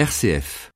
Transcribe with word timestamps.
RCF. 0.00 0.70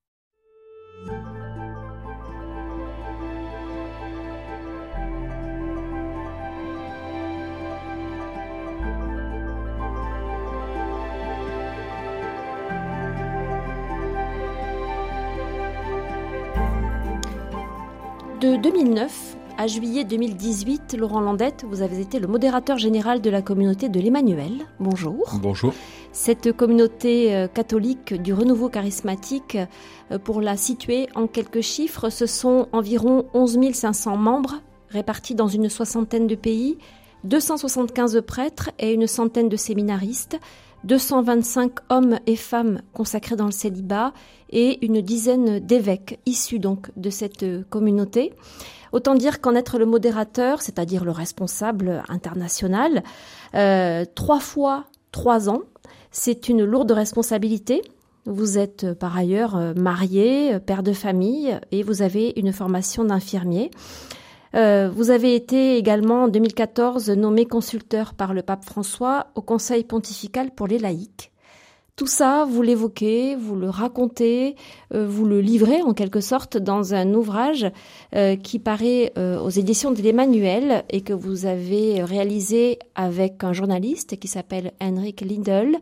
De 18.42 18.56
2009 18.56 19.36
à 19.56 19.66
juillet 19.66 20.04
2018, 20.04 20.96
Laurent 20.98 21.20
Landette, 21.20 21.64
vous 21.66 21.80
avez 21.80 22.00
été 22.00 22.18
le 22.18 22.26
modérateur 22.26 22.76
général 22.76 23.22
de 23.22 23.30
la 23.30 23.40
communauté 23.40 23.88
de 23.88 24.00
l'Emmanuel. 24.00 24.66
Bonjour. 24.80 25.38
Bonjour. 25.40 25.72
Cette 26.14 26.52
communauté 26.52 27.34
euh, 27.34 27.48
catholique 27.48 28.14
du 28.14 28.32
renouveau 28.32 28.68
charismatique, 28.68 29.58
euh, 30.12 30.18
pour 30.20 30.40
la 30.40 30.56
situer 30.56 31.08
en 31.16 31.26
quelques 31.26 31.60
chiffres, 31.60 32.08
ce 32.08 32.26
sont 32.26 32.68
environ 32.70 33.26
11 33.34 33.58
500 33.72 34.16
membres 34.16 34.62
répartis 34.90 35.34
dans 35.34 35.48
une 35.48 35.68
soixantaine 35.68 36.28
de 36.28 36.36
pays, 36.36 36.78
275 37.24 38.22
prêtres 38.24 38.70
et 38.78 38.92
une 38.92 39.08
centaine 39.08 39.48
de 39.48 39.56
séminaristes, 39.56 40.38
225 40.84 41.72
hommes 41.88 42.20
et 42.28 42.36
femmes 42.36 42.80
consacrés 42.92 43.34
dans 43.34 43.46
le 43.46 43.50
célibat 43.50 44.12
et 44.50 44.86
une 44.86 45.00
dizaine 45.00 45.58
d'évêques 45.58 46.20
issus 46.26 46.60
donc 46.60 46.92
de 46.96 47.10
cette 47.10 47.44
communauté. 47.70 48.32
Autant 48.92 49.16
dire 49.16 49.40
qu'en 49.40 49.56
être 49.56 49.78
le 49.80 49.86
modérateur, 49.86 50.62
c'est-à-dire 50.62 51.04
le 51.04 51.10
responsable 51.10 52.04
international, 52.08 53.02
euh, 53.56 54.04
trois 54.14 54.38
fois 54.38 54.84
trois 55.14 55.48
ans, 55.48 55.62
c'est 56.14 56.48
une 56.48 56.64
lourde 56.64 56.92
responsabilité. 56.92 57.82
Vous 58.24 58.56
êtes 58.56 58.84
euh, 58.84 58.94
par 58.94 59.16
ailleurs 59.18 59.56
euh, 59.56 59.74
marié, 59.74 60.58
père 60.60 60.84
de 60.84 60.92
famille 60.92 61.58
et 61.72 61.82
vous 61.82 62.00
avez 62.02 62.32
une 62.36 62.52
formation 62.52 63.04
d'infirmier. 63.04 63.70
vous 64.54 65.10
avez 65.10 65.34
été 65.34 65.76
également 65.76 66.22
en 66.24 66.28
2014 66.28 67.10
nommé 67.10 67.44
consulteur 67.44 68.14
par 68.14 68.32
le 68.32 68.42
pape 68.42 68.64
François 68.64 69.26
au 69.34 69.42
Conseil 69.42 69.82
pontifical 69.82 70.52
pour 70.52 70.68
les 70.68 70.78
laïcs. 70.78 71.33
Tout 71.96 72.08
ça, 72.08 72.44
vous 72.44 72.60
l'évoquez, 72.60 73.36
vous 73.36 73.54
le 73.54 73.70
racontez, 73.70 74.56
euh, 74.92 75.06
vous 75.06 75.24
le 75.24 75.40
livrez 75.40 75.80
en 75.80 75.94
quelque 75.94 76.20
sorte 76.20 76.56
dans 76.56 76.92
un 76.92 77.14
ouvrage 77.14 77.70
euh, 78.16 78.34
qui 78.34 78.58
paraît 78.58 79.12
euh, 79.16 79.38
aux 79.38 79.50
éditions 79.50 79.92
de 79.92 80.02
l'Emmanuel 80.02 80.84
et 80.90 81.02
que 81.02 81.12
vous 81.12 81.46
avez 81.46 82.02
réalisé 82.02 82.80
avec 82.96 83.44
un 83.44 83.52
journaliste 83.52 84.18
qui 84.18 84.26
s'appelle 84.26 84.72
Henrik 84.80 85.20
Lindel. 85.20 85.78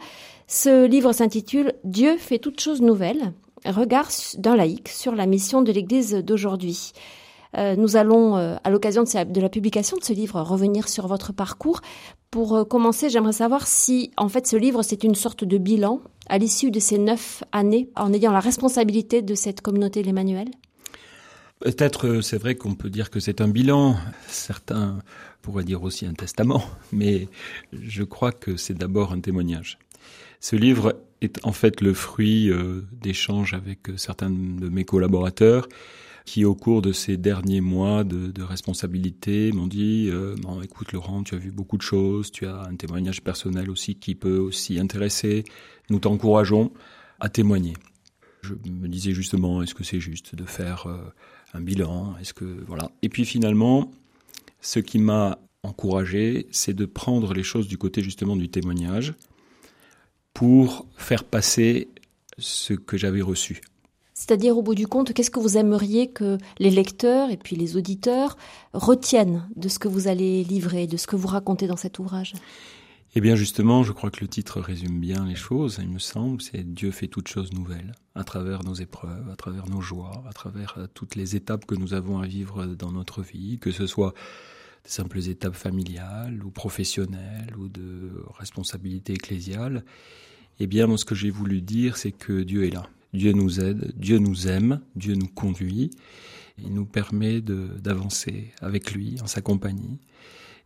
Ce 0.49 0.85
livre 0.85 1.15
s'intitule 1.15 1.73
Dieu 1.83 2.19
fait 2.19 2.39
toutes 2.39 2.61
choses 2.61 2.83
nouvelles, 2.83 3.33
regard 3.65 4.11
d'un 4.37 4.55
laïc 4.55 4.89
sur 4.89 5.15
la 5.15 5.25
mission 5.25 5.63
de 5.63 5.73
l'Église 5.73 6.13
d'aujourd'hui. 6.17 6.93
Euh, 7.57 7.77
nous 7.77 7.97
allons, 7.97 8.37
euh, 8.37 8.57
à 8.65 8.71
l'occasion 8.71 9.03
de, 9.03 9.41
la 9.41 9.49
publication 9.49 9.97
de 9.99 10.05
ce 10.05 10.13
livre, 10.13 10.41
revenir 10.41 10.89
sur 10.89 11.07
votre 11.07 11.33
parcours. 11.33 11.81
Pour 12.31 12.57
euh, 12.57 12.65
commencer, 12.65 13.11
j'aimerais 13.11 13.33
savoir 13.33 13.67
si, 13.67 14.11
en 14.17 14.29
fait, 14.29 14.47
ce 14.47 14.57
livre, 14.57 14.83
c'est 14.83 15.05
une 15.05 15.15
sorte 15.15 15.45
de 15.45 15.59
bilan 15.59 16.01
à 16.29 16.39
l'issue 16.39 16.71
de 16.71 16.81
ces 16.81 16.99
neuf 16.99 17.45
années, 17.53 17.91
en 17.95 18.13
ayant 18.13 18.33
la 18.33 18.41
responsabilité 18.41 19.21
de 19.21 19.35
cette 19.35 19.61
communauté 19.61 20.03
l'Emmanuel. 20.03 20.49
Peut-être, 21.61 22.21
c'est 22.23 22.39
vrai 22.39 22.55
qu'on 22.55 22.75
peut 22.75 22.91
dire 22.91 23.11
que 23.11 23.21
c'est 23.21 23.41
un 23.41 23.49
bilan. 23.49 23.97
Certains 24.27 24.99
pourraient 25.43 25.65
dire 25.65 25.83
aussi 25.83 26.07
un 26.07 26.15
testament, 26.15 26.65
mais 26.93 27.29
je 27.73 28.03
crois 28.03 28.33
que 28.33 28.57
c'est 28.57 28.75
d'abord 28.75 29.13
un 29.13 29.21
témoignage. 29.21 29.79
Ce 30.41 30.57
livre 30.57 30.97
est 31.21 31.39
en 31.45 31.53
fait 31.53 31.81
le 31.81 31.95
fruit 31.95 32.51
d'échanges 33.01 33.55
avec 33.55 33.79
certains 33.97 34.31
de 34.31 34.69
mes 34.69 34.85
collaborateurs 34.85 35.69
qui 36.25 36.45
au 36.45 36.55
cours 36.55 36.83
de 36.83 36.93
ces 36.93 37.17
derniers 37.17 37.61
mois 37.61 38.05
de, 38.05 38.43
responsabilité 38.43 39.53
m'ont 39.53 39.67
dit 39.67 40.09
euh, 40.11 40.37
écoute 40.63 40.93
Laurent, 40.93 41.23
tu 41.23 41.35
as 41.35 41.39
vu 41.39 41.51
beaucoup 41.51 41.77
de 41.77 41.83
choses, 41.83 42.31
tu 42.31 42.47
as 42.47 42.63
un 42.63 42.77
témoignage 42.77 43.23
personnel 43.23 43.71
aussi 43.71 43.97
qui 43.97 44.15
peut 44.15 44.39
aussi 44.39 44.79
intéresser. 44.79 45.45
Nous 45.91 45.99
t'encourageons 45.99 46.73
à 47.21 47.29
témoigner. 47.29 47.75
Je 48.43 48.55
me 48.55 48.89
disais 48.89 49.13
justement, 49.13 49.63
est-ce 49.63 49.75
que 49.75 49.85
c'est 49.85 50.01
juste 50.01 50.35
de 50.35 50.45
faire 50.45 50.87
euh, 50.87 50.99
un 51.55 51.61
bilan? 51.61 52.17
Est-ce 52.21 52.35
que 52.35 52.65
voilà 52.67 52.91
Et 53.03 53.09
puis 53.09 53.25
finalement, 53.25 53.93
ce 54.61 54.81
qui 54.81 54.99
m'a 54.99 55.39
encouragé, 55.63 56.47
c'est 56.51 56.75
de 56.75 56.87
prendre 56.87 57.35
les 57.35 57.45
choses 57.45 57.69
du 57.69 57.79
côté 57.79 58.03
justement 58.03 58.37
du 58.37 58.49
témoignage 58.49 59.15
pour 60.35 60.87
faire 60.97 61.25
passer 61.25 61.89
ce 62.39 62.75
que 62.75 62.97
j'avais 62.97 63.23
reçu. 63.23 63.61
C'est-à-dire, 64.23 64.57
au 64.57 64.63
bout 64.63 64.77
du 64.77 64.87
compte, 64.87 65.13
qu'est-ce 65.13 65.33
que 65.33 65.41
vous 65.41 65.57
aimeriez 65.57 66.07
que 66.07 66.39
les 66.61 66.71
lecteurs 66.71 67.31
et 67.31 67.37
puis 67.37 67.57
les 67.57 67.77
auditeurs 67.77 68.37
retiennent 68.73 69.49
de 69.57 69.69
ce 69.69 69.81
que 69.81 69.89
vous 69.89 70.07
allez 70.07 70.45
livrer, 70.45 70.87
de 70.87 70.97
ce 70.97 71.09
que 71.09 71.17
vous 71.17 71.27
racontez 71.27 71.67
dans 71.67 71.77
cet 71.77 71.99
ouvrage? 71.99 72.35
Eh 73.17 73.21
bien, 73.21 73.35
justement, 73.35 73.83
je 73.83 73.91
crois 73.91 74.13
que 74.13 74.21
le 74.21 74.29
titre 74.29 74.61
résume 74.61 75.01
bien 75.01 75.27
les 75.27 75.35
choses, 75.35 75.81
il 75.83 75.89
me 75.89 75.99
semble. 75.99 76.41
C'est 76.41 76.63
Dieu 76.63 76.93
fait 76.93 77.09
toutes 77.09 77.27
choses 77.27 77.53
nouvelles, 77.53 77.97
à 78.15 78.23
travers 78.23 78.63
nos 78.63 78.75
épreuves, 78.75 79.29
à 79.29 79.35
travers 79.35 79.69
nos 79.69 79.81
joies, 79.81 80.23
à 80.29 80.33
travers 80.33 80.75
euh, 80.79 80.87
toutes 80.95 81.17
les 81.17 81.35
étapes 81.35 81.67
que 81.67 81.75
nous 81.75 81.93
avons 81.93 82.21
à 82.21 82.27
vivre 82.27 82.65
dans 82.65 82.93
notre 82.93 83.23
vie, 83.23 83.59
que 83.59 83.73
ce 83.73 83.89
soit 83.89 84.15
de 84.85 84.89
simples 84.89 85.19
étapes 85.29 85.57
familiales 85.57 86.45
ou 86.45 86.53
professionnelles 86.53 87.57
ou 87.59 87.67
de 87.67 88.23
responsabilité 88.39 89.15
ecclésiale. 89.15 89.85
Eh 90.61 90.69
bien, 90.69 90.87
moi, 90.87 90.97
ce 90.97 91.05
que 91.05 91.17
j'ai 91.17 91.31
voulu 91.31 91.61
dire, 91.61 91.97
c'est 91.97 92.13
que 92.13 92.45
Dieu 92.45 92.65
est 92.65 92.71
là. 92.71 92.89
Dieu 93.13 93.33
nous 93.33 93.61
aide, 93.61 93.93
Dieu 93.97 94.19
nous 94.19 94.49
aime, 94.49 94.81
Dieu 94.97 95.15
nous 95.15 95.29
conduit, 95.29 95.91
il 96.59 96.73
nous 96.73 96.87
permet 96.87 97.41
d'avancer 97.41 98.53
avec 98.61 98.93
lui, 98.93 99.17
en 99.23 99.27
sa 99.27 99.41
compagnie, 99.41 100.01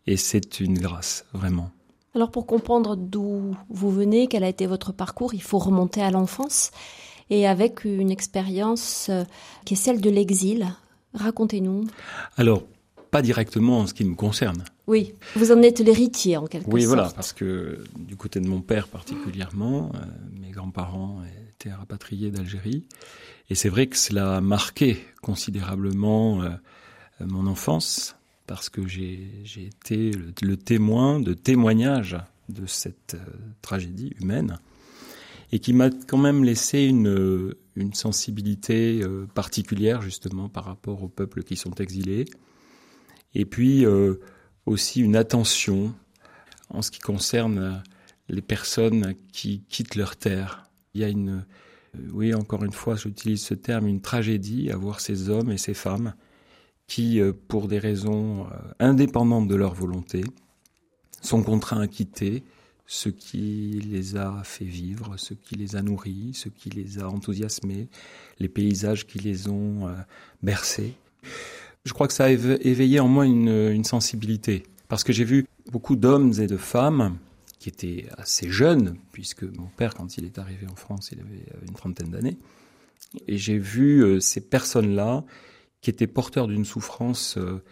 et 0.07 0.17
c'est 0.17 0.61
une 0.61 0.79
grâce, 0.79 1.25
vraiment. 1.33 1.71
Alors 2.15 2.31
pour 2.31 2.47
comprendre 2.47 2.97
d'où 2.97 3.55
vous 3.69 3.91
venez, 3.91 4.27
quel 4.27 4.45
a 4.45 4.49
été 4.49 4.67
votre 4.67 4.93
parcours, 4.93 5.35
il 5.35 5.43
faut 5.43 5.59
remonter 5.59 6.01
à 6.01 6.11
l'enfance, 6.11 6.71
et 7.31 7.47
avec 7.47 7.85
une 7.85 8.11
expérience 8.11 9.09
euh, 9.11 9.25
qui 9.65 9.75
est 9.75 9.77
celle 9.77 10.01
de 10.01 10.11
l'exil. 10.11 10.69
Racontez-nous. 11.15 11.87
Alors, 12.37 12.63
pas 13.11 13.23
directement 13.23 13.81
en 13.81 13.87
ce 13.87 13.95
qui 13.95 14.05
me 14.05 14.15
concerne. 14.15 14.63
Oui, 14.87 15.15
vous 15.35 15.51
en 15.51 15.63
êtes 15.63 15.81
l'héritier 15.81 16.37
en 16.37 16.47
quelque 16.47 16.65
sorte. 16.65 16.75
Oui, 16.75 16.85
voilà, 16.85 17.11
parce 17.15 17.33
que 17.33 17.83
du 17.97 18.17
côté 18.17 18.39
de 18.39 18.47
mon 18.47 18.61
père 18.61 18.87
particulièrement, 18.87 19.91
euh, 19.95 19.99
mes 20.41 20.51
grands-parents 20.51 21.21
rapatrié 21.73 22.31
d'Algérie. 22.31 22.85
Et 23.51 23.55
c'est 23.55 23.69
vrai 23.69 23.87
que 23.87 23.97
cela 23.97 24.37
a 24.37 24.41
marqué 24.41 24.99
considérablement 25.23 26.43
euh, 26.43 26.51
mon 27.21 27.47
enfance, 27.47 28.17
parce 28.47 28.69
que 28.69 28.87
j'ai 28.87 29.31
été 29.57 30.11
le, 30.43 30.57
témoin 30.57 31.21
de 31.21 31.35
témoignages 31.35 32.17
de 32.49 32.67
cette 32.67 33.15
euh, 33.15 33.25
tragédie 33.63 34.15
humaine, 34.21 34.59
et 35.53 35.61
qui 35.61 35.73
m'a 35.73 35.91
quand 35.91 36.19
même 36.19 36.45
laissé 36.45 36.85
une, 36.85 37.55
sensibilité 37.93 39.03
euh, 39.03 39.27
particulière 39.35 40.03
justement 40.03 40.49
par 40.49 40.65
rapport 40.65 41.03
aux 41.03 41.09
peuples 41.09 41.43
qui 41.43 41.57
sont 41.57 41.75
exilés, 41.75 42.25
et 43.35 43.45
puis 43.45 43.85
aussi 44.65 45.01
une 45.03 45.15
attention 45.15 45.95
en 46.71 46.81
ce 46.81 46.91
qui 46.91 47.01
concerne 47.01 47.83
les 48.31 48.41
personnes 48.41 49.15
qui 49.31 49.63
quittent 49.69 49.95
leur 49.95 50.17
terre 50.17 50.66
il 50.97 51.01
y 51.01 51.05
a 51.05 51.09
une, 51.09 51.45
euh, 51.95 52.09
oui, 52.13 52.35
encore 52.35 52.65
une 52.65 52.73
fois, 52.73 52.97
j'utilise 52.97 53.43
ce 53.43 53.55
terme, 53.55 53.87
une 53.87 54.01
tragédie 54.01 54.71
à 54.71 54.77
voir 54.77 55.01
ces 55.01 55.29
hommes 55.29 55.51
et 55.51 55.59
ces 55.59 55.75
femmes 55.75 56.15
qui, 56.87 57.21
euh, 57.21 57.33
pour 57.49 57.69
des 57.69 57.79
raisons 57.79 58.47
euh, 58.47 58.49
indépendantes 58.81 59.47
de 59.47 59.55
leur 59.55 59.75
volonté, 59.75 60.25
sont 61.21 61.43
contraints 61.43 61.81
à 61.81 61.87
quitter 61.87 62.45
ce 62.87 63.09
qui 63.09 63.83
les 63.91 64.17
a 64.17 64.43
fait 64.45 64.65
vivre, 64.65 65.17
ce 65.17 65.35
qui 65.35 65.57
les 65.57 65.77
a 65.77 65.83
nourris, 65.83 66.31
ce 66.35 66.49
qui 66.49 66.71
les 66.71 67.01
a 67.01 67.09
enthousiasmés, 67.09 67.89
les 68.39 68.49
paysages 68.49 69.07
qui 69.07 69.19
les 69.19 69.49
ont 69.49 69.89
bercés. 70.41 70.95
Je 71.85 71.93
crois 71.93 72.07
que 72.07 72.13
ça 72.13 72.27
a 72.27 72.31
éveillé 72.31 73.01
en 73.01 73.09
moi 73.09 73.27
une, 73.27 73.49
une 73.49 73.83
sensibilité, 73.83 74.63
parce 74.87 75.03
que 75.03 75.13
j'ai 75.13 75.25
vu 75.25 75.47
beaucoup 75.73 75.97
d'hommes 75.97 76.33
et 76.39 76.47
de 76.47 76.57
femmes 76.57 77.19
qui 77.67 77.71
était 77.71 78.09
assez 78.17 78.49
jeune, 78.49 78.97
puisque 79.11 79.43
mon 79.43 79.67
père, 79.77 79.95
quand 79.95 80.19
il 80.19 80.25
est 80.25 80.39
arrivé 80.39 80.69
en 80.71 80.77
France, 80.77 81.11
il 81.11 81.19
avait 81.19 81.45
une 81.67 81.75
trentaine 81.75 82.11
d'années. 82.11 82.39
Et 83.27 83.39
j'ai 83.39 83.59
vu 83.59 84.05
euh, 84.05 84.21
ces 84.21 84.41
personnes-là 84.41 85.25
qui 85.81 85.91
étaient 85.91 86.07
porteurs 86.07 86.47
d'une 86.47 86.65
souffrance 86.65 87.39
euh, 87.39 87.65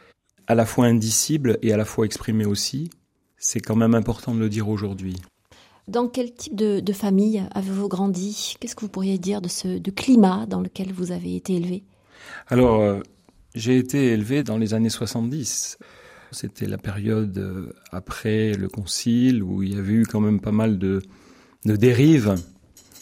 à 0.48 0.56
la 0.56 0.66
fois 0.66 0.86
indicible 0.86 1.60
et 1.62 1.72
à 1.72 1.76
la 1.76 1.84
fois 1.84 2.06
exprimée 2.06 2.44
aussi. 2.44 2.90
C'est 3.36 3.60
quand 3.60 3.76
même 3.76 3.94
important 3.94 4.34
de 4.34 4.40
le 4.40 4.48
dire 4.48 4.68
aujourd'hui. 4.68 5.14
Dans 5.86 6.08
quel 6.08 6.34
type 6.34 6.56
de, 6.56 6.92
famille 6.92 7.44
avez-vous 7.52 7.88
grandi? 7.88 8.56
Qu'est-ce 8.58 8.74
que 8.74 8.80
vous 8.80 8.88
pourriez 8.88 9.18
dire 9.18 9.40
de 9.40 9.48
ce 9.48 9.78
de 9.78 9.90
climat 9.92 10.46
dans 10.46 10.60
lequel 10.60 10.92
vous 10.92 11.12
avez 11.12 11.36
été 11.36 11.54
élevé? 11.54 11.84
Alors, 12.48 12.80
euh, 12.80 13.00
j'ai 13.54 13.78
été 13.78 14.08
élevé 14.08 14.42
dans 14.42 14.58
les 14.58 14.74
années 14.74 14.90
70. 14.90 15.78
C'était 16.34 16.66
la 16.66 16.78
période 16.78 17.38
euh, 17.38 17.72
après 17.92 18.52
le 18.52 18.68
concile 18.68 19.42
où 19.42 19.62
il 19.62 19.74
y 19.74 19.78
avait 19.78 19.92
eu 19.92 20.04
quand 20.04 20.20
même 20.20 20.40
pas 20.40 20.52
mal 20.52 20.78
de, 20.78 21.00
dérives 21.64 22.34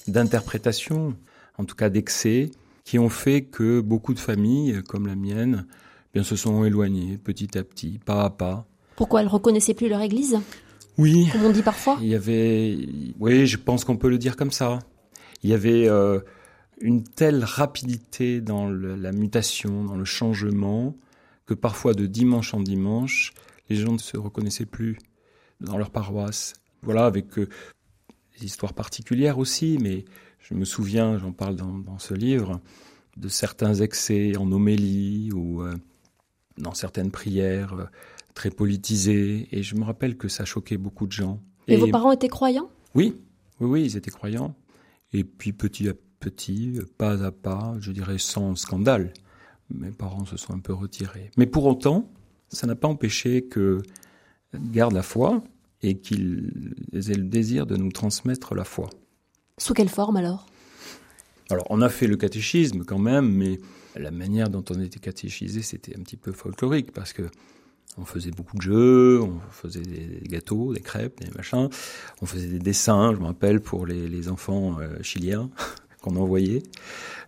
d'interprétation 0.07 1.17
en 1.59 1.65
tout 1.65 1.75
cas 1.75 1.91
d'excès, 1.91 2.51
qui 2.85 2.99
ont 2.99 3.09
fait 3.09 3.43
que 3.43 3.81
beaucoup 3.81 4.15
de 4.15 4.19
familles, 4.19 4.83
comme 4.89 5.07
la 5.07 5.15
mienne, 5.15 5.67
bien, 6.13 6.23
se 6.23 6.37
sont 6.37 6.65
éloignées 6.65 7.19
petit 7.19 7.57
à 7.57 7.63
petit, 7.63 7.99
pas 8.05 8.25
à 8.25 8.31
pas. 8.31 8.67
Pourquoi 8.97 9.21
elles 9.21 9.29
reconnaissaient 9.29 9.75
plus 9.75 9.89
leur 9.89 10.01
église? 10.01 10.39
Oui. 10.99 11.29
Comme 11.33 11.45
on 11.45 11.51
dit 11.53 11.63
parfois 11.63 11.99
Il 12.01 12.09
y 12.09 12.15
avait, 12.15 12.77
oui, 13.19 13.47
je 13.47 13.57
pense 13.57 13.85
qu'on 13.85 13.97
peut 13.97 14.11
le 14.11 14.19
dire 14.19 14.37
comme 14.37 14.51
ça. 14.51 14.81
Il 15.43 15.51
y 15.51 15.55
avait 15.55 15.89
euh, 15.89 16.21
une 16.81 17.03
telle 17.03 17.45
rapidité 17.45 18.41
dans 18.41 18.69
le, 18.69 18.97
la 18.97 19.13
mutation, 19.13 19.85
dans 19.85 19.97
le 19.97 20.05
changement, 20.05 20.95
que 21.53 21.55
parfois 21.55 21.93
de 21.93 22.07
dimanche 22.07 22.55
en 22.55 22.61
dimanche, 22.61 23.35
les 23.69 23.77
gens 23.77 23.93
ne 23.93 23.99
se 23.99 24.17
reconnaissaient 24.17 24.65
plus 24.65 24.97
dans 25.61 25.77
leur 25.77 25.91
paroisse. 25.91 26.55
Voilà, 26.81 27.05
avec 27.05 27.39
euh, 27.39 27.47
des 28.39 28.47
histoires 28.47 28.73
particulières 28.73 29.37
aussi, 29.37 29.77
mais 29.79 30.07
je 30.39 30.55
me 30.55 30.65
souviens, 30.65 31.19
j'en 31.19 31.33
parle 31.33 31.57
dans, 31.57 31.79
dans, 31.79 31.99
ce 31.99 32.15
livre, 32.15 32.59
de 33.19 33.29
certains 33.29 33.75
excès 33.75 34.35
en 34.39 34.51
homélie 34.51 35.31
ou 35.33 35.63
euh, 35.63 35.75
dans 36.57 36.73
certaines 36.73 37.11
prières 37.11 37.75
euh, 37.75 37.85
très 38.33 38.51
politisées. 38.51 39.49
Et 39.53 39.63
je 39.63 39.75
me 39.75 39.85
rappelle 39.85 40.17
que 40.17 40.29
ça 40.29 40.47
choquait 40.47 40.79
beaucoup 40.79 41.07
de 41.07 41.13
gens. 41.13 41.39
Et, 41.69 41.75
et 41.75 41.77
vos 41.77 41.89
parents 41.89 42.13
étaient 42.13 42.29
croyants? 42.29 42.71
Oui, 42.95 43.15
oui, 43.61 43.69
oui, 43.69 43.85
ils 43.85 43.97
étaient 43.99 44.11
croyants. 44.11 44.55
Et 45.13 45.23
puis 45.23 45.53
petit 45.53 45.87
à 45.91 45.93
petit, 46.19 46.81
pas 46.97 47.23
à 47.23 47.31
pas, 47.31 47.75
je 47.79 47.93
dirais 47.93 48.17
sans 48.17 48.57
scandale, 48.57 49.13
mes 49.71 49.91
parents 49.91 50.25
se 50.25 50.37
sont 50.37 50.55
un 50.55 50.59
peu 50.59 50.73
retirés. 50.73 51.31
Mais 51.37 51.47
pour 51.47 51.67
autant, 51.67 52.11
ça 52.49 52.67
n'a 52.67 52.75
pas 52.75 52.89
empêché 52.89 53.43
que 53.43 53.83
gardent 54.55 54.95
la 54.95 55.03
foi 55.03 55.43
et 55.83 55.99
qu'ils 55.99 56.51
aient 56.95 57.15
le 57.15 57.25
désir 57.25 57.67
de 57.67 57.77
nous 57.77 57.91
transmettre 57.91 58.55
la 58.55 58.65
foi. 58.65 58.91
Sous 59.59 59.75
quelle 59.75 59.89
forme 59.89 60.17
alors? 60.17 60.47
Alors, 61.51 61.67
on 61.71 61.83
a 61.83 61.89
fait 61.89 62.07
le 62.07 62.17
catéchisme 62.17 62.85
quand 62.85 62.99
même, 62.99 63.31
mais 63.31 63.59
la 63.97 64.11
manière 64.11 64.49
dont 64.49 64.65
on 64.71 64.81
était 64.81 65.01
catéchisé, 65.01 65.63
c'était 65.63 65.97
un 65.97 66.03
petit 66.03 66.17
peu 66.17 66.33
folklorique 66.33 66.93
parce 66.93 67.13
que 67.13 67.25
on 67.99 68.07
faisait 68.07 68.31
beaucoup 68.31 68.57
de 68.57 68.63
jeux, 68.63 69.21
on 69.21 69.39
faisait 69.51 69.83
des 69.83 70.23
gâteaux, 70.27 70.73
des 70.73 70.81
crêpes, 70.81 71.21
des 71.21 71.31
machins, 71.37 71.69
on 72.23 72.27
faisait 72.27 72.47
des 72.47 72.59
dessins, 72.59 73.13
je 73.13 73.19
me 73.19 73.27
rappelle, 73.27 73.61
pour 73.61 73.85
les, 73.85 74.09
les 74.09 74.29
enfants 74.31 74.79
euh, 74.81 75.03
chiliens 75.03 75.51
qu'on 76.01 76.17
envoyait. 76.17 76.63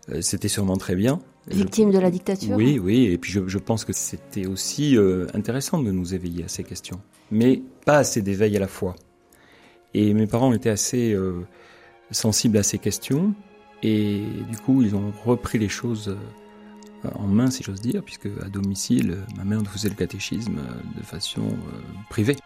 Euh, 0.09 0.23
c'était 0.23 0.49
sûrement 0.49 0.79
très 0.79 0.97
bien. 0.97 1.21
Victime 1.47 1.91
de 1.91 1.99
la 1.99 2.11
dictature 2.11 2.57
Oui, 2.57 2.79
oui, 2.79 3.07
et 3.07 3.19
puis 3.19 3.31
je, 3.31 3.47
je 3.47 3.59
pense 3.59 3.85
que 3.85 3.93
c'était 3.93 4.47
aussi 4.47 4.97
euh, 4.97 5.27
intéressant 5.35 5.83
de 5.83 5.91
nous 5.91 6.15
éveiller 6.15 6.45
à 6.45 6.49
ces 6.49 6.65
questions, 6.65 7.01
mais 7.31 7.63
pas 7.85 7.99
assez 7.99 8.23
d'éveil 8.23 8.57
à 8.57 8.61
la 8.61 8.69
fois. 8.69 8.97
Et 9.93 10.15
mes 10.15 10.27
parents 10.27 10.53
étaient 10.53 10.71
assez 10.71 11.13
euh, 11.13 11.43
sensibles 12.11 12.57
à 12.57 12.63
ces 12.63 12.79
questions, 12.79 13.35
et 13.83 14.23
du 14.51 14.57
coup, 14.57 14.83
ils 14.83 14.97
ont 14.97 15.13
repris 15.25 15.59
les 15.59 15.69
choses 15.69 16.09
euh, 16.09 17.09
en 17.15 17.27
main, 17.27 17.51
si 17.51 17.63
j'ose 17.63 17.83
dire, 17.83 18.03
puisque 18.03 18.29
à 18.43 18.49
domicile, 18.49 19.19
ma 19.37 19.45
mère 19.45 19.59
nous 19.59 19.67
faisait 19.67 19.91
le 19.91 19.95
catéchisme 19.95 20.59
de 20.97 21.03
façon 21.03 21.43
euh, 21.43 21.81
privée. 22.09 22.37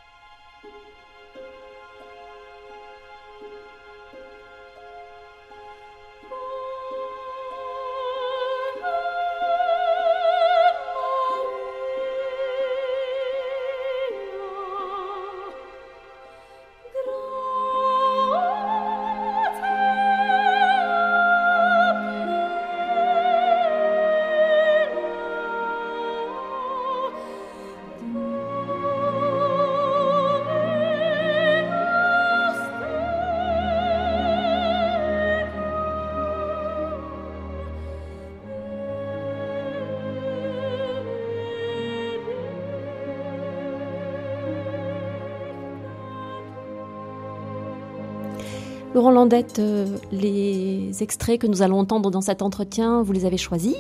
Laurent 48.99 49.13
Landette, 49.13 49.61
euh, 49.61 49.97
les 50.11 51.05
extraits 51.05 51.41
que 51.41 51.47
nous 51.47 51.63
allons 51.63 51.79
entendre 51.79 52.11
dans 52.11 52.21
cet 52.21 52.43
entretien, 52.43 53.01
vous 53.01 53.13
les 53.13 53.27
avez 53.27 53.37
choisis. 53.37 53.77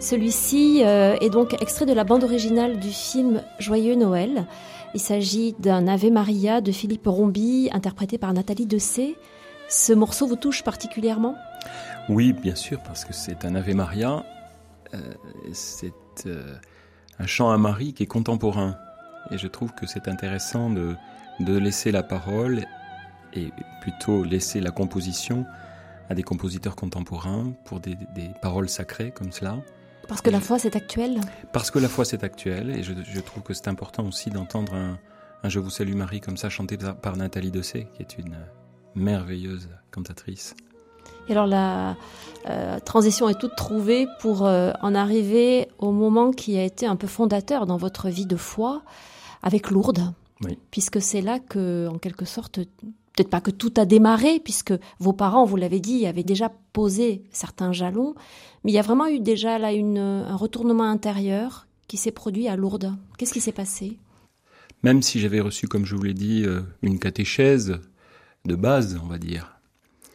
Celui-ci 0.00 0.80
euh, 0.82 1.18
est 1.20 1.28
donc 1.28 1.60
extrait 1.60 1.84
de 1.84 1.92
la 1.92 2.02
bande 2.02 2.24
originale 2.24 2.80
du 2.80 2.88
film 2.88 3.42
Joyeux 3.58 3.94
Noël. 3.94 4.46
Il 4.94 5.00
s'agit 5.00 5.54
d'un 5.58 5.86
Ave 5.86 6.10
Maria 6.10 6.62
de 6.62 6.72
Philippe 6.72 7.06
Rombi, 7.06 7.68
interprété 7.74 8.16
par 8.16 8.32
Nathalie 8.32 8.64
Dessay. 8.64 9.16
Ce 9.68 9.92
morceau 9.92 10.26
vous 10.26 10.36
touche 10.36 10.62
particulièrement? 10.62 11.34
Oui, 12.08 12.32
bien 12.32 12.54
sûr, 12.54 12.80
parce 12.86 13.04
que 13.04 13.12
c'est 13.12 13.44
un 13.44 13.56
Ave 13.56 13.74
Maria. 13.74 14.24
Euh, 14.94 14.98
c'est 15.52 15.92
un 17.18 17.26
chant 17.26 17.50
à 17.50 17.58
Marie 17.58 17.92
qui 17.92 18.04
est 18.04 18.06
contemporain. 18.06 18.76
Et 19.30 19.36
je 19.36 19.46
trouve 19.46 19.74
que 19.74 19.86
c'est 19.86 20.08
intéressant 20.08 20.70
de, 20.70 20.94
de 21.40 21.58
laisser 21.58 21.92
la 21.92 22.02
parole 22.02 22.64
et 23.34 23.50
plutôt 23.80 24.24
laisser 24.24 24.60
la 24.60 24.70
composition 24.70 25.44
à 26.08 26.14
des 26.14 26.22
compositeurs 26.22 26.76
contemporains 26.76 27.52
pour 27.64 27.80
des, 27.80 27.96
des 28.14 28.30
paroles 28.42 28.68
sacrées 28.68 29.10
comme 29.10 29.32
cela. 29.32 29.56
Parce 30.08 30.20
que 30.20 30.30
la 30.30 30.40
foi 30.40 30.58
c'est 30.58 30.76
actuel? 30.76 31.20
Parce 31.52 31.70
que 31.70 31.78
la 31.78 31.88
foi 31.88 32.04
c'est 32.04 32.24
actuel 32.24 32.70
et 32.70 32.82
je, 32.82 32.92
je, 33.02 33.20
trouve 33.20 33.42
que 33.42 33.54
c'est 33.54 33.68
important 33.68 34.06
aussi 34.06 34.30
d'entendre 34.30 34.74
un, 34.74 34.98
un, 35.42 35.48
Je 35.48 35.60
vous 35.60 35.70
salue 35.70 35.94
Marie 35.94 36.20
comme 36.20 36.36
ça 36.36 36.50
chanté 36.50 36.76
par 36.76 37.16
Nathalie 37.16 37.50
Dessay 37.50 37.88
qui 37.94 38.02
est 38.02 38.18
une 38.18 38.36
merveilleuse 38.94 39.68
cantatrice. 39.90 40.54
Et 41.28 41.32
alors 41.32 41.46
la 41.46 41.96
euh, 42.48 42.78
transition 42.80 43.28
est 43.28 43.38
toute 43.38 43.56
trouvée 43.56 44.06
pour 44.20 44.46
euh, 44.46 44.72
en 44.82 44.94
arriver 44.94 45.68
au 45.78 45.90
moment 45.90 46.32
qui 46.32 46.58
a 46.58 46.64
été 46.64 46.86
un 46.86 46.96
peu 46.96 47.06
fondateur 47.06 47.66
dans 47.66 47.78
votre 47.78 48.08
vie 48.08 48.26
de 48.26 48.36
foi 48.36 48.82
avec 49.42 49.70
Lourdes. 49.70 50.12
Oui. 50.42 50.58
Puisque 50.70 51.00
c'est 51.00 51.22
là 51.22 51.38
que, 51.38 51.88
en 51.88 51.98
quelque 51.98 52.24
sorte, 52.24 52.60
peut-être 53.14 53.30
pas 53.30 53.40
que 53.40 53.50
tout 53.50 53.72
a 53.76 53.84
démarré, 53.84 54.40
puisque 54.40 54.74
vos 54.98 55.12
parents, 55.12 55.44
vous 55.44 55.56
l'avez 55.56 55.80
dit, 55.80 56.06
avaient 56.06 56.24
déjà 56.24 56.52
posé 56.72 57.22
certains 57.30 57.72
jalons, 57.72 58.14
mais 58.64 58.72
il 58.72 58.74
y 58.74 58.78
a 58.78 58.82
vraiment 58.82 59.06
eu 59.06 59.20
déjà 59.20 59.58
là 59.58 59.72
une, 59.72 59.98
un 59.98 60.36
retournement 60.36 60.84
intérieur 60.84 61.66
qui 61.86 61.96
s'est 61.96 62.10
produit 62.10 62.48
à 62.48 62.56
Lourdes. 62.56 62.96
Qu'est-ce 63.16 63.32
qui 63.32 63.40
s'est 63.40 63.52
passé? 63.52 63.98
Même 64.82 65.00
si 65.00 65.20
j'avais 65.20 65.40
reçu, 65.40 65.68
comme 65.68 65.86
je 65.86 65.94
vous 65.94 66.02
l'ai 66.02 66.14
dit, 66.14 66.42
euh, 66.44 66.62
une 66.82 66.98
catéchèse 66.98 67.78
de 68.44 68.56
base, 68.56 69.00
on 69.02 69.06
va 69.06 69.18
dire, 69.18 69.60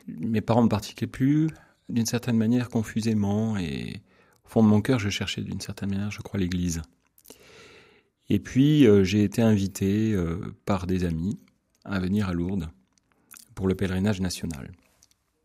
mes 0.07 0.41
parents 0.41 0.63
ne 0.63 0.67
pratiquaient 0.67 1.07
plus 1.07 1.49
d'une 1.87 2.05
certaine 2.05 2.37
manière 2.37 2.69
confusément, 2.69 3.57
et 3.57 4.01
au 4.45 4.49
fond 4.49 4.61
de 4.61 4.67
mon 4.67 4.81
cœur, 4.81 4.99
je 4.99 5.09
cherchais 5.09 5.41
d'une 5.41 5.61
certaine 5.61 5.89
manière, 5.89 6.11
je 6.11 6.21
crois, 6.21 6.39
l'Église. 6.39 6.81
Et 8.29 8.39
puis, 8.39 8.85
euh, 8.85 9.03
j'ai 9.03 9.23
été 9.23 9.41
invité 9.41 10.13
euh, 10.13 10.53
par 10.65 10.85
des 10.85 11.05
amis 11.05 11.39
à 11.85 11.99
venir 11.99 12.29
à 12.29 12.33
Lourdes 12.33 12.69
pour 13.59 13.67
le 13.67 13.75
pèlerinage 13.75 14.21
national. 14.21 14.71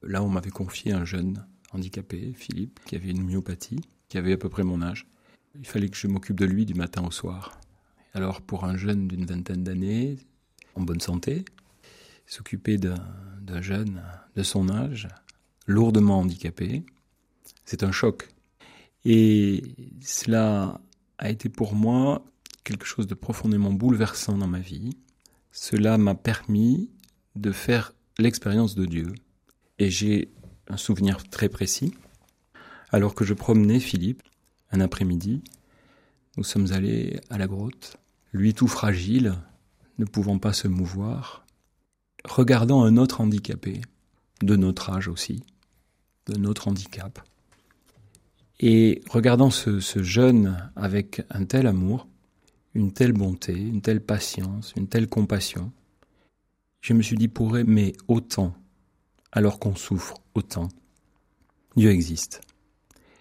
Là, 0.04 0.22
on 0.22 0.28
m'avait 0.28 0.52
confié 0.52 0.92
un 0.92 1.04
jeune 1.04 1.44
handicapé, 1.72 2.32
Philippe, 2.36 2.78
qui 2.86 2.94
avait 2.94 3.10
une 3.10 3.24
myopathie, 3.24 3.80
qui 4.08 4.18
avait 4.18 4.34
à 4.34 4.36
peu 4.36 4.48
près 4.48 4.62
mon 4.62 4.82
âge. 4.82 5.08
Il 5.56 5.66
fallait 5.66 5.88
que 5.88 5.96
je 5.96 6.06
m'occupe 6.06 6.38
de 6.38 6.44
lui 6.44 6.64
du 6.64 6.74
matin 6.74 7.02
au 7.04 7.10
soir. 7.10 7.58
Alors, 8.12 8.40
pour 8.40 8.66
un 8.66 8.76
jeune 8.76 9.08
d'une 9.08 9.24
vingtaine 9.24 9.64
d'années, 9.64 10.14
en 10.76 10.82
bonne 10.82 11.00
santé, 11.00 11.44
s'occuper 12.24 12.78
d'un 12.78 13.60
jeune 13.60 14.00
de 14.36 14.44
son 14.44 14.68
âge, 14.68 15.08
lourdement 15.66 16.20
handicapé, 16.20 16.86
c'est 17.64 17.82
un 17.82 17.90
choc. 17.90 18.28
Et 19.04 19.74
cela 20.00 20.80
a 21.18 21.30
été 21.30 21.48
pour 21.48 21.74
moi 21.74 22.24
quelque 22.62 22.86
chose 22.86 23.08
de 23.08 23.14
profondément 23.14 23.72
bouleversant 23.72 24.38
dans 24.38 24.46
ma 24.46 24.60
vie. 24.60 24.96
Cela 25.50 25.98
m'a 25.98 26.14
permis 26.14 26.90
de 27.34 27.50
faire 27.50 27.92
l'expérience 28.18 28.74
de 28.74 28.86
Dieu. 28.86 29.14
Et 29.78 29.90
j'ai 29.90 30.30
un 30.68 30.76
souvenir 30.76 31.28
très 31.28 31.48
précis. 31.48 31.94
Alors 32.90 33.14
que 33.14 33.24
je 33.24 33.34
promenais 33.34 33.80
Philippe, 33.80 34.22
un 34.70 34.80
après-midi, 34.80 35.42
nous 36.36 36.44
sommes 36.44 36.72
allés 36.72 37.20
à 37.30 37.38
la 37.38 37.46
grotte, 37.46 37.96
lui 38.32 38.54
tout 38.54 38.68
fragile, 38.68 39.34
ne 39.98 40.04
pouvant 40.04 40.38
pas 40.38 40.52
se 40.52 40.68
mouvoir, 40.68 41.44
regardant 42.24 42.84
un 42.84 42.96
autre 42.96 43.20
handicapé, 43.20 43.80
de 44.42 44.56
notre 44.56 44.90
âge 44.90 45.08
aussi, 45.08 45.42
de 46.26 46.36
notre 46.36 46.68
handicap, 46.68 47.20
et 48.60 49.02
regardant 49.10 49.50
ce, 49.50 49.80
jeune 50.02 50.70
avec 50.76 51.22
un 51.30 51.44
tel 51.44 51.66
amour, 51.66 52.06
une 52.74 52.92
telle 52.92 53.12
bonté, 53.12 53.52
une 53.52 53.82
telle 53.82 54.00
patience, 54.00 54.72
une 54.76 54.88
telle 54.88 55.08
compassion, 55.08 55.72
je 56.84 56.92
me 56.92 57.00
suis 57.00 57.16
dit 57.16 57.28
pour 57.28 57.56
aimer 57.56 57.94
autant, 58.08 58.52
alors 59.32 59.58
qu'on 59.58 59.74
souffre 59.74 60.16
autant, 60.34 60.68
Dieu 61.76 61.90
existe. 61.90 62.42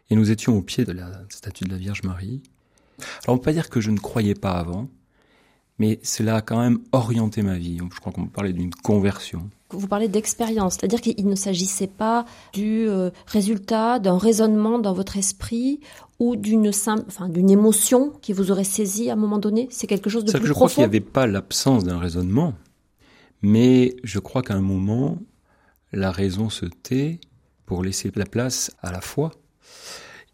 Et 0.09 0.15
nous 0.17 0.31
étions 0.31 0.57
au 0.57 0.61
pied 0.61 0.83
de 0.83 0.91
la 0.91 1.09
statue 1.29 1.63
de 1.63 1.71
la 1.71 1.77
Vierge 1.77 2.03
Marie. 2.03 2.43
Alors 3.23 3.35
on 3.35 3.37
peut 3.37 3.45
pas 3.45 3.53
dire 3.53 3.69
que 3.69 3.79
je 3.79 3.89
ne 3.89 3.97
croyais 3.97 4.35
pas 4.35 4.51
avant, 4.51 4.89
mais 5.79 6.01
cela 6.03 6.35
a 6.35 6.41
quand 6.41 6.59
même 6.59 6.79
orienté 6.91 7.41
ma 7.41 7.57
vie. 7.57 7.77
Je 7.77 7.99
crois 8.01 8.11
qu'on 8.11 8.25
peut 8.25 8.31
parler 8.31 8.51
d'une 8.51 8.75
conversion. 8.75 9.49
Vous 9.69 9.87
parlez 9.87 10.09
d'expérience, 10.09 10.73
c'est-à-dire 10.73 10.99
qu'il 10.99 11.25
ne 11.25 11.35
s'agissait 11.35 11.87
pas 11.87 12.25
du 12.51 12.89
euh, 12.89 13.11
résultat 13.27 13.99
d'un 13.99 14.17
raisonnement 14.17 14.77
dans 14.77 14.93
votre 14.93 15.15
esprit 15.15 15.79
ou 16.19 16.35
d'une 16.35 16.67
enfin, 16.67 17.29
d'une 17.29 17.49
émotion 17.49 18.11
qui 18.21 18.33
vous 18.33 18.51
aurait 18.51 18.65
saisi 18.65 19.09
à 19.09 19.13
un 19.13 19.15
moment 19.15 19.39
donné? 19.39 19.69
C'est 19.71 19.87
quelque 19.87 20.09
chose 20.09 20.25
de 20.25 20.31
plus 20.33 20.41
que 20.41 20.47
je 20.47 20.53
crois 20.53 20.67
qu'il 20.67 20.79
n'y 20.79 20.85
avait 20.85 20.99
pas 20.99 21.27
l'absence 21.27 21.85
d'un 21.85 21.97
raisonnement, 21.97 22.53
mais 23.43 23.95
je 24.03 24.19
crois 24.19 24.41
qu'à 24.41 24.55
un 24.55 24.61
moment, 24.61 25.19
la 25.91 26.11
raison 26.11 26.49
se 26.49 26.65
tait 26.65 27.19
pour 27.65 27.83
laisser 27.83 28.11
la 28.15 28.25
place 28.25 28.71
à 28.81 28.91
la 28.91 29.01
foi, 29.01 29.31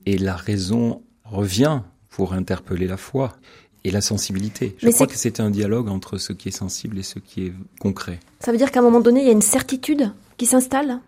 et 0.05 0.17
la 0.17 0.35
raison 0.35 1.01
revient 1.25 1.81
pour 2.09 2.33
interpeller 2.33 2.87
la 2.87 2.97
foi 2.97 3.35
et 3.83 3.91
la 3.91 4.01
sensibilité. 4.01 4.75
Je 4.79 4.89
crois 4.89 5.07
que 5.07 5.15
c'est 5.15 5.39
un 5.39 5.49
dialogue 5.49 5.89
entre 5.89 6.17
ce 6.17 6.33
qui 6.33 6.49
est 6.49 6.57
sensible 6.57 6.97
et 6.97 7.03
ce 7.03 7.19
qui 7.19 7.47
est 7.47 7.53
concret. 7.79 8.19
Ça 8.39 8.51
veut 8.51 8.57
dire 8.57 8.71
qu'à 8.71 8.79
un 8.79 8.83
moment 8.83 8.99
donné, 8.99 9.21
il 9.21 9.25
y 9.27 9.29
a 9.29 9.33
une 9.33 9.41
certitude 9.41 10.11
qui 10.37 10.45
s'installe? 10.45 10.99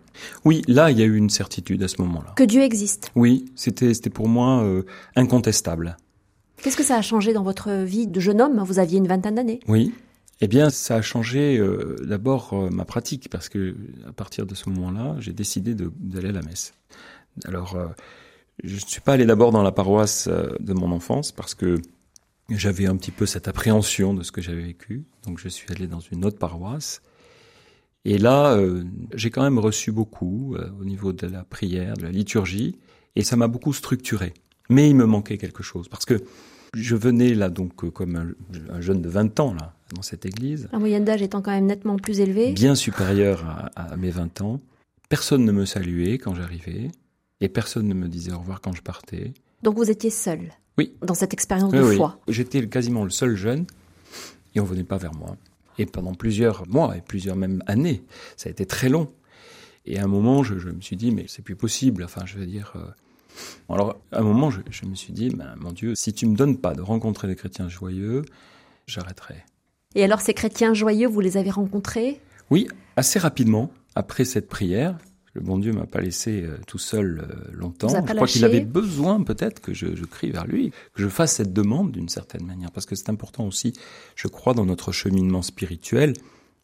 Oui, 0.44 0.62
là, 0.68 0.90
il 0.90 0.98
y 0.98 1.02
a 1.02 1.06
eu 1.06 1.16
une 1.16 1.30
certitude 1.30 1.82
à 1.82 1.88
ce 1.88 2.00
moment-là. 2.02 2.32
Que 2.36 2.44
Dieu 2.44 2.62
existe 2.62 3.10
Oui, 3.14 3.46
c'était 3.56 4.10
pour 4.10 4.28
moi 4.28 4.62
euh, 4.62 4.82
incontestable. 5.16 5.96
Qu'est-ce 6.62 6.76
que 6.76 6.84
ça 6.84 6.96
a 6.96 7.02
changé 7.02 7.32
dans 7.32 7.42
votre 7.42 7.72
vie 7.82 8.06
de 8.06 8.20
jeune 8.20 8.40
homme? 8.40 8.62
Vous 8.64 8.78
aviez 8.78 8.98
une 8.98 9.08
vingtaine 9.08 9.34
d'années. 9.34 9.60
Oui. 9.68 9.92
Eh 10.42 10.48
bien, 10.48 10.68
ça 10.68 10.96
a 10.96 11.02
changé 11.02 11.56
euh, 11.56 11.96
d'abord 12.04 12.52
euh, 12.52 12.68
ma 12.68 12.84
pratique 12.84 13.30
parce 13.30 13.48
que 13.48 13.74
à 14.06 14.12
partir 14.12 14.44
de 14.44 14.54
ce 14.54 14.68
moment-là, 14.68 15.16
j'ai 15.18 15.32
décidé 15.32 15.74
d'aller 15.74 16.28
à 16.28 16.32
la 16.32 16.42
messe. 16.42 16.74
Alors, 17.46 17.78
je 18.62 18.74
ne 18.74 18.80
suis 18.80 19.00
pas 19.00 19.14
allé 19.14 19.24
d'abord 19.24 19.52
dans 19.52 19.62
la 19.62 19.72
paroisse 19.72 20.28
de 20.28 20.72
mon 20.74 20.92
enfance 20.92 21.32
parce 21.32 21.54
que 21.54 21.80
j'avais 22.50 22.86
un 22.86 22.96
petit 22.96 23.10
peu 23.10 23.24
cette 23.24 23.48
appréhension 23.48 24.14
de 24.14 24.22
ce 24.22 24.32
que 24.32 24.42
j'avais 24.42 24.62
vécu, 24.62 25.04
donc 25.24 25.38
je 25.38 25.48
suis 25.48 25.66
allé 25.72 25.86
dans 25.86 26.00
une 26.00 26.24
autre 26.24 26.38
paroisse. 26.38 27.00
Et 28.04 28.18
là, 28.18 28.54
euh, 28.56 28.84
j'ai 29.14 29.30
quand 29.30 29.42
même 29.42 29.58
reçu 29.58 29.92
beaucoup 29.92 30.56
euh, 30.56 30.68
au 30.80 30.84
niveau 30.84 31.12
de 31.12 31.26
la 31.26 31.44
prière, 31.44 31.96
de 31.96 32.02
la 32.02 32.10
liturgie, 32.10 32.76
et 33.14 33.22
ça 33.22 33.36
m'a 33.36 33.46
beaucoup 33.46 33.72
structuré. 33.72 34.34
Mais 34.68 34.90
il 34.90 34.96
me 34.96 35.06
manquait 35.06 35.38
quelque 35.38 35.62
chose, 35.62 35.88
parce 35.88 36.04
que 36.04 36.22
je 36.74 36.96
venais 36.96 37.34
là 37.34 37.48
donc 37.48 37.84
euh, 37.84 37.90
comme 37.90 38.34
un, 38.70 38.80
jeune 38.80 39.02
de 39.02 39.08
20 39.08 39.38
ans 39.40 39.54
là 39.54 39.74
dans 39.92 40.02
cette 40.02 40.26
église. 40.26 40.68
La 40.72 40.78
moyenne 40.78 41.04
d'âge 41.04 41.22
étant 41.22 41.42
quand 41.42 41.50
même 41.50 41.66
nettement 41.66 41.96
plus 41.96 42.20
élevée. 42.20 42.52
Bien 42.52 42.74
supérieure 42.74 43.44
à, 43.46 43.92
à 43.92 43.96
mes 43.96 44.10
20 44.10 44.40
ans. 44.40 44.60
Personne 45.08 45.44
ne 45.44 45.52
me 45.52 45.66
saluait 45.66 46.18
quand 46.18 46.34
j'arrivais, 46.34 46.90
et 47.40 47.48
personne 47.48 47.86
ne 47.86 47.94
me 47.94 48.08
disait 48.08 48.32
au 48.32 48.38
revoir 48.38 48.60
quand 48.60 48.72
je 48.72 48.82
partais. 48.82 49.34
Donc 49.62 49.76
vous 49.76 49.90
étiez 49.90 50.10
seul 50.10 50.52
oui. 50.78 50.94
Dans 51.02 51.14
cette 51.14 51.34
expérience 51.34 51.72
de 51.72 51.82
foi. 51.82 52.18
J'étais 52.28 52.66
quasiment 52.66 53.04
le 53.04 53.10
seul 53.10 53.36
jeune 53.36 53.66
et 54.54 54.60
on 54.60 54.64
venait 54.64 54.84
pas 54.84 54.96
vers 54.96 55.14
moi. 55.14 55.36
Et 55.78 55.86
pendant 55.86 56.14
plusieurs 56.14 56.66
mois 56.68 56.96
et 56.96 57.00
plusieurs 57.00 57.36
même 57.36 57.62
années, 57.66 58.02
ça 58.36 58.48
a 58.48 58.52
été 58.52 58.66
très 58.66 58.88
long. 58.88 59.08
Et 59.84 59.98
à 59.98 60.04
un 60.04 60.06
moment, 60.06 60.42
je, 60.42 60.54
me 60.54 60.80
suis 60.80 60.96
dit, 60.96 61.10
mais 61.10 61.24
c'est 61.28 61.42
plus 61.42 61.56
possible. 61.56 62.04
Enfin, 62.04 62.22
je 62.24 62.38
veux 62.38 62.46
dire. 62.46 62.72
Euh, 62.76 62.86
alors, 63.68 64.00
à 64.12 64.20
un 64.20 64.22
moment, 64.22 64.50
je, 64.50 64.86
me 64.86 64.94
suis 64.94 65.12
dit, 65.12 65.30
ben, 65.30 65.54
mon 65.58 65.72
Dieu, 65.72 65.94
si 65.94 66.12
tu 66.12 66.26
me 66.26 66.36
donnes 66.36 66.58
pas 66.58 66.74
de 66.74 66.82
rencontrer 66.82 67.26
des 67.26 67.36
chrétiens 67.36 67.68
joyeux, 67.68 68.22
j'arrêterai. 68.86 69.44
Et 69.94 70.04
alors, 70.04 70.20
ces 70.20 70.34
chrétiens 70.34 70.74
joyeux, 70.74 71.08
vous 71.08 71.20
les 71.20 71.36
avez 71.36 71.50
rencontrés? 71.50 72.20
Oui, 72.50 72.68
assez 72.96 73.18
rapidement 73.18 73.70
après 73.94 74.24
cette 74.24 74.48
prière 74.48 74.98
le 75.34 75.40
bon 75.40 75.58
Dieu 75.58 75.72
m'a 75.72 75.86
pas 75.86 76.00
laissé 76.00 76.42
euh, 76.42 76.58
tout 76.66 76.78
seul 76.78 77.24
euh, 77.24 77.50
longtemps. 77.52 77.88
Je 77.88 78.14
crois 78.14 78.26
qu'il 78.26 78.44
avait 78.44 78.60
besoin 78.60 79.22
peut-être 79.22 79.60
que 79.60 79.72
je, 79.72 79.96
je, 79.96 80.04
crie 80.04 80.30
vers 80.30 80.46
lui, 80.46 80.72
que 80.94 81.02
je 81.02 81.08
fasse 81.08 81.36
cette 81.36 81.52
demande 81.54 81.90
d'une 81.92 82.08
certaine 82.08 82.44
manière, 82.44 82.70
parce 82.70 82.84
que 82.84 82.94
c'est 82.94 83.08
important 83.08 83.46
aussi, 83.46 83.72
je 84.14 84.28
crois, 84.28 84.52
dans 84.52 84.66
notre 84.66 84.92
cheminement 84.92 85.42
spirituel, 85.42 86.12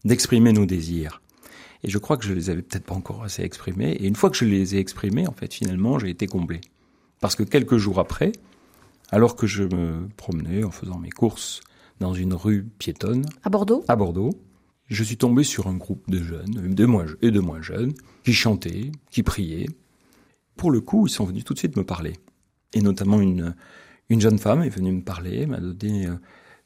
d'exprimer 0.05 0.53
nos 0.53 0.67
désirs. 0.67 1.23
Et 1.83 1.89
je 1.89 1.99
crois 1.99 2.17
que 2.17 2.27
je 2.27 2.35
les 2.35 2.51
avais 2.51 2.63
peut-être 2.63 2.85
pas 2.85 2.95
encore 2.95 3.23
assez 3.23 3.43
exprimés. 3.43 3.93
Et 3.93 4.07
une 4.07 4.17
fois 4.17 4.31
que 4.31 4.37
je 4.37 4.45
les 4.45 4.75
ai 4.75 4.79
exprimés, 4.79 5.27
en 5.27 5.33
fait, 5.33 5.55
finalement, 5.55 5.99
j'ai 5.99 6.11
été 6.11 6.27
comblé. 6.27 6.61
Parce 7.21 7.37
que 7.37 7.45
quelques 7.45 7.79
jours 7.79 8.01
après, 8.01 8.33
alors 9.11 9.35
que 9.35 9.47
je 9.47 9.63
me 9.63 10.09
promenais 10.17 10.65
en 10.65 10.71
faisant 10.71 10.99
mes 10.99 11.11
courses 11.11 11.63
dans 12.01 12.15
une 12.15 12.35
rue 12.35 12.65
piétonne. 12.79 13.27
À 13.43 13.51
Bordeaux? 13.51 13.85
À 13.89 13.97
Bordeaux 13.97 14.31
je 14.89 15.05
suis 15.05 15.17
tombé 15.17 15.45
sur 15.45 15.67
un 15.67 15.77
groupe 15.77 16.11
de 16.11 16.19
jeunes, 16.19 16.75
de 16.75 16.87
moins 16.87 17.07
et 17.21 17.31
de 17.31 17.41
moins 17.41 17.61
jeunes, 17.61 17.93
qui 18.25 18.33
chantaient, 18.33 18.91
qui 19.11 19.23
priaient. 19.23 19.69
Pour 20.57 20.71
le 20.71 20.81
coup, 20.81 21.07
ils 21.07 21.11
sont 21.11 21.25
venus 21.25 21.45
tout 21.45 21.55
de 21.55 21.59
suite 21.59 21.77
me 21.77 21.85
parler. 21.85 22.15
Et 22.73 22.81
notamment 22.81 23.21
une, 23.21 23.55
une 24.09 24.21
jeune 24.21 24.39
femme 24.39 24.63
est 24.63 24.71
venue 24.71 24.93
me 24.93 25.03
parler, 25.03 25.47
m'a 25.47 25.61
donné 25.61 26.07
euh, 26.07 26.15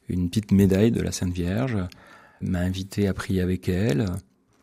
une 0.07 0.29
petite 0.29 0.51
médaille 0.51 0.91
de 0.91 1.01
la 1.01 1.11
Sainte 1.11 1.33
Vierge, 1.33 1.77
m'a 2.41 2.59
invité 2.59 3.07
à 3.07 3.13
prier 3.13 3.41
avec 3.41 3.67
elle. 3.69 4.05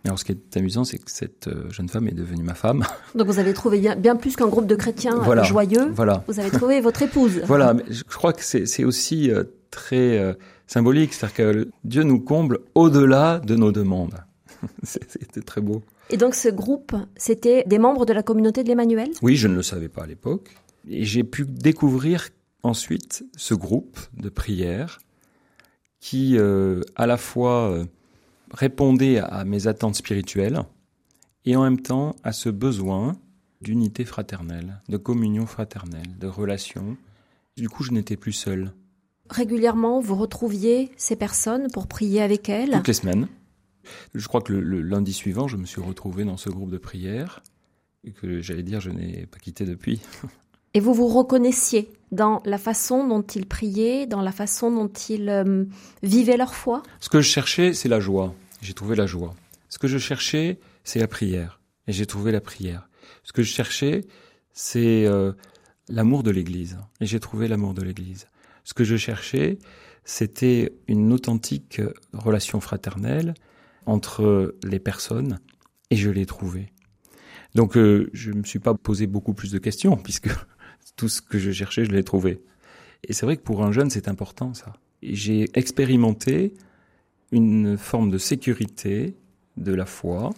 Alors 0.07 0.19
ce 0.19 0.25
qui 0.25 0.33
est 0.33 0.57
amusant, 0.57 0.85
c'est 0.85 0.99
que 0.99 1.11
cette 1.11 1.49
euh, 1.49 1.71
jeune 1.71 1.91
femme 1.91 2.09
est 2.09 2.15
devenue 2.15 2.43
ma 2.43 2.55
femme. 2.55 2.85
Donc 3.15 3.27
vous 3.27 3.39
avez 3.39 3.53
trouvé 3.53 3.95
bien, 3.97 4.17
plus 4.17 4.37
qu'un 4.37 4.49
groupe 4.49 4.67
de 4.67 4.75
chrétiens 4.75 5.17
voilà, 5.17 5.43
joyeux. 5.43 5.91
Voilà. 5.93 6.25
Vous 6.27 6.41
avez 6.41 6.51
trouvé 6.51 6.81
votre 6.81 7.03
épouse. 7.03 7.43
Voilà, 7.47 7.75
je 7.89 8.03
crois 8.05 8.33
que 8.33 8.43
c'est 8.43 8.85
aussi 8.85 9.31
euh, 9.31 9.45
très 9.71 10.37
symbolique, 10.71 11.13
c'est-à-dire 11.13 11.37
que 11.37 11.69
Dieu 11.83 12.05
nous 12.05 12.21
comble 12.21 12.61
au-delà 12.77 13.41
de 13.41 13.57
nos 13.57 13.73
demandes. 13.73 14.25
C'était 14.85 15.43
très 15.43 15.61
beau. 15.61 15.83
Et 16.11 16.17
donc 16.17 16.35
ce 16.35 16.49
groupe, 16.49 16.95
c'était 17.17 17.65
des 17.67 17.79
membres 17.79 18.07
de 18.07 18.13
la 18.13 18.23
communauté 18.23 18.63
de 18.63 18.69
l'Emmanuel? 18.69 19.11
Oui, 19.23 19.37
je 19.37 19.49
ne 19.49 19.55
le 19.55 19.63
savais 19.63 19.89
pas 19.89 20.05
à 20.05 20.07
l'époque. 20.07 20.57
Et 20.89 21.05
j'ai 21.05 21.25
pu 21.25 21.45
découvrir 21.45 22.29
ensuite 22.63 23.25
ce 23.37 23.55
groupe 23.55 23.99
de 24.17 24.29
prière 24.29 24.99
qui, 25.99 26.37
euh, 26.39 26.83
à 26.97 27.07
la 27.07 27.17
fois, 27.17 27.71
euh, 27.71 27.85
répondait 28.53 29.19
à 29.19 29.45
mes 29.45 29.67
attentes 29.67 29.97
spirituelles 29.97 30.63
et 31.47 31.57
en 31.57 31.63
même 31.63 31.81
temps 31.81 32.15
à 32.23 32.33
ce 32.33 32.49
besoin 32.49 33.17
d'unité 33.61 34.05
fraternelle, 34.05 34.81
de 34.89 34.97
communion 34.97 35.47
fraternelle, 35.47 36.19
de 36.19 36.27
relation. 36.27 36.97
Du 37.57 37.69
coup, 37.69 37.83
je 37.83 37.93
n'étais 37.93 38.17
plus 38.17 38.33
seul 38.33 38.73
régulièrement 39.31 40.01
vous 40.01 40.17
retrouviez 40.17 40.91
ces 40.97 41.17
personnes 41.17 41.69
pour 41.73 41.87
prier 41.87 42.21
avec 42.21 42.49
elles? 42.49 42.73
Toutes 42.73 42.89
les 42.89 42.95
semaines. 42.95 43.29
Je 44.15 44.27
crois 44.29 44.41
que 44.41 44.53
le, 44.53 44.83
lundi 44.83 45.13
suivant, 45.13 45.49
je 45.49 45.57
me 45.57 45.67
suis 45.67 45.81
retrouvé 45.81 46.25
dans 46.25 46.37
ce 46.37 46.51
groupe 46.51 46.71
de 46.71 46.79
prière 46.79 47.43
et 48.05 48.13
que 48.13 48.41
j'allais 48.41 48.63
dire 48.63 48.81
je 48.81 48.91
n'ai 48.91 49.27
pas 49.27 49.39
quitté 49.39 49.65
depuis. 49.65 50.01
Et 50.73 50.79
vous 50.79 50.95
vous 50.95 51.09
reconnaissiez 51.09 51.91
dans 52.13 52.41
la 52.45 52.57
façon 52.57 53.07
dont 53.09 53.23
ils 53.23 53.47
priaient, 53.47 54.07
dans 54.07 54.23
la 54.23 54.31
façon 54.31 54.71
dont 54.71 54.93
ils 55.09 55.29
euh, 55.29 55.65
vivaient 56.05 56.37
leur 56.37 56.55
foi? 56.55 56.85
Ce 57.01 57.09
que 57.09 57.21
je 57.21 57.29
cherchais, 57.29 57.73
c'est 57.73 57.89
la 57.89 57.99
joie. 57.99 58.35
J'ai 58.63 58.73
trouvé 58.73 58.95
la 58.95 59.07
joie. 59.07 59.35
Ce 59.69 59.79
que 59.79 59.89
je 59.89 59.99
cherchais, 59.99 60.61
c'est 60.85 61.01
la 61.01 61.09
prière. 61.09 61.61
Et 61.89 61.93
j'ai 61.93 62.07
trouvé 62.07 62.31
la 62.31 62.41
prière. 62.41 62.89
Ce 63.25 63.33
que 63.33 63.43
je 63.43 63.53
cherchais, 63.53 64.03
c'est 64.53 65.07
euh, 65.07 65.33
l'amour 65.89 66.23
de 66.23 66.31
l'Église. 66.31 66.79
Et 67.01 67.07
j'ai 67.07 67.19
trouvé 67.19 67.49
l'amour 67.49 67.75
de 67.75 67.83
l'Église. 67.83 68.29
Ce 68.65 68.75
que 68.75 68.85
je 68.85 68.97
cherchais, 68.97 69.59
c'était 70.05 70.73
une 70.89 71.13
authentique 71.13 71.81
relation 72.13 72.61
fraternelle 72.61 73.35
entre 73.87 74.55
les 74.65 74.79
personnes 74.79 75.41
et 75.91 75.97
je 75.97 76.11
l'ai 76.11 76.27
trouvée. 76.27 76.73
Donc 77.55 77.77
euh, 77.77 78.11
je 78.13 78.31
ne 78.31 78.39
me 78.39 78.45
suis 78.45 78.59
pas 78.59 78.75
posé 78.75 79.07
beaucoup 79.07 79.35
plus 79.35 79.51
de 79.51 79.59
questions 79.59 79.97
puisque 80.03 80.31
tout 80.97 81.09
ce 81.09 81.21
que 81.21 81.39
je 81.39 81.51
cherchais, 81.51 81.85
je 81.85 81.91
l'ai 81.91 82.05
trouvé. 82.05 82.43
Et 83.05 83.13
c'est 83.13 83.27
vrai 83.27 83.37
que 83.37 83.43
pour 83.43 83.65
un 83.65 83.73
jeune, 83.73 83.91
c'est 83.91 84.09
important 84.09 84.55
ça. 84.55 84.75
J'ai 85.03 85.49
expérimenté 85.55 86.53
une 87.33 87.79
forme 87.79 88.11
de 88.11 88.19
sécurité 88.19 89.17
de 89.57 89.73
la 89.73 89.87
foi 89.87 90.31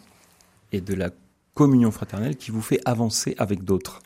et 0.70 0.80
de 0.80 0.94
la 0.94 1.10
communion 1.54 1.90
fraternelle 1.90 2.36
qui 2.36 2.50
vous 2.50 2.62
fait 2.62 2.80
avancer 2.84 3.34
avec 3.38 3.64
d'autres. 3.64 4.00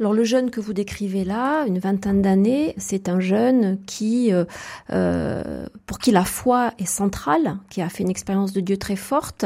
Alors 0.00 0.12
le 0.12 0.24
jeune 0.24 0.50
que 0.50 0.60
vous 0.60 0.72
décrivez 0.72 1.24
là, 1.24 1.64
une 1.66 1.78
vingtaine 1.78 2.22
d'années, 2.22 2.74
c'est 2.76 3.08
un 3.08 3.20
jeune 3.20 3.78
qui, 3.86 4.32
euh, 4.32 4.44
euh, 4.90 5.66
pour 5.86 5.98
qui 5.98 6.10
la 6.10 6.24
foi 6.24 6.72
est 6.78 6.86
centrale, 6.86 7.58
qui 7.70 7.82
a 7.82 7.88
fait 7.88 8.02
une 8.02 8.10
expérience 8.10 8.52
de 8.52 8.60
Dieu 8.60 8.76
très 8.76 8.96
forte. 8.96 9.44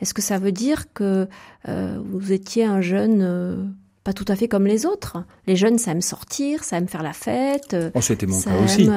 Est-ce 0.00 0.14
que 0.14 0.22
ça 0.22 0.38
veut 0.38 0.52
dire 0.52 0.92
que 0.92 1.28
euh, 1.68 1.98
vous 2.04 2.32
étiez 2.32 2.64
un 2.64 2.80
jeune 2.80 3.74
pas 4.04 4.12
tout 4.12 4.26
à 4.28 4.36
fait 4.36 4.48
comme 4.48 4.66
les 4.66 4.86
autres? 4.86 5.24
Les 5.46 5.56
jeunes, 5.56 5.78
ça 5.78 5.92
aime 5.92 6.02
sortir, 6.02 6.64
ça 6.64 6.76
aime 6.76 6.88
faire 6.88 7.02
la 7.02 7.12
fête. 7.12 7.76
Oh, 7.94 8.00
c'était 8.00 8.26
mon 8.26 8.40
cas 8.40 8.62
aussi. 8.62 8.88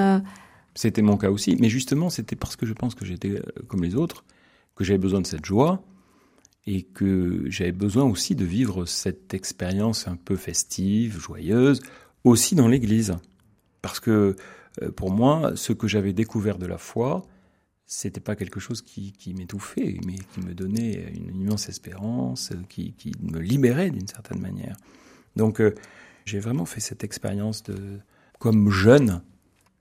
C'était 0.76 1.02
mon 1.02 1.18
cas 1.18 1.32
aussi. 1.32 1.58
Mais 1.60 1.70
justement, 1.70 2.10
c'était 2.10 2.36
parce 2.36 2.56
que 2.56 2.66
je 2.66 2.74
pense 2.74 2.94
que 2.94 3.04
j'étais 3.04 3.42
comme 3.68 3.84
les 3.84 3.96
autres, 3.96 4.24
que 4.76 4.84
j'avais 4.84 5.00
besoin 5.00 5.22
de 5.22 5.28
cette 5.28 5.46
joie 5.46 5.82
et 6.68 6.84
que 6.84 7.46
j'avais 7.50 7.72
besoin 7.72 8.04
aussi 8.04 8.36
de 8.36 8.46
vivre 8.46 8.86
cette 8.86 9.34
expérience 9.34 10.08
un 10.08 10.18
peu 10.18 10.36
festive, 10.36 11.18
joyeuse, 11.18 11.82
aussi 12.26 12.56
dans 12.56 12.68
l'Église. 12.68 13.16
Parce 13.82 14.02
que 14.02 14.36
euh, 14.82 14.92
pour 14.92 15.10
moi, 15.10 15.54
ce 15.56 15.72
que 15.72 15.88
j'avais 15.88 16.12
découvert 16.12 16.58
de 16.58 16.66
la 16.66 16.78
foi, 16.78 17.26
c'était 17.86 18.20
pas 18.20 18.36
quelque 18.36 18.60
chose 18.60 18.82
qui, 18.82 19.14
qui 19.14 19.34
m'étouffait, 19.34 19.98
mais 20.06 20.16
qui 20.34 20.42
me 20.42 20.54
donnait 20.54 21.14
une 21.16 21.40
immense 21.40 21.70
espérance, 21.70 22.52
qui, 22.68 22.92
qui 22.94 23.14
me 23.22 23.40
libérait 23.40 23.90
d'une 23.90 24.08
certaine 24.08 24.42
manière. 24.42 24.76
Donc 25.38 25.62
euh, 25.62 25.74
j'ai 26.26 26.40
vraiment 26.40 26.66
fait 26.66 26.82
cette 26.82 27.06
expérience 27.06 27.64
de, 27.64 28.00
comme 28.40 28.70
jeune, 28.70 29.22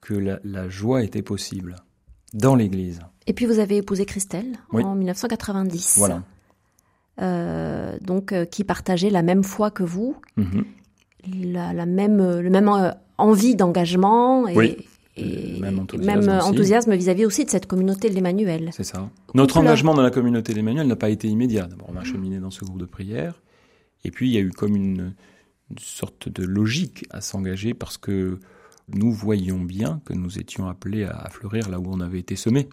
que 0.01 0.15
la, 0.15 0.69
joie 0.69 1.03
était 1.03 1.23
possible 1.23 1.75
dans 2.33 2.55
l'Église. 2.55 3.01
Et 3.27 3.33
puis 3.33 3.45
vous 3.45 3.59
avez 3.59 3.79
épousé 3.79 4.07
Christelle 4.07 4.57
en 4.71 4.95
1990. 4.95 5.97
Voilà. 5.99 6.23
Euh, 7.21 7.97
donc 8.03 8.33
euh, 8.33 8.45
qui 8.45 8.63
partageait 8.63 9.09
la 9.09 9.23
même 9.23 9.43
foi 9.43 9.71
que 9.71 9.83
vous, 9.83 10.17
mhm. 10.37 10.65
la, 11.51 11.87
même, 11.87 12.41
le 12.41 12.51
même 12.51 12.71
envie 13.17 13.57
d'engagement 13.57 14.47
et, 14.49 14.77
et 15.17 15.59
même 15.61 15.79
enthousiasme, 16.29 16.95
vis-à-vis 16.95 17.25
aussi 17.25 17.47
de 17.47 17.51
cette 17.51 17.67
communauté 17.67 18.11
de 18.11 18.15
l'Emmanuel. 18.15 18.69
C'est 18.73 18.85
ça. 18.85 19.09
Notre 19.35 19.57
engagement 19.57 19.95
dans 19.95 20.03
la 20.03 20.11
communauté 20.11 20.53
de 20.53 20.59
l'Emmanuel 20.59 20.87
n'a 20.87 20.97
pas 20.97 21.09
été 21.09 21.29
immédiat. 21.29 21.67
D'abord, 21.67 21.89
on 21.91 21.97
a 21.97 22.05
cheminé 22.05 22.39
dans 22.39 22.51
ce 22.51 22.67
groupe 22.67 22.79
de 22.79 22.85
prière, 22.85 23.41
et 24.05 24.11
puis 24.11 24.29
il 24.29 24.35
y 24.35 24.37
a 24.37 24.41
eu 24.41 24.51
comme 24.51 24.77
une, 24.77 25.15
sorte 25.81 26.29
de 26.29 26.45
logique 26.45 27.07
à 27.11 27.21
s'engager 27.21 27.75
parce 27.75 27.99
que 27.99 28.39
nous 28.89 29.11
voyions 29.11 29.59
bien 29.59 30.01
que 30.05 30.13
nous 30.13 30.39
étions 30.39 30.69
appelés 30.69 31.03
à, 31.03 31.29
fleurir 31.29 31.69
là 31.71 31.81
où 31.81 31.87
on 31.89 31.99
avait 31.99 32.21
été 32.21 32.37
semés. 32.37 32.69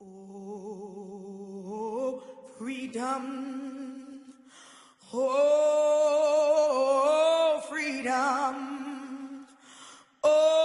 Oh, 0.00 2.20
freedom. 2.58 3.61
Oh, 5.14 5.20
freedom. 7.68 8.82
grave 10.24 10.61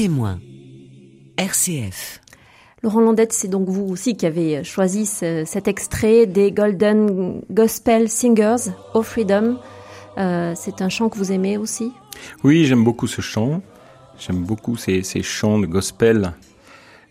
témoin, 0.00 0.40
RCF. 1.36 2.22
Laurent 2.82 3.02
Landette, 3.02 3.34
c'est 3.34 3.48
donc 3.48 3.68
vous 3.68 3.84
aussi 3.84 4.16
qui 4.16 4.24
avez 4.24 4.64
choisi 4.64 5.04
cet 5.04 5.68
extrait 5.68 6.24
des 6.24 6.52
Golden 6.52 7.42
Gospel 7.50 8.08
Singers, 8.08 8.72
Oh 8.94 9.02
Freedom. 9.02 9.58
Euh, 10.16 10.54
c'est 10.56 10.80
un 10.80 10.88
chant 10.88 11.10
que 11.10 11.18
vous 11.18 11.32
aimez 11.32 11.58
aussi? 11.58 11.92
Oui, 12.42 12.64
j'aime 12.64 12.82
beaucoup 12.82 13.06
ce 13.06 13.20
chant. 13.20 13.60
J'aime 14.18 14.42
beaucoup 14.42 14.78
ces, 14.78 15.02
chants 15.22 15.58
de 15.58 15.66
gospel 15.66 16.32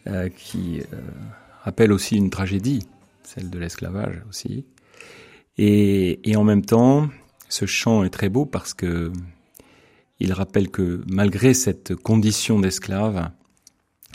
euh, 0.08 0.28
qui 0.36 0.80
euh, 0.80 0.97
rappellent 1.62 1.93
aussi 1.93 2.15
une 2.15 2.32
tragédie, 2.32 2.88
celle 3.21 3.52
de 3.52 3.60
l'esclavage 3.60 4.19
aussi. 4.28 4.65
Et, 5.60 6.28
et 6.28 6.36
en 6.36 6.43
même 6.43 6.65
temps, 6.65 7.08
ce 7.49 7.67
chant 7.67 8.04
est 8.04 8.10
très 8.10 8.30
beau 8.30 8.47
parce 8.47 8.73
que 8.73 9.12
il 10.19 10.34
rappelle 10.34 10.69
que 10.69 11.03
malgré 11.08 11.53
cette 11.53 11.95
condition 11.95 12.60
d'esclave, 12.60 13.32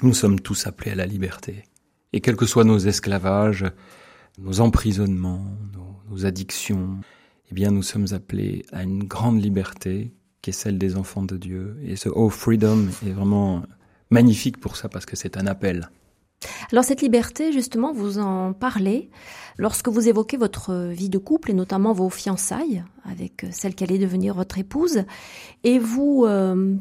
nous 0.02 0.14
sommes 0.14 0.40
tous 0.40 0.66
appelés 0.66 0.90
à 0.90 0.96
la 0.96 1.06
liberté. 1.06 1.64
Et 2.12 2.20
quels 2.20 2.36
que 2.36 2.46
soient 2.46 2.64
nos 2.64 2.78
esclavages, 2.78 3.64
nos 4.38 4.60
emprisonnements, 4.60 5.46
nos, 6.10 6.26
addictions, 6.26 7.00
eh 7.50 7.54
bien 7.54 7.70
nous 7.70 7.82
sommes 7.82 8.06
appelés 8.12 8.64
à 8.72 8.82
une 8.82 9.04
grande 9.04 9.42
liberté 9.42 10.12
qui 10.42 10.50
est 10.50 10.52
celle 10.52 10.78
des 10.78 10.96
enfants 10.96 11.24
de 11.24 11.36
Dieu. 11.36 11.76
Et 11.82 11.96
ce 11.96 12.08
Oh 12.08 12.30
Freedom 12.30 12.86
est 13.04 13.10
vraiment 13.10 13.64
magnifique 14.10 14.60
pour 14.60 14.76
ça 14.76 14.88
parce 14.88 15.06
que 15.06 15.16
c'est 15.16 15.36
un 15.36 15.46
appel. 15.46 15.90
Alors 16.72 16.84
cette 16.84 17.02
liberté, 17.02 17.52
justement, 17.52 17.92
vous 17.92 18.18
en 18.18 18.52
parlez 18.52 19.10
lorsque 19.58 19.88
vous 19.88 20.08
évoquez 20.08 20.36
votre 20.36 20.90
vie 20.90 21.08
de 21.08 21.18
couple 21.18 21.50
et 21.50 21.54
notamment 21.54 21.92
vos 21.92 22.10
fiançailles 22.10 22.84
avec 23.04 23.46
celle 23.50 23.74
qui 23.74 23.84
allait 23.84 23.98
devenir 23.98 24.34
votre 24.34 24.58
épouse, 24.58 25.04
et 25.62 25.78
vous 25.78 26.24
euh, 26.26 26.74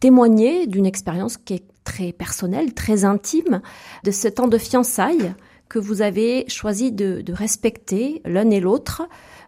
témoignez 0.00 0.66
d'une 0.66 0.86
expérience 0.86 1.36
qui 1.36 1.54
est 1.54 1.64
très 1.84 2.12
personnelle, 2.12 2.74
très 2.74 3.04
intime, 3.04 3.60
de 4.04 4.10
ce 4.10 4.28
temps 4.28 4.48
de 4.48 4.58
fiançailles 4.58 5.34
que 5.68 5.78
vous 5.78 6.02
avez 6.02 6.48
choisi 6.48 6.92
de, 6.92 7.20
de 7.20 7.32
respecter 7.32 8.22
l'un 8.24 8.50
et 8.50 8.60
l'autre 8.60 9.02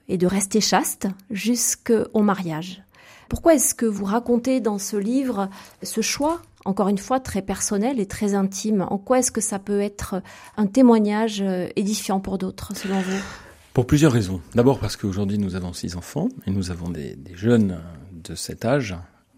et 0.08 0.18
de 0.18 0.26
rester 0.26 0.60
chaste 0.60 1.08
jusqu'au 1.30 2.22
mariage. 2.22 2.82
Pourquoi 3.28 3.54
est-ce 3.54 3.74
que 3.74 3.86
vous 3.86 4.04
racontez 4.04 4.60
dans 4.60 4.78
ce 4.78 4.96
livre 4.96 5.48
ce 5.82 6.00
choix 6.00 6.40
encore 6.68 6.88
une 6.88 6.98
fois, 6.98 7.18
très 7.18 7.40
personnel 7.40 7.98
et 7.98 8.04
très 8.04 8.34
intime. 8.34 8.86
En 8.90 8.98
quoi 8.98 9.20
est-ce 9.20 9.32
que 9.32 9.40
ça 9.40 9.58
peut 9.58 9.80
être 9.80 10.22
un 10.58 10.66
témoignage 10.66 11.40
euh, 11.40 11.66
édifiant 11.76 12.20
pour 12.20 12.36
d'autres, 12.36 12.76
selon 12.76 13.00
vous? 13.00 13.22
Pour 13.72 13.86
plusieurs 13.86 14.12
raisons. 14.12 14.42
D'abord 14.54 14.78
parce 14.78 14.94
qu'aujourd'hui, 14.94 15.38
nous 15.38 15.56
avons 15.56 15.72
six 15.72 15.96
enfants 15.96 16.28
et 16.46 16.50
nous 16.50 16.70
avons 16.70 16.90
des, 16.90 17.16
jeunes 17.32 17.80
de 18.12 18.34
cet 18.34 18.66
âge. 18.66 18.94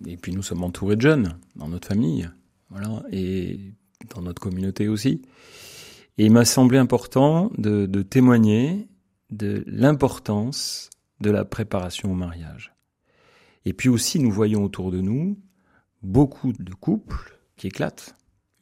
Et 0.07 0.17
puis, 0.17 0.33
nous 0.33 0.43
sommes 0.43 0.65
entourés 0.65 0.97
de 0.97 1.03
jeunes 1.03 1.37
dans 1.55 1.69
notre 1.69 1.87
famille, 1.87 2.29
voilà, 2.69 3.05
et 3.13 3.75
dans 4.13 4.23
notre 4.23 4.43
communauté 4.43 4.89
aussi. 4.89 5.23
Et 6.19 6.27
il 6.27 6.33
m'a 6.33 6.45
semblé 6.45 6.79
important 6.79 7.53
de, 7.57 7.87
de 7.87 8.03
témoigner 8.03 8.89
de 9.31 9.63
l'importance 9.69 10.91
de 11.21 11.31
la 11.31 11.45
préparation 11.45 12.11
au 12.11 12.15
mariage. 12.15 12.75
Et 13.65 13.73
puis 13.73 13.89
aussi, 13.89 14.19
nous 14.19 14.33
voyons 14.33 14.65
autour 14.65 14.91
de 14.91 15.01
nous 15.01 15.37
beaucoup 16.03 16.53
de 16.53 16.75
couples 16.75 17.39
qui 17.57 17.67
éclatent, 17.67 18.15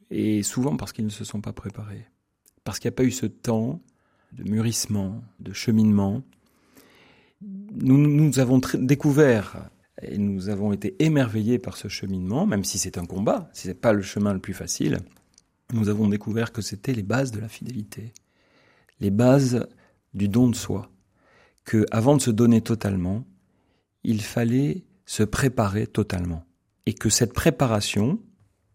et 0.09 0.43
souvent 0.43 0.75
parce 0.75 0.91
qu'ils 0.91 1.05
ne 1.05 1.09
se 1.09 1.23
sont 1.23 1.41
pas 1.41 1.53
préparés, 1.53 2.05
parce 2.63 2.79
qu'il 2.79 2.89
n'y 2.89 2.95
a 2.95 2.97
pas 2.97 3.03
eu 3.03 3.11
ce 3.11 3.25
temps 3.25 3.81
de 4.33 4.43
mûrissement, 4.49 5.23
de 5.39 5.53
cheminement. 5.53 6.21
Nous, 7.41 7.97
nous 7.97 8.39
avons 8.39 8.61
découvert 8.75 9.69
et 10.01 10.17
nous 10.17 10.49
avons 10.49 10.71
été 10.71 10.95
émerveillés 11.03 11.59
par 11.59 11.77
ce 11.77 11.87
cheminement, 11.87 12.45
même 12.45 12.63
si 12.63 12.77
c'est 12.77 12.97
un 12.97 13.05
combat, 13.05 13.49
si 13.53 13.63
ce 13.63 13.67
n'est 13.69 13.73
pas 13.73 13.93
le 13.93 14.01
chemin 14.01 14.33
le 14.33 14.39
plus 14.39 14.53
facile. 14.53 14.99
Nous 15.73 15.89
avons 15.89 16.07
découvert 16.07 16.51
que 16.51 16.61
c'était 16.61 16.93
les 16.93 17.03
bases 17.03 17.31
de 17.31 17.39
la 17.39 17.49
fidélité, 17.49 18.13
les 18.99 19.11
bases 19.11 19.67
du 20.13 20.27
don 20.27 20.49
de 20.49 20.55
soi, 20.55 20.91
que 21.63 21.85
avant 21.91 22.17
de 22.17 22.21
se 22.21 22.31
donner 22.31 22.61
totalement, 22.61 23.25
il 24.03 24.21
fallait 24.21 24.85
se 25.05 25.23
préparer 25.23 25.87
totalement 25.87 26.43
et 26.89 26.93
que 26.93 27.11
cette 27.11 27.33
préparation 27.33 28.19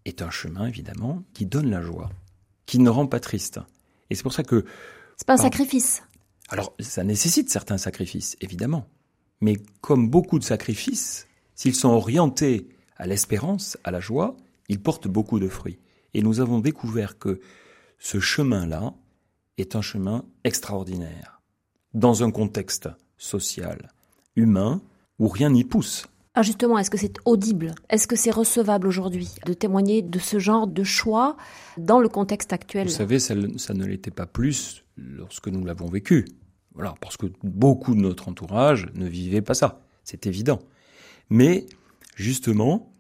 est 0.05 0.23
un 0.23 0.31
chemin, 0.31 0.69
évidemment, 0.69 1.25
qui 1.33 1.47
donne 1.47 1.69
la 1.69 1.83
joie, 1.83 2.11
qui 2.65 2.79
ne 2.79 2.89
rend 2.89 3.09
pas 3.09 3.19
triste. 3.19 3.59
Et 4.09 4.15
c'est 4.15 4.23
pour 4.23 4.33
ça 4.33 4.45
que... 4.45 4.65
C'est 5.17 5.27
pas 5.27 5.33
un 5.33 5.37
sacrifice. 5.37 6.01
Alors, 6.49 6.77
ça 6.79 7.03
nécessite 7.03 7.51
certains 7.51 7.77
sacrifices, 7.77 8.37
évidemment. 8.41 8.87
Mais 9.41 9.57
comme 9.81 10.09
beaucoup 10.09 10.39
de 10.39 10.45
sacrifices, 10.45 11.27
s'ils 11.57 11.75
sont 11.75 11.89
orientés 11.89 12.69
à 12.99 13.09
l'espérance, 13.09 13.77
à 13.83 13.91
la 13.91 13.99
joie, 13.99 14.37
ils 14.69 14.81
portent 14.81 15.09
beaucoup 15.09 15.41
de 15.41 15.49
fruits. 15.49 15.81
Et 16.15 16.23
nous 16.23 16.39
avons 16.39 16.61
découvert 16.61 17.19
que 17.19 17.41
ce 17.99 18.21
chemin-là 18.21 18.95
est 19.59 19.75
un 19.75 19.83
chemin 19.83 20.25
extraordinaire, 20.45 21.43
dans 21.95 22.23
un 22.23 22.31
contexte 22.31 22.89
social, 23.17 23.91
humain, 24.37 24.83
où 25.19 25.27
rien 25.27 25.51
n'y 25.51 25.65
pousse. 25.65 26.07
Ah 26.37 26.43
justement, 26.43 26.79
est-ce 26.79 26.91
que 26.91 26.99
c'est 26.99 27.15
audible? 27.25 27.77
Est-ce 27.89 28.09
que 28.09 28.17
c'est 28.17 28.33
recevable 28.33 28.89
aujourd'hui 28.89 29.29
de 29.47 29.53
témoigner 29.53 30.03
de 30.03 30.19
ce 30.19 30.41
genre 30.41 30.67
de 30.67 30.83
choix 30.83 31.37
dans 31.79 32.01
le 32.01 32.09
contexte 32.09 32.53
actuel? 32.53 32.89
Vous 32.89 32.93
savez, 32.93 33.21
ça, 33.21 33.35
ne 33.35 33.87
l'était 33.87 34.11
pas 34.11 34.27
plus 34.27 34.85
lorsque 34.97 35.47
nous 35.47 35.65
l'avons 35.65 35.87
vécu. 35.87 36.25
Voilà, 36.75 36.95
parce 37.01 37.17
que 37.17 37.27
beaucoup 37.45 37.95
de 37.95 38.01
notre 38.01 38.29
entourage 38.29 38.89
ne 38.95 39.07
vivait 39.07 39.43
pas 39.43 39.55
ça. 39.55 39.87
C'est 40.03 40.27
évident. 40.27 40.59
Mais 41.31 41.67
justement, 42.17 42.93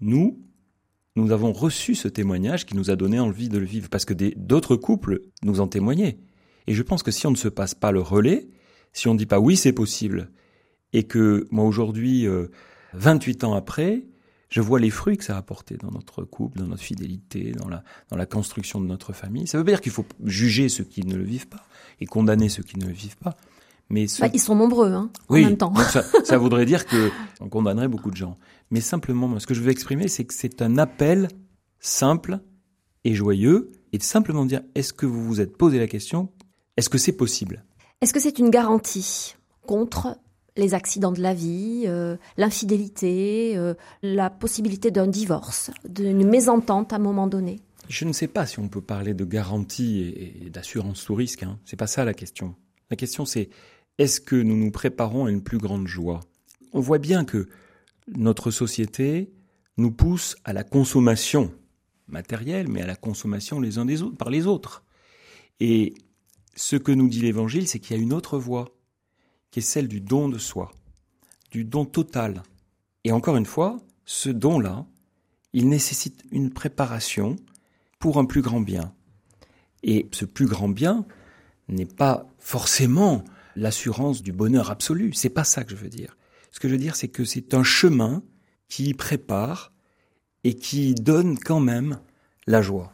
nous, 0.00 0.40
nous 1.16 1.32
avons 1.32 1.52
reçu 1.52 1.94
ce 1.94 2.08
témoignage 2.08 2.64
qui 2.64 2.76
nous 2.76 2.90
a 2.90 2.96
donné 2.96 3.20
envie 3.20 3.50
de 3.50 3.58
le 3.58 3.66
vivre, 3.66 3.90
parce 3.90 4.06
que 4.06 4.14
d'autres 4.14 4.76
couples 4.76 5.20
nous 5.42 5.60
en 5.60 5.66
témoignaient. 5.66 6.18
Et 6.66 6.72
je 6.72 6.82
pense 6.82 7.02
que 7.02 7.10
si 7.10 7.26
on 7.26 7.30
ne 7.30 7.36
se 7.36 7.48
passe 7.48 7.74
pas 7.74 7.92
le 7.92 8.00
relais, 8.00 8.48
si 8.94 9.06
on 9.06 9.12
ne 9.12 9.18
dit 9.18 9.26
pas 9.26 9.38
oui, 9.38 9.58
c'est 9.58 9.74
possible, 9.74 10.30
et 10.94 11.04
que 11.04 11.46
moi 11.50 11.64
aujourd'hui, 11.64 12.26
28 12.94 13.44
euh, 13.44 13.46
ans 13.48 13.54
après, 13.54 14.04
je 14.48 14.60
vois 14.60 14.80
les 14.80 14.90
fruits 14.90 15.16
que 15.16 15.24
ça 15.24 15.36
a 15.36 15.38
apporté 15.38 15.76
dans 15.76 15.90
notre 15.90 16.24
couple, 16.24 16.58
dans 16.58 16.66
notre 16.66 16.82
fidélité, 16.82 17.52
dans 17.52 17.68
la, 17.68 17.84
dans 18.10 18.16
la 18.16 18.26
construction 18.26 18.80
de 18.80 18.86
notre 18.86 19.12
famille. 19.12 19.46
Ça 19.46 19.58
veut 19.58 19.64
pas 19.64 19.70
dire 19.70 19.80
qu'il 19.80 19.92
faut 19.92 20.06
juger 20.24 20.68
ceux 20.68 20.84
qui 20.84 21.06
ne 21.06 21.14
le 21.14 21.24
vivent 21.24 21.48
pas 21.48 21.64
et 22.00 22.06
condamner 22.06 22.48
ceux 22.48 22.62
qui 22.62 22.78
ne 22.78 22.86
le 22.86 22.92
vivent 22.92 23.18
pas. 23.18 23.36
Mais 23.90 24.06
bah, 24.20 24.28
ils 24.32 24.40
sont 24.40 24.54
nombreux, 24.54 24.92
hein, 24.92 25.10
en 25.28 25.34
même 25.34 25.56
temps. 25.56 25.74
ça, 25.74 26.04
ça, 26.24 26.38
voudrait 26.38 26.64
dire 26.64 26.86
que 26.86 27.10
on 27.40 27.48
condamnerait 27.48 27.88
beaucoup 27.88 28.12
de 28.12 28.16
gens. 28.16 28.38
Mais 28.70 28.80
simplement, 28.80 29.38
ce 29.40 29.46
que 29.46 29.54
je 29.54 29.60
veux 29.60 29.70
exprimer, 29.70 30.06
c'est 30.06 30.24
que 30.24 30.34
c'est 30.34 30.62
un 30.62 30.78
appel 30.78 31.28
simple 31.80 32.38
et 33.02 33.14
joyeux, 33.14 33.72
et 33.92 33.98
de 33.98 34.02
simplement 34.02 34.46
dire 34.46 34.62
est-ce 34.74 34.92
que 34.92 35.06
vous 35.06 35.24
vous 35.24 35.40
êtes 35.40 35.56
posé 35.56 35.78
la 35.78 35.88
question? 35.88 36.28
Est-ce 36.76 36.88
que 36.88 36.98
c'est 36.98 37.12
possible? 37.12 37.64
Est-ce 38.00 38.14
que 38.14 38.20
c'est 38.20 38.38
une 38.38 38.50
garantie 38.50 39.34
contre 39.66 40.16
les 40.56 40.74
accidents 40.74 41.12
de 41.12 41.20
la 41.20 41.34
vie, 41.34 41.84
euh, 41.86 42.16
l'infidélité, 42.36 43.56
euh, 43.56 43.74
la 44.02 44.30
possibilité 44.30 44.90
d'un 44.90 45.06
divorce, 45.06 45.70
d'une 45.88 46.28
mésentente 46.28 46.92
à 46.92 46.96
un 46.96 47.00
moment 47.00 47.26
donné 47.26 47.60
Je 47.88 48.04
ne 48.04 48.12
sais 48.12 48.28
pas 48.28 48.46
si 48.46 48.58
on 48.58 48.68
peut 48.68 48.80
parler 48.80 49.14
de 49.14 49.24
garantie 49.24 50.00
et, 50.00 50.50
d'assurance 50.50 51.00
sous 51.00 51.14
risque. 51.14 51.42
Hein. 51.42 51.58
C'est 51.64 51.76
pas 51.76 51.86
ça 51.86 52.04
la 52.04 52.14
question. 52.14 52.54
La 52.90 52.96
question 52.96 53.24
c'est 53.24 53.50
est-ce 53.98 54.20
que 54.20 54.36
nous 54.36 54.56
nous 54.56 54.70
préparons 54.70 55.26
à 55.26 55.30
une 55.30 55.42
plus 55.42 55.58
grande 55.58 55.86
joie? 55.86 56.20
On 56.72 56.80
voit 56.80 56.98
bien 56.98 57.24
que 57.24 57.48
notre 58.08 58.50
société 58.50 59.30
nous 59.76 59.90
pousse 59.90 60.36
à 60.44 60.52
la 60.52 60.64
consommation 60.64 61.52
matérielle, 62.08 62.68
mais 62.68 62.82
à 62.82 62.86
la 62.86 62.96
consommation 62.96 63.60
les 63.60 63.78
uns 63.78 63.84
des 63.84 64.02
autres, 64.02 64.16
par 64.16 64.30
les 64.30 64.46
autres. 64.46 64.84
Et 65.60 65.94
ce 66.56 66.76
que 66.76 66.92
nous 66.92 67.08
dit 67.08 67.20
l'Évangile, 67.20 67.68
c'est 67.68 67.78
qu'il 67.78 67.96
y 67.96 68.00
a 68.00 68.02
une 68.02 68.12
autre 68.12 68.38
voie, 68.38 68.74
qui 69.50 69.60
est 69.60 69.62
celle 69.62 69.88
du 69.88 70.00
don 70.00 70.28
de 70.28 70.38
soi, 70.38 70.72
du 71.50 71.64
don 71.64 71.84
total. 71.84 72.42
Et 73.04 73.12
encore 73.12 73.36
une 73.36 73.46
fois, 73.46 73.78
ce 74.04 74.28
don-là, 74.28 74.86
il 75.52 75.68
nécessite 75.68 76.24
une 76.30 76.50
préparation 76.50 77.36
pour 77.98 78.18
un 78.18 78.24
plus 78.24 78.42
grand 78.42 78.60
bien. 78.60 78.92
Et 79.82 80.08
ce 80.12 80.24
plus 80.24 80.46
grand 80.46 80.68
bien 80.68 81.06
n'est 81.68 81.86
pas 81.86 82.26
forcément 82.38 83.24
l'assurance 83.56 84.22
du 84.22 84.32
bonheur 84.32 84.70
absolu. 84.70 85.12
C'est 85.12 85.30
pas 85.30 85.44
ça 85.44 85.64
que 85.64 85.70
je 85.70 85.76
veux 85.76 85.88
dire. 85.88 86.16
Ce 86.52 86.60
que 86.60 86.68
je 86.68 86.74
veux 86.74 86.78
dire, 86.80 86.96
c'est 86.96 87.08
que 87.08 87.24
c'est 87.24 87.54
un 87.54 87.62
chemin 87.62 88.22
qui 88.68 88.94
prépare 88.94 89.72
et 90.44 90.54
qui 90.54 90.94
donne 90.94 91.38
quand 91.38 91.60
même 91.60 92.00
la 92.46 92.62
joie. 92.62 92.92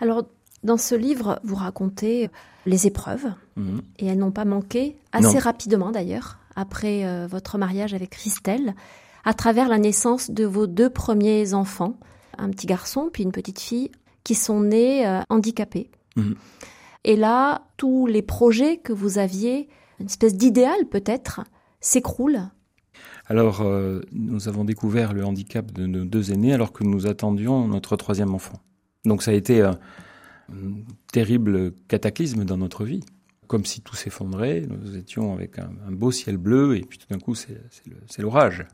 Alors, 0.00 0.26
dans 0.62 0.76
ce 0.76 0.94
livre, 0.94 1.40
vous 1.44 1.54
racontez 1.56 2.30
les 2.66 2.86
épreuves, 2.86 3.32
mhm. 3.56 3.82
et 3.98 4.06
elles 4.06 4.18
n'ont 4.18 4.30
pas 4.30 4.44
manqué, 4.44 4.96
assez 5.12 5.38
rapidement 5.38 5.90
d'ailleurs, 5.90 6.38
après 6.56 7.04
euh, 7.04 7.26
votre 7.26 7.58
mariage 7.58 7.94
avec 7.94 8.10
Christelle, 8.10 8.74
à 9.24 9.34
travers 9.34 9.68
la 9.68 9.78
naissance 9.78 10.30
de 10.30 10.44
vos 10.44 10.66
deux 10.66 10.90
premiers 10.90 11.54
enfants, 11.54 11.98
un 12.38 12.50
petit 12.50 12.66
garçon 12.66 13.10
puis 13.12 13.22
une 13.22 13.32
petite 13.32 13.60
fille, 13.60 13.90
qui 14.24 14.34
sont 14.34 14.60
nés 14.60 15.06
euh, 15.06 15.20
handicapés. 15.28 15.90
Mhm. 16.16 16.34
Et 17.04 17.16
là, 17.16 17.62
tous 17.76 18.06
les 18.06 18.22
projets 18.22 18.76
que 18.76 18.92
vous 18.92 19.18
aviez, 19.18 19.68
une 19.98 20.06
espèce 20.06 20.36
d'idéal 20.36 20.86
peut-être, 20.90 21.40
s'écroulent. 21.80 22.50
Alors, 23.26 23.62
euh, 23.62 24.00
nous 24.12 24.48
avons 24.48 24.64
découvert 24.64 25.14
le 25.14 25.24
handicap 25.24 25.70
de 25.72 25.86
nos 25.86 26.04
deux 26.04 26.32
aînés 26.32 26.52
alors 26.52 26.72
que 26.72 26.84
nous 26.84 27.06
attendions 27.06 27.66
notre 27.66 27.96
troisième 27.96 28.34
enfant. 28.34 28.60
Donc 29.06 29.22
ça 29.22 29.30
a 29.30 29.34
été 29.34 29.62
terrible 31.10 31.72
cataclysme 31.88 32.44
dans 32.44 32.56
notre 32.56 32.84
vie. 32.84 33.00
Comme 33.46 33.64
si 33.64 33.80
tout 33.80 33.96
s'effondrait, 33.96 34.66
nous 34.68 34.96
étions 34.96 35.32
avec 35.34 35.58
un, 35.58 35.72
beau 35.90 36.12
ciel 36.12 36.36
bleu 36.36 36.76
et 36.76 36.82
puis 36.82 36.98
tout 36.98 37.08
d'un 37.10 37.18
coup 37.18 37.34
c'est 37.34 37.58
l'orage. 38.18 38.64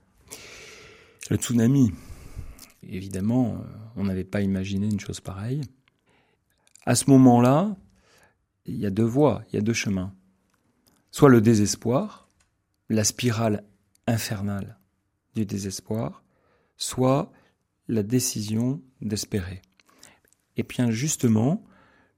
Le 1.31 1.37
tsunami. 1.37 1.93
Évidemment, 2.89 3.55
euh, 3.55 3.77
on 3.97 4.05
n'avait 4.05 4.25
pas 4.25 4.43
imaginé 4.43 4.87
une 4.87 5.01
chose 5.01 5.21
pareille. 5.21 5.63
À 6.85 6.95
ce 6.95 7.11
moment-là, 7.11 7.75
il 8.65 8.77
y 8.77 8.87
a 8.87 8.91
deux 8.91 9.05
voies, 9.05 9.43
il 9.49 9.57
y 9.57 9.59
a 9.59 9.63
deux 9.63 9.73
chemins. 9.73 10.15
Soit 11.11 11.31
le 11.31 11.41
désespoir, 11.41 12.29
la 12.89 13.03
spirale 13.03 13.65
infernale 14.07 14.79
du 15.35 15.47
désespoir, 15.47 16.23
soit 16.77 17.33
la 17.89 18.03
décision 18.03 18.83
d'espérer. 19.01 19.63
Et 20.57 20.63
bien 20.63 20.91
justement, 20.91 21.65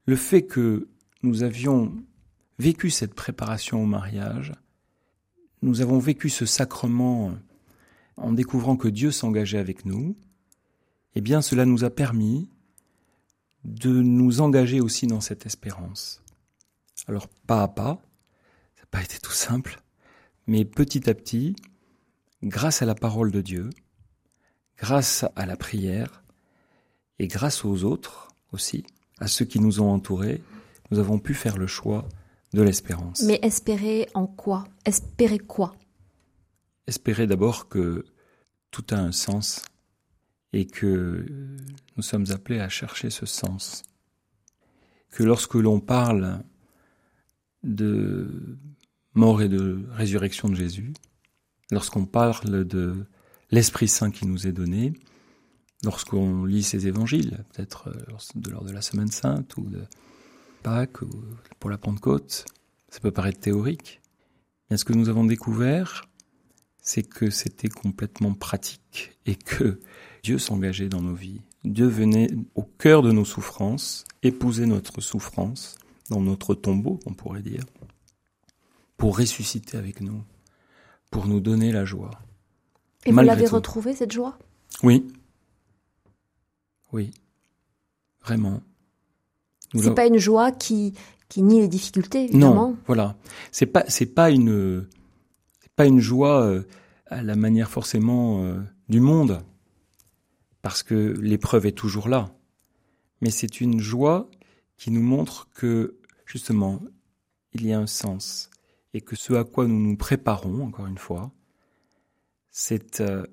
le 0.08 0.16
fait 0.16 0.46
que 0.46 0.88
nous 1.22 1.42
avions 1.42 1.94
vécu 2.58 2.88
cette 2.88 3.12
préparation 3.12 3.82
au 3.82 3.84
mariage, 3.84 4.54
nous 5.60 5.82
avons 5.82 5.98
vécu 5.98 6.30
ce 6.30 6.46
sacrement 6.46 7.34
en 8.16 8.32
découvrant 8.32 8.78
que 8.78 8.88
Dieu 8.88 9.10
s'engageait 9.10 9.58
avec 9.58 9.84
nous, 9.84 10.16
eh 11.14 11.20
bien 11.20 11.42
cela 11.42 11.66
nous 11.66 11.84
a 11.84 11.90
permis 11.90 12.48
de 13.64 14.00
nous 14.00 14.40
engager 14.40 14.80
aussi 14.80 15.06
dans 15.06 15.20
cette 15.20 15.44
espérance. 15.44 16.22
Alors 17.06 17.28
pas 17.46 17.62
à 17.62 17.68
pas, 17.68 18.00
ça 18.76 18.84
n'a 18.84 18.88
pas 18.90 19.02
été 19.02 19.18
tout 19.18 19.32
simple, 19.32 19.82
mais 20.46 20.64
petit 20.64 21.10
à 21.10 21.12
petit, 21.12 21.54
grâce 22.42 22.80
à 22.80 22.86
la 22.86 22.94
parole 22.94 23.30
de 23.30 23.42
Dieu, 23.42 23.68
grâce 24.78 25.26
à 25.36 25.44
la 25.44 25.58
prière 25.58 26.24
et 27.18 27.28
grâce 27.28 27.62
aux 27.66 27.84
autres 27.84 28.28
aussi, 28.52 28.86
à 29.20 29.26
ceux 29.26 29.44
qui 29.44 29.60
nous 29.60 29.80
ont 29.80 29.90
entourés, 29.92 30.42
nous 30.90 30.98
avons 30.98 31.18
pu 31.18 31.34
faire 31.34 31.58
le 31.58 31.66
choix 31.66 32.08
de 32.52 32.62
l'espérance. 32.62 33.22
Mais 33.22 33.38
espérer 33.42 34.08
en 34.14 34.26
quoi? 34.26 34.64
Espérer 34.84 35.38
quoi? 35.38 35.74
Espérer 36.86 37.26
d'abord 37.26 37.68
que 37.68 38.04
tout 38.70 38.84
a 38.90 38.96
un 38.96 39.12
sens 39.12 39.62
et 40.52 40.66
que 40.66 41.26
nous 41.96 42.02
sommes 42.02 42.26
appelés 42.30 42.60
à 42.60 42.68
chercher 42.68 43.10
ce 43.10 43.26
sens. 43.26 43.82
Que 45.10 45.22
lorsque 45.22 45.54
l'on 45.54 45.80
parle 45.80 46.42
de 47.62 48.58
mort 49.14 49.42
et 49.42 49.48
de 49.48 49.84
résurrection 49.90 50.48
de 50.48 50.54
Jésus, 50.54 50.92
lorsqu'on 51.70 52.06
parle 52.06 52.64
de 52.64 53.06
l'Esprit 53.50 53.88
Saint 53.88 54.10
qui 54.10 54.26
nous 54.26 54.46
est 54.46 54.52
donné, 54.52 54.92
lorsqu'on 55.84 56.44
lit 56.44 56.62
ces 56.62 56.86
évangiles, 56.86 57.44
peut-être 57.52 57.88
euh, 57.88 58.50
lors 58.50 58.64
de 58.64 58.72
la 58.72 58.82
Semaine 58.82 59.10
Sainte 59.10 59.56
ou 59.56 59.62
de 59.62 59.82
Pâques 60.62 61.02
ou 61.02 61.10
pour 61.60 61.70
la 61.70 61.78
Pentecôte, 61.78 62.46
ça 62.88 63.00
peut 63.00 63.10
paraître 63.10 63.40
théorique. 63.40 64.00
Mais 64.70 64.76
ce 64.76 64.84
que 64.84 64.92
nous 64.92 65.08
avons 65.08 65.24
découvert, 65.24 66.08
c'est 66.80 67.02
que 67.02 67.30
c'était 67.30 67.68
complètement 67.68 68.34
pratique 68.34 69.16
et 69.26 69.34
que 69.34 69.80
Dieu 70.22 70.38
s'engageait 70.38 70.88
dans 70.88 71.02
nos 71.02 71.14
vies. 71.14 71.42
Dieu 71.64 71.86
venait 71.86 72.30
au 72.54 72.62
cœur 72.62 73.02
de 73.02 73.12
nos 73.12 73.24
souffrances, 73.24 74.04
épouser 74.22 74.66
notre 74.66 75.00
souffrance 75.00 75.76
dans 76.10 76.20
notre 76.20 76.54
tombeau, 76.54 76.98
on 77.06 77.12
pourrait 77.12 77.42
dire, 77.42 77.64
pour 78.96 79.18
ressusciter 79.18 79.76
avec 79.76 80.00
nous, 80.00 80.22
pour 81.10 81.26
nous 81.26 81.40
donner 81.40 81.72
la 81.72 81.84
joie. 81.84 82.10
Et 83.06 83.12
vous 83.12 83.20
l'avez 83.20 83.46
retrouvée, 83.46 83.94
cette 83.94 84.12
joie? 84.12 84.38
Oui. 84.82 85.06
Oui. 86.92 87.10
Vraiment. 88.22 88.62
C'est 89.74 89.94
pas 89.94 90.06
une 90.06 90.18
joie 90.18 90.52
qui, 90.52 90.94
qui 91.28 91.42
nie 91.42 91.60
les 91.60 91.68
difficultés, 91.68 92.24
évidemment. 92.24 92.70
Non, 92.70 92.78
voilà. 92.86 93.16
C'est 93.52 93.66
pas, 93.66 93.84
c'est 93.88 94.14
pas 94.14 94.30
une, 94.30 94.86
pas 95.76 95.86
une 95.86 96.00
joie 96.00 96.42
euh, 96.42 96.62
à 97.06 97.22
la 97.22 97.36
manière 97.36 97.70
forcément 97.70 98.42
euh, 98.42 98.58
du 98.88 99.00
monde, 99.00 99.42
parce 100.62 100.82
que 100.82 100.94
l'épreuve 101.20 101.66
est 101.66 101.72
toujours 101.72 102.08
là. 102.08 102.34
Mais 103.20 103.30
c'est 103.30 103.60
une 103.60 103.80
joie 103.80 104.30
qui 104.76 104.90
nous 104.90 105.02
montre 105.02 105.48
que, 105.54 105.98
justement, 106.24 106.80
il 107.52 107.66
y 107.66 107.72
a 107.72 107.78
un 107.78 107.86
sens 107.86 108.50
et 108.94 109.00
que 109.00 109.16
ce 109.16 109.34
à 109.34 109.44
quoi 109.44 109.66
nous 109.66 109.78
nous 109.78 109.96
préparons, 109.96 110.64
encore 110.64 110.86
une 110.86 110.98
fois, 110.98 111.32
c'est 112.50 113.00
euh, 113.00 113.26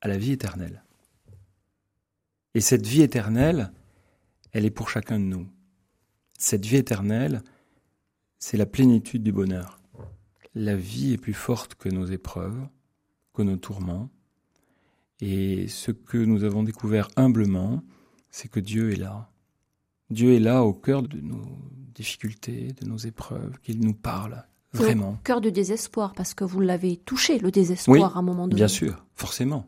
à 0.00 0.08
la 0.08 0.16
vie 0.16 0.32
éternelle. 0.32 0.83
Et 2.54 2.60
cette 2.60 2.86
vie 2.86 3.02
éternelle, 3.02 3.72
elle 4.52 4.64
est 4.64 4.70
pour 4.70 4.88
chacun 4.88 5.18
de 5.18 5.24
nous. 5.24 5.48
Cette 6.38 6.64
vie 6.64 6.76
éternelle, 6.76 7.42
c'est 8.38 8.56
la 8.56 8.66
plénitude 8.66 9.22
du 9.22 9.32
bonheur. 9.32 9.80
La 10.54 10.76
vie 10.76 11.14
est 11.14 11.18
plus 11.18 11.34
forte 11.34 11.74
que 11.74 11.88
nos 11.88 12.06
épreuves, 12.06 12.68
que 13.32 13.42
nos 13.42 13.56
tourments. 13.56 14.10
Et 15.20 15.68
ce 15.68 15.90
que 15.90 16.18
nous 16.18 16.44
avons 16.44 16.62
découvert 16.62 17.08
humblement, 17.16 17.82
c'est 18.30 18.48
que 18.48 18.60
Dieu 18.60 18.92
est 18.92 18.96
là. 18.96 19.30
Dieu 20.10 20.34
est 20.34 20.40
là 20.40 20.64
au 20.64 20.72
cœur 20.72 21.02
de 21.02 21.20
nos 21.20 21.44
difficultés, 21.94 22.72
de 22.72 22.86
nos 22.86 22.98
épreuves, 22.98 23.58
qu'il 23.60 23.80
nous 23.80 23.94
parle, 23.94 24.44
Vraiment. 24.74 25.10
Au 25.10 25.22
cœur 25.22 25.40
du 25.40 25.52
désespoir, 25.52 26.12
parce 26.14 26.34
que 26.34 26.44
vous 26.44 26.60
l'avez 26.60 26.96
touché, 26.96 27.38
le 27.38 27.52
désespoir, 27.52 28.16
à 28.16 28.18
un 28.18 28.22
moment 28.22 28.48
donné. 28.48 28.56
Bien 28.56 28.68
sûr, 28.68 29.06
forcément. 29.14 29.66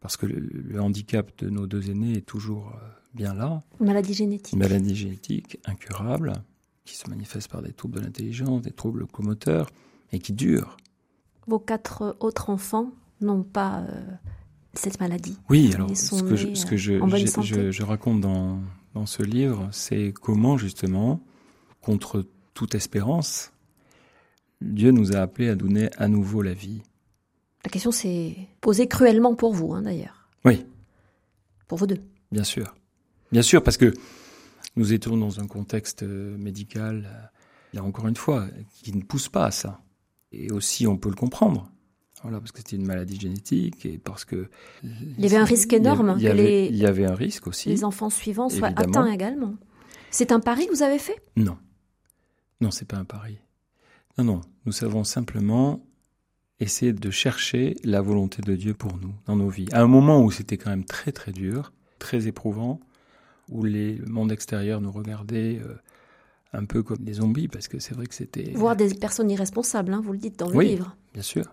Parce 0.00 0.16
que 0.16 0.26
le, 0.26 0.80
handicap 0.80 1.32
de 1.38 1.50
nos 1.50 1.66
deux 1.66 1.90
aînés 1.90 2.18
est 2.18 2.26
toujours 2.26 2.72
euh, 2.74 2.88
bien 3.14 3.34
là. 3.34 3.62
Une 3.80 3.86
maladie 3.86 4.14
génétique. 4.14 4.52
Une 4.52 4.60
maladie 4.60 4.94
génétique, 4.94 5.58
incurable, 5.64 6.32
qui 6.84 6.96
se 6.96 7.08
manifestent 7.10 7.50
par 7.50 7.62
des 7.62 7.72
troubles 7.72 7.98
de 7.98 8.04
l'intelligence, 8.04 8.62
des 8.62 8.70
troubles 8.70 9.00
locomoteurs, 9.00 9.68
et 10.12 10.18
qui 10.20 10.32
durent. 10.32 10.76
Vos 11.46 11.58
quatre 11.58 12.16
autres 12.20 12.50
enfants 12.50 12.92
n'ont 13.20 13.42
pas 13.42 13.80
euh, 13.80 14.02
cette 14.74 15.00
maladie. 15.00 15.36
Oui, 15.48 15.72
alors 15.74 15.94
ce 15.96 16.22
que, 16.22 16.36
je, 16.36 16.54
ce 16.54 16.64
que 16.64 16.76
je, 16.76 16.98
je, 17.42 17.70
je, 17.70 17.82
raconte 17.82 18.20
dans, 18.20 18.60
dans 18.94 19.06
ce 19.06 19.22
livre, 19.22 19.68
c'est 19.72 20.12
comment 20.12 20.56
justement, 20.56 21.20
contre 21.80 22.26
toute 22.54 22.74
espérance, 22.74 23.52
Dieu 24.60 24.90
nous 24.90 25.14
a 25.14 25.20
appelés 25.20 25.48
à 25.48 25.54
donner 25.54 25.90
à 25.96 26.08
nouveau 26.08 26.42
la 26.42 26.54
vie. 26.54 26.82
La 27.68 27.70
question 27.70 27.90
s'est 27.90 28.34
posée 28.62 28.88
cruellement 28.88 29.34
pour 29.34 29.52
vous, 29.52 29.74
hein, 29.74 29.82
d'ailleurs. 29.82 30.26
Oui. 30.46 30.64
Pour 31.66 31.76
vous 31.76 31.86
deux. 31.86 32.00
Bien 32.32 32.42
sûr. 32.42 32.74
Bien 33.30 33.42
sûr, 33.42 33.62
parce 33.62 33.76
que 33.76 33.92
nous 34.76 34.94
étions 34.94 35.18
dans 35.18 35.38
un 35.38 35.46
contexte 35.46 36.02
euh, 36.02 36.34
médical, 36.38 37.06
euh, 37.06 37.26
là 37.74 37.84
encore 37.84 38.08
une 38.08 38.16
fois, 38.16 38.46
qui 38.72 38.96
ne 38.96 39.02
pousse 39.02 39.28
pas 39.28 39.44
à 39.44 39.50
ça. 39.50 39.82
Et 40.32 40.50
aussi, 40.50 40.86
on 40.86 40.96
peut 40.96 41.10
le 41.10 41.14
comprendre. 41.14 41.70
Voilà, 42.22 42.38
parce 42.38 42.52
que 42.52 42.60
c'était 42.60 42.76
une 42.76 42.86
maladie 42.86 43.20
génétique 43.20 43.84
et 43.84 43.98
parce 43.98 44.24
que. 44.24 44.48
Il 44.82 45.20
y 45.20 45.26
avait 45.26 45.36
un 45.36 45.44
risque 45.44 45.74
énorme 45.74 46.14
il 46.16 46.22
y 46.22 46.28
avait, 46.28 46.42
les, 46.42 46.66
il 46.68 46.76
y 46.76 46.86
avait 46.86 47.04
un 47.04 47.14
risque 47.14 47.48
aussi. 47.48 47.68
Les 47.68 47.84
enfants 47.84 48.08
suivants 48.08 48.48
soient 48.48 48.72
atteints 48.76 49.12
également. 49.12 49.56
C'est 50.10 50.32
un 50.32 50.40
pari 50.40 50.68
que 50.68 50.72
vous 50.72 50.82
avez 50.82 50.98
fait? 50.98 51.22
Non. 51.36 51.58
Non, 52.62 52.70
c'est 52.70 52.88
pas 52.88 52.96
un 52.96 53.04
pari. 53.04 53.36
Non, 54.16 54.24
non. 54.24 54.40
Nous 54.64 54.72
savons 54.72 55.04
simplement 55.04 55.84
essayer 56.60 56.92
de 56.92 57.10
chercher 57.10 57.76
la 57.84 58.00
volonté 58.00 58.42
de 58.42 58.56
Dieu 58.56 58.74
pour 58.74 58.96
nous, 58.98 59.14
dans 59.26 59.36
nos 59.36 59.48
vies. 59.48 59.68
À 59.72 59.82
un 59.82 59.86
moment 59.86 60.22
où 60.22 60.30
c'était 60.30 60.56
quand 60.56 60.70
même 60.70 60.84
très, 60.84 61.12
très 61.12 61.32
dur, 61.32 61.72
très 61.98 62.26
éprouvant, 62.26 62.80
où 63.48 63.64
les, 63.64 63.94
le 63.94 64.06
monde 64.06 64.32
extérieur 64.32 64.80
nous 64.80 64.90
regardait 64.90 65.60
euh, 65.64 65.74
un 66.52 66.64
peu 66.64 66.82
comme 66.82 66.98
des 66.98 67.14
zombies, 67.14 67.48
parce 67.48 67.68
que 67.68 67.78
c'est 67.78 67.94
vrai 67.94 68.06
que 68.06 68.14
c'était... 68.14 68.50
Voir 68.54 68.76
des 68.76 68.94
personnes 68.94 69.30
irresponsables, 69.30 69.92
hein, 69.92 70.00
vous 70.02 70.12
le 70.12 70.18
dites 70.18 70.38
dans 70.38 70.48
le 70.48 70.56
oui, 70.56 70.68
livre. 70.68 70.96
bien 71.14 71.22
sûr. 71.22 71.44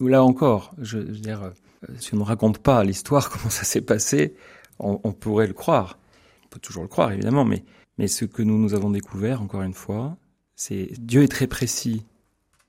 Là 0.00 0.22
encore, 0.22 0.74
je, 0.78 0.98
veux 0.98 1.18
dire, 1.18 1.42
euh, 1.42 1.92
si 1.98 2.14
on 2.14 2.18
ne 2.18 2.22
raconte 2.22 2.58
pas 2.58 2.84
l'histoire, 2.84 3.30
comment 3.30 3.50
ça 3.50 3.64
s'est 3.64 3.80
passé, 3.80 4.34
on, 4.78 5.00
on, 5.04 5.12
pourrait 5.12 5.46
le 5.46 5.54
croire. 5.54 5.98
On 6.44 6.48
peut 6.48 6.60
toujours 6.60 6.82
le 6.82 6.88
croire, 6.88 7.12
évidemment, 7.12 7.44
mais, 7.44 7.64
mais 7.98 8.08
ce 8.08 8.24
que 8.24 8.42
nous, 8.42 8.58
nous 8.58 8.74
avons 8.74 8.90
découvert, 8.90 9.42
encore 9.42 9.62
une 9.62 9.74
fois, 9.74 10.16
c'est 10.54 10.90
Dieu 10.98 11.22
est 11.22 11.28
très 11.28 11.46
précis. 11.46 12.04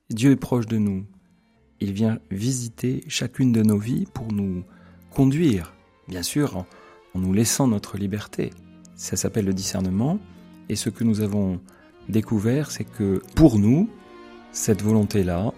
Dieu 0.10 0.32
est 0.32 0.38
proche 0.38 0.68
de 0.68 0.78
nous. 0.78 1.06
Il 1.80 1.94
vient 1.94 2.20
visiter 2.32 3.04
chacune 3.08 3.52
de 3.52 3.62
nos 3.62 3.78
vies 3.78 4.06
pour 4.14 4.32
nous 4.32 4.64
conduire, 5.12 5.74
bien 6.08 6.24
sûr, 6.24 6.58
en, 6.58 6.66
nous 7.16 7.34
laissant 7.34 7.68
notre 7.68 7.98
liberté. 7.98 8.52
Ça 8.96 9.16
s'appelle 9.16 9.46
le 9.46 9.54
discernement. 9.54 10.20
Et 10.70 10.76
ce 10.76 10.90
que 10.90 11.04
nous 11.04 11.22
avons 11.22 11.60
découvert, 12.10 12.70
c'est 12.70 12.84
que 12.84 13.22
pour 13.36 13.58
nous, 13.58 13.90
cette 14.52 14.84
volonté-là, 14.84 15.54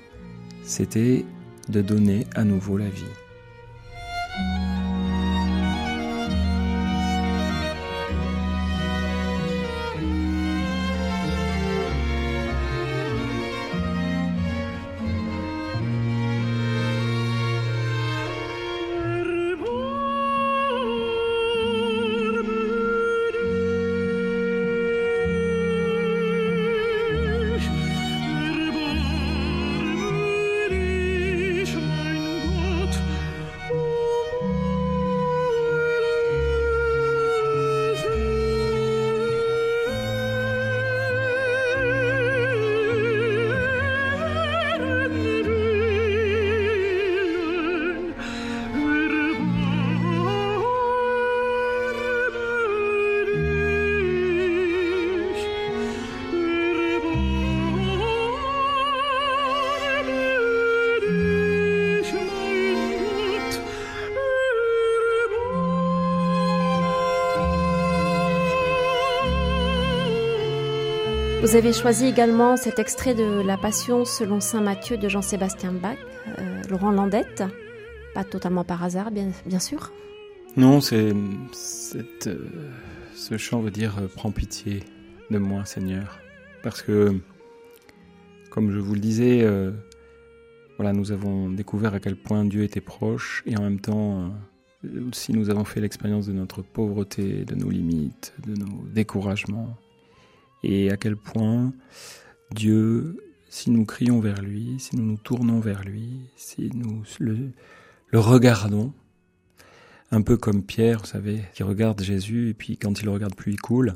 c'était 0.64 1.26
de 1.68 1.82
donner 1.82 2.26
à 2.36 2.44
nouveau 2.44 2.78
la 2.78 2.90
vie. 2.90 3.04
Vous 71.42 71.56
avez 71.56 71.72
choisi 71.72 72.06
également 72.06 72.58
cet 72.58 72.80
extrait 72.80 73.16
de 73.16 73.42
La 73.42 73.56
Passion 73.56 74.04
selon 74.04 74.42
Saint 74.42 74.60
Matthieu 74.60 74.98
de 74.98 75.08
Jean-Sébastien 75.08 75.72
Bach, 75.72 75.98
euh, 76.38 76.62
Laurent 76.70 76.92
Landette, 76.92 77.44
pas 78.14 78.26
totalement 78.26 78.66
par 78.66 78.84
hasard, 78.84 79.10
bien, 79.10 79.60
sûr. 79.60 79.94
Non, 80.58 80.82
c'est 80.82 81.14
euh, 81.14 82.50
ce 83.16 83.38
chant 83.38 83.62
veut 83.62 83.72
dire 83.72 83.98
euh, 84.00 84.08
prends 84.14 84.32
pitié 84.32 84.84
de 85.32 85.38
moi, 85.38 85.64
Seigneur, 85.64 86.20
parce 86.62 86.82
que, 86.82 87.16
comme 88.50 88.72
je 88.72 88.80
vous 88.80 88.94
le 88.94 89.00
disais, 89.00 89.48
voilà, 90.76 90.92
nous 90.92 91.14
avons 91.14 91.50
découvert 91.50 91.94
à 91.94 92.02
quel 92.02 92.18
point 92.18 92.44
Dieu 92.44 92.64
était 92.64 92.82
proche 92.82 93.44
et 93.46 93.58
en 93.58 93.62
même 93.62 93.80
temps 93.80 94.34
aussi 95.08 95.32
nous 95.32 95.50
avons 95.50 95.64
fait 95.64 95.80
l'expérience 95.80 96.28
de 96.28 96.34
notre 96.34 96.62
pauvreté, 96.62 97.46
de 97.46 97.56
nos 97.56 97.70
limites, 97.70 98.34
de 98.46 98.56
nos 98.56 98.84
découragements 98.94 99.78
et 100.64 100.92
à 100.92 100.98
quel 100.98 101.16
point 101.16 101.74
Dieu, 102.52 103.18
si 103.50 103.72
nous 103.72 103.86
crions 103.86 104.20
vers 104.20 104.42
lui, 104.42 104.76
si 104.80 104.96
nous 104.96 105.06
nous 105.06 105.18
tournons 105.18 105.60
vers 105.60 105.84
lui, 105.84 106.22
si 106.36 106.70
nous 106.74 107.04
le, 107.20 107.52
le 108.08 108.20
regardons, 108.20 108.94
un 110.12 110.22
peu 110.22 110.38
comme 110.38 110.64
Pierre, 110.64 111.00
vous 111.00 111.06
savez, 111.06 111.44
qui 111.54 111.64
regarde 111.64 112.02
Jésus 112.02 112.50
et 112.50 112.54
puis 112.54 112.78
quand 112.78 113.00
il 113.00 113.06
le 113.06 113.12
regarde 113.12 113.36
plus, 113.36 113.54
il 113.54 113.62
coule. 113.62 113.96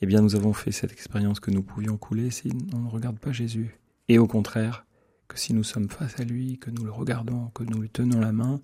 Eh 0.00 0.06
bien, 0.06 0.20
nous 0.20 0.34
avons 0.34 0.52
fait 0.52 0.72
cette 0.72 0.92
expérience 0.92 1.40
que 1.40 1.50
nous 1.50 1.62
pouvions 1.62 1.96
couler 1.96 2.30
si 2.30 2.50
on 2.74 2.80
ne 2.80 2.88
regarde 2.88 3.18
pas 3.18 3.32
Jésus. 3.32 3.78
Et 4.08 4.18
au 4.18 4.26
contraire, 4.26 4.86
que 5.28 5.38
si 5.38 5.54
nous 5.54 5.64
sommes 5.64 5.88
face 5.88 6.18
à 6.20 6.24
lui, 6.24 6.58
que 6.58 6.70
nous 6.70 6.84
le 6.84 6.90
regardons, 6.90 7.48
que 7.54 7.64
nous 7.64 7.80
lui 7.80 7.90
tenons 7.90 8.20
la 8.20 8.32
main, 8.32 8.60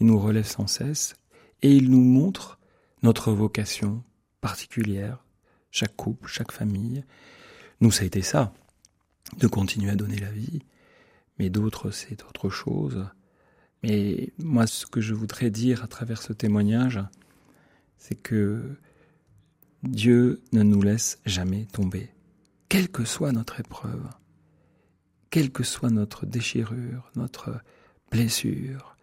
il 0.00 0.06
nous 0.06 0.18
relève 0.18 0.46
sans 0.46 0.66
cesse 0.66 1.16
et 1.62 1.74
il 1.74 1.90
nous 1.90 2.02
montre 2.02 2.58
notre 3.02 3.32
vocation 3.32 4.02
particulière, 4.40 5.24
chaque 5.70 5.96
couple, 5.96 6.28
chaque 6.28 6.52
famille. 6.52 7.04
Nous, 7.80 7.90
ça 7.90 8.02
a 8.02 8.06
été 8.06 8.22
ça, 8.22 8.52
de 9.38 9.46
continuer 9.46 9.90
à 9.90 9.96
donner 9.96 10.18
la 10.18 10.30
vie, 10.30 10.60
mais 11.38 11.50
d'autres, 11.50 11.90
c'est 11.90 12.24
autre 12.24 12.50
chose. 12.50 13.06
Mais 13.82 14.32
moi, 14.38 14.66
ce 14.66 14.86
que 14.86 15.00
je 15.00 15.14
voudrais 15.14 15.50
dire 15.50 15.84
à 15.84 15.86
travers 15.86 16.22
ce 16.22 16.32
témoignage, 16.32 17.00
c'est 17.96 18.20
que 18.20 18.76
Dieu 19.82 20.42
ne 20.52 20.62
nous 20.62 20.82
laisse 20.82 21.18
jamais 21.24 21.66
tomber, 21.66 22.10
quelle 22.68 22.88
que 22.88 23.04
soit 23.04 23.32
notre 23.32 23.60
épreuve, 23.60 24.08
quelle 25.30 25.52
que 25.52 25.62
soit 25.62 25.90
notre 25.90 26.26
déchirure, 26.26 27.10
notre 27.14 27.60
blessure, 28.10 28.96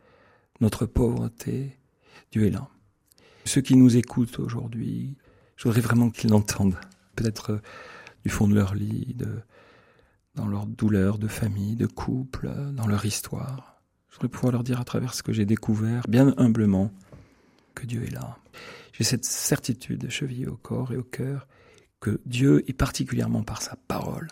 notre 0.60 0.86
pauvreté, 0.86 1.78
Dieu 2.32 2.47
est 2.47 2.51
là. 2.51 2.67
Ceux 3.45 3.62
qui 3.62 3.75
nous 3.75 3.95
écoutent 3.95 4.39
aujourd'hui, 4.39 5.15
je 5.55 5.63
voudrais 5.63 5.81
vraiment 5.81 6.09
qu'ils 6.09 6.29
l'entendent, 6.29 6.77
peut-être 7.15 7.53
euh, 7.53 7.61
du 8.23 8.29
fond 8.29 8.47
de 8.47 8.55
leur 8.55 8.75
lit, 8.75 9.15
dans 10.35 10.47
leur 10.47 10.65
douleur 10.65 11.17
de 11.17 11.27
famille, 11.27 11.75
de 11.75 11.87
couple, 11.87 12.49
dans 12.73 12.87
leur 12.87 13.05
histoire. 13.05 13.81
Je 14.09 14.15
voudrais 14.15 14.29
pouvoir 14.29 14.51
leur 14.53 14.63
dire 14.63 14.79
à 14.79 14.85
travers 14.85 15.13
ce 15.13 15.23
que 15.23 15.33
j'ai 15.33 15.45
découvert, 15.45 16.03
bien 16.07 16.33
humblement, 16.37 16.91
que 17.73 17.85
Dieu 17.85 18.03
est 18.03 18.11
là. 18.11 18.37
J'ai 18.93 19.03
cette 19.03 19.25
certitude 19.25 20.09
chevillée 20.09 20.47
au 20.47 20.55
corps 20.55 20.93
et 20.93 20.97
au 20.97 21.03
cœur 21.03 21.47
que 21.99 22.21
Dieu, 22.25 22.63
et 22.69 22.73
particulièrement 22.73 23.43
par 23.43 23.61
sa 23.61 23.75
parole, 23.87 24.27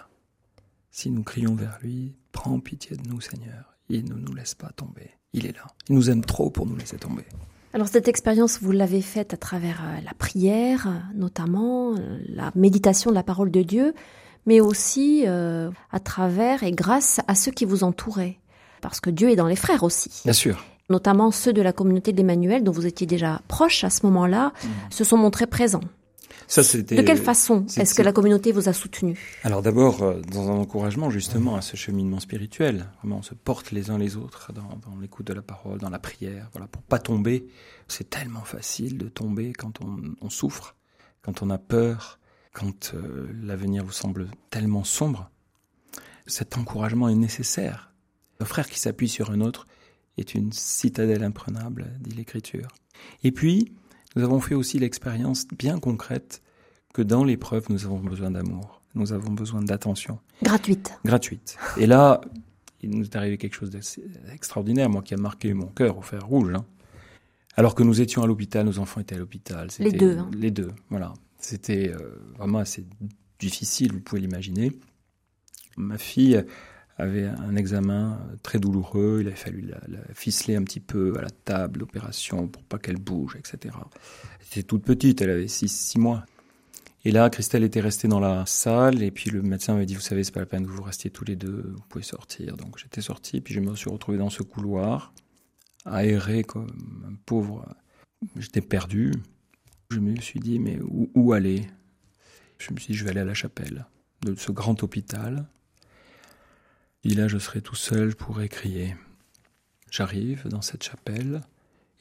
si 0.91 1.09
nous 1.09 1.23
crions 1.23 1.55
vers 1.55 1.79
lui, 1.81 2.15
prends 2.31 2.59
pitié 2.59 2.95
de 2.95 3.07
nous, 3.09 3.19
Seigneur. 3.19 3.77
Il 3.89 4.05
ne 4.05 4.13
nous 4.15 4.33
laisse 4.33 4.55
pas 4.55 4.69
tomber. 4.69 5.11
Il 5.33 5.45
est 5.45 5.55
là. 5.55 5.67
Il 5.89 5.95
nous 5.95 6.09
aime 6.09 6.23
trop 6.23 6.49
pour 6.49 6.65
nous 6.65 6.75
laisser 6.75 6.97
tomber. 6.97 7.25
Alors 7.73 7.87
cette 7.87 8.07
expérience, 8.07 8.59
vous 8.61 8.71
l'avez 8.71 9.01
faite 9.01 9.33
à 9.33 9.37
travers 9.37 9.81
euh, 9.83 10.01
la 10.05 10.13
prière, 10.13 10.87
notamment 11.15 11.95
la 12.29 12.51
méditation 12.53 13.09
de 13.09 13.15
la 13.15 13.23
parole 13.23 13.49
de 13.49 13.63
Dieu, 13.63 13.95
mais 14.45 14.61
aussi 14.61 15.23
euh, 15.25 15.71
à 15.91 15.99
travers 15.99 16.63
et 16.63 16.71
grâce 16.71 17.19
à 17.27 17.33
ceux 17.33 17.51
qui 17.51 17.65
vous 17.65 17.83
entouraient. 17.83 18.37
Parce 18.81 18.99
que 18.99 19.09
Dieu 19.09 19.29
est 19.29 19.35
dans 19.35 19.47
les 19.47 19.55
frères 19.55 19.83
aussi. 19.83 20.21
Bien 20.23 20.33
sûr. 20.33 20.63
Notamment 20.89 21.31
ceux 21.31 21.53
de 21.53 21.61
la 21.61 21.73
communauté 21.73 22.13
d'Emmanuel, 22.13 22.63
dont 22.63 22.71
vous 22.71 22.85
étiez 22.85 23.07
déjà 23.07 23.41
proche 23.47 23.83
à 23.83 23.89
ce 23.89 24.05
moment-là, 24.05 24.51
mmh. 24.51 24.67
se 24.91 25.03
sont 25.03 25.17
montrés 25.17 25.47
présents. 25.47 25.81
Ça, 26.47 26.63
c'était. 26.63 26.95
De 26.95 27.01
quelle 27.01 27.17
façon 27.17 27.65
est-ce 27.77 27.93
que 27.93 28.01
la 28.01 28.11
communauté 28.11 28.51
vous 28.51 28.69
a 28.69 28.73
soutenu? 28.73 29.17
Alors 29.43 29.61
d'abord, 29.61 30.03
euh, 30.03 30.21
dans 30.21 30.49
un 30.49 30.55
encouragement 30.55 31.09
justement 31.09 31.55
à 31.55 31.61
ce 31.61 31.75
cheminement 31.75 32.19
spirituel, 32.19 32.89
vraiment 32.99 33.17
on 33.17 33.21
se 33.21 33.33
porte 33.33 33.71
les 33.71 33.89
uns 33.89 33.97
les 33.97 34.17
autres 34.17 34.53
dans, 34.53 34.79
dans 34.87 34.99
l'écoute 34.99 35.27
de 35.27 35.33
la 35.33 35.41
parole, 35.41 35.79
dans 35.79 35.89
la 35.89 35.99
prière, 35.99 36.49
voilà, 36.51 36.67
pour 36.67 36.81
pas 36.81 36.99
tomber. 36.99 37.47
C'est 37.87 38.09
tellement 38.09 38.43
facile 38.43 38.97
de 38.97 39.07
tomber 39.09 39.53
quand 39.53 39.81
on, 39.81 40.15
on 40.21 40.29
souffre, 40.29 40.75
quand 41.21 41.41
on 41.41 41.49
a 41.49 41.57
peur, 41.57 42.19
quand 42.53 42.93
euh, 42.93 43.27
l'avenir 43.41 43.83
vous 43.83 43.91
semble 43.91 44.29
tellement 44.49 44.83
sombre. 44.83 45.29
Cet 46.25 46.57
encouragement 46.57 47.09
est 47.09 47.15
nécessaire. 47.15 47.93
Un 48.39 48.45
frère 48.45 48.69
qui 48.69 48.79
s'appuie 48.79 49.09
sur 49.09 49.31
un 49.31 49.41
autre 49.41 49.67
est 50.17 50.35
une 50.35 50.51
citadelle 50.51 51.23
imprenable, 51.23 51.91
dit 51.99 52.15
l'Écriture. 52.15 52.67
Et 53.23 53.31
puis, 53.31 53.73
nous 54.15 54.23
avons 54.23 54.39
fait 54.39 54.55
aussi 54.55 54.79
l'expérience 54.79 55.47
bien 55.57 55.79
concrète 55.79 56.41
que 56.93 57.01
dans 57.01 57.23
l'épreuve, 57.23 57.65
nous 57.69 57.85
avons 57.85 57.99
besoin 57.99 58.31
d'amour, 58.31 58.81
nous 58.95 59.13
avons 59.13 59.31
besoin 59.33 59.61
d'attention 59.61 60.19
Gratuite. 60.43 60.93
gratuite. 61.03 61.57
Et 61.77 61.87
là, 61.87 62.21
il 62.81 62.91
nous 62.91 63.03
est 63.05 63.15
arrivé 63.15 63.37
quelque 63.37 63.55
chose 63.55 63.71
d'extraordinaire, 63.71 64.89
moi 64.89 65.01
qui 65.01 65.13
a 65.13 65.17
marqué 65.17 65.53
mon 65.53 65.67
cœur 65.67 65.97
au 65.97 66.01
fer 66.01 66.25
rouge. 66.25 66.53
hein. 66.53 66.65
Alors 67.55 67.75
que 67.75 67.83
nous 67.83 68.01
étions 68.01 68.23
à 68.23 68.27
l'hôpital, 68.27 68.65
nos 68.65 68.79
enfants 68.79 68.99
étaient 69.01 69.15
à 69.15 69.19
l'hôpital. 69.19 69.67
Les 69.79 69.91
deux, 69.91 70.17
hein. 70.17 70.29
Les 70.33 70.51
deux, 70.51 70.71
voilà. 70.89 71.13
C'était 71.39 71.91
euh, 71.93 72.15
vraiment 72.37 72.59
assez 72.59 72.85
difficile, 73.39 73.91
vous 73.93 73.99
pouvez 74.01 74.21
l'imaginer. 74.21 74.71
Ma 75.77 75.97
fille 75.97 76.43
avait 76.97 77.25
un 77.25 77.55
examen 77.55 78.13
euh, 78.13 78.35
très 78.43 78.59
douloureux, 78.59 79.19
il 79.21 79.27
avait 79.27 79.35
fallu 79.35 79.61
la, 79.61 79.79
ficeler 80.13 80.55
un 80.55 80.63
petit 80.63 80.79
peu 80.79 81.15
à 81.17 81.21
la 81.21 81.29
table 81.29 81.79
d'opération 81.79 82.47
pour 82.47 82.63
pas 82.63 82.77
qu'elle 82.77 82.97
bouge, 82.97 83.35
etc. 83.37 83.75
Elle 84.39 84.47
était 84.47 84.63
toute 84.63 84.83
petite, 84.83 85.21
elle 85.21 85.31
avait 85.31 85.47
6 85.47 85.97
mois. 85.97 86.25
Et 87.05 87.11
là, 87.11 87.29
Christelle 87.29 87.63
était 87.63 87.81
restée 87.81 88.07
dans 88.07 88.19
la 88.19 88.45
salle, 88.45 89.03
et 89.03 89.11
puis 89.11 89.29
le 89.29 89.41
médecin 89.41 89.73
m'avait 89.73 89.85
dit, 89.85 89.95
vous 89.95 90.01
savez, 90.01 90.23
c'est 90.23 90.31
pas 90.31 90.39
la 90.39 90.45
peine 90.45 90.65
que 90.65 90.71
vous 90.71 90.83
restiez 90.83 91.09
tous 91.09 91.25
les 91.25 91.35
deux, 91.35 91.73
vous 91.75 91.83
pouvez 91.89 92.03
sortir. 92.03 92.55
Donc 92.55 92.77
j'étais 92.77 93.01
sorti, 93.01 93.41
puis 93.41 93.53
je 93.53 93.59
me 93.59 93.75
suis 93.75 93.89
retrouvé 93.89 94.17
dans 94.17 94.29
ce 94.29 94.43
couloir, 94.43 95.13
aéré 95.85 96.43
comme 96.43 97.05
un 97.09 97.15
pauvre. 97.25 97.67
J'étais 98.37 98.61
perdu. 98.61 99.11
Je 99.89 99.99
me 99.99 100.15
suis 100.21 100.39
dit, 100.39 100.59
mais 100.59 100.79
où 100.81 101.33
aller? 101.33 101.67
Je 102.57 102.73
me 102.73 102.79
suis 102.79 102.93
dit, 102.93 102.97
je 102.97 103.03
vais 103.03 103.09
aller 103.09 103.19
à 103.19 103.25
la 103.25 103.33
chapelle 103.33 103.85
de 104.21 104.35
ce 104.35 104.51
grand 104.53 104.81
hôpital. 104.81 105.45
Et 107.03 107.13
là, 107.13 107.27
je 107.27 107.37
serai 107.37 107.61
tout 107.61 107.75
seul, 107.75 108.11
je 108.11 108.15
pourrai. 108.15 108.49
J'arrive 109.91 110.47
dans 110.47 110.61
cette 110.61 110.83
chapelle, 110.83 111.41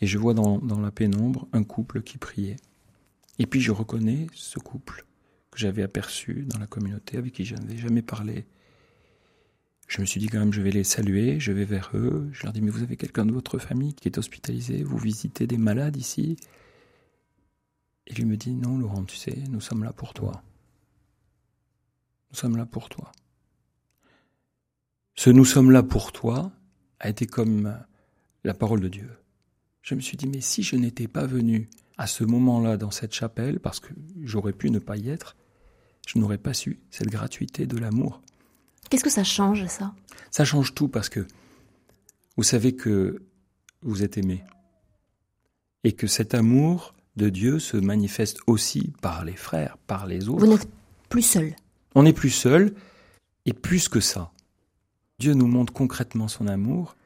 et 0.01 0.07
je 0.07 0.19
vois 0.19 0.35
dans, 0.35 0.59
dans 0.59 0.81
la 0.81 0.91
pénombre 0.91 1.49
un 1.53 1.65
couple 1.65 2.03
qui 2.03 2.19
priait. 2.19 2.57
Et 3.39 3.47
puis 3.47 3.61
je 3.61 3.73
reconnais 3.73 4.27
ce 4.35 4.59
couple 4.59 5.05
que 5.51 5.59
j'avais 5.59 5.83
aperçu 5.83 6.45
dans 6.47 6.59
la 6.59 6.67
communauté, 6.67 7.19
avec 7.19 7.33
qui 7.33 7.45
je 7.45 7.55
n'avais 7.55 7.77
jamais 7.77 8.03
parlé. 8.03 8.47
Je 9.89 10.01
me 10.01 10.07
suis 10.07 10.21
dit 10.21 10.29
quand 10.29 10.39
même, 10.39 10.53
je 10.53 10.63
vais 10.63 10.71
les 10.71 10.85
saluer, 10.85 11.39
je 11.39 11.53
vais 11.53 11.65
vers 11.65 11.91
eux, 11.95 12.29
je 12.33 12.45
leur 12.45 12.53
dis, 12.53 12.63
mais 12.63 12.71
vous 12.71 12.83
avez 12.83 12.97
quelqu'un 12.97 13.27
de 13.27 13.33
votre 13.33 13.59
famille 13.59 13.95
qui 13.95 14.09
est 14.09 14.17
hospitalisé, 14.19 14.83
vous 14.83 14.97
visitez 14.97 15.47
des 15.47 15.59
malades 15.59 15.97
ici? 15.97 16.37
Et 18.07 18.15
lui 18.15 18.25
me 18.25 18.37
dit, 18.37 18.55
non 18.55 18.79
Laurent, 18.79 19.05
tu 19.05 19.17
sais, 19.17 19.37
nous 19.51 19.61
sommes 19.61 19.85
là 19.85 19.93
pour 19.93 20.15
toi. 20.15 20.43
Nous 22.31 22.39
sommes 22.39 22.57
là 22.57 22.65
pour 22.65 22.89
toi. 22.89 23.13
Ce 25.15 25.31
nous 25.31 25.45
sommes 25.45 25.71
là 25.71 25.83
pour 25.83 26.13
toi 26.13 26.53
a 27.01 27.09
été 27.09 27.27
comme 27.27 27.77
la 28.45 28.55
parole 28.55 28.81
de 28.81 28.89
Dieu. 28.89 29.11
Je 29.83 29.95
me 29.95 30.01
suis 30.01 30.17
dit, 30.17 30.27
mais 30.27 30.41
si 30.41 30.63
je 30.63 30.77
n'étais 30.77 31.09
pas 31.09 31.27
venu 31.27 31.69
à 31.99 32.07
ce 32.07 32.25
moment-là 32.25 32.77
dans 32.77 32.91
cette 32.91 33.15
chapelle, 33.15 33.61
parce 33.61 33.81
que 33.81 33.93
j'aurais 34.23 34.53
pu 34.53 34.71
ne 34.71 34.79
pas 34.79 34.97
y 34.97 35.09
être, 35.09 35.37
je 36.07 36.19
n'aurais 36.19 36.39
pas 36.39 36.55
su 36.55 36.81
cette 36.91 37.09
gratuité 37.09 37.67
de 37.67 37.77
l'amour. 37.77 38.23
Qu'est-ce 38.91 39.05
que 39.05 39.11
ça 39.11 39.25
change, 39.25 39.67
ça? 39.67 39.95
Ça 40.31 40.45
change 40.45 40.75
tout 40.75 40.89
parce 40.89 41.09
que 41.09 41.27
vous 42.37 42.43
savez 42.43 42.75
que 42.75 43.23
vous 43.83 44.03
êtes 44.03 44.19
aimé 44.19 44.43
et 45.85 45.93
que 45.93 46.07
cet 46.07 46.35
amour 46.35 46.95
de 47.17 47.29
Dieu 47.29 47.59
se 47.59 47.77
manifeste 47.77 48.39
aussi 48.47 48.93
par 49.03 49.25
les 49.25 49.37
frères, 49.37 49.77
par 49.87 50.07
les 50.07 50.29
autres. 50.29 50.41
Vous 50.41 50.51
n'êtes 50.51 50.69
plus 51.09 51.23
seul. 51.23 51.55
On 51.95 52.05
n'est 52.05 52.13
plus 52.13 52.31
seul 52.31 52.75
et 53.45 53.53
plus 53.53 53.89
que 53.89 54.01
ça. 54.01 54.33
Dieu 55.23 55.35
nous 55.35 55.47
montre 55.47 55.73
concrètement 55.73 56.27
son 56.27 56.49
amour 56.49 56.97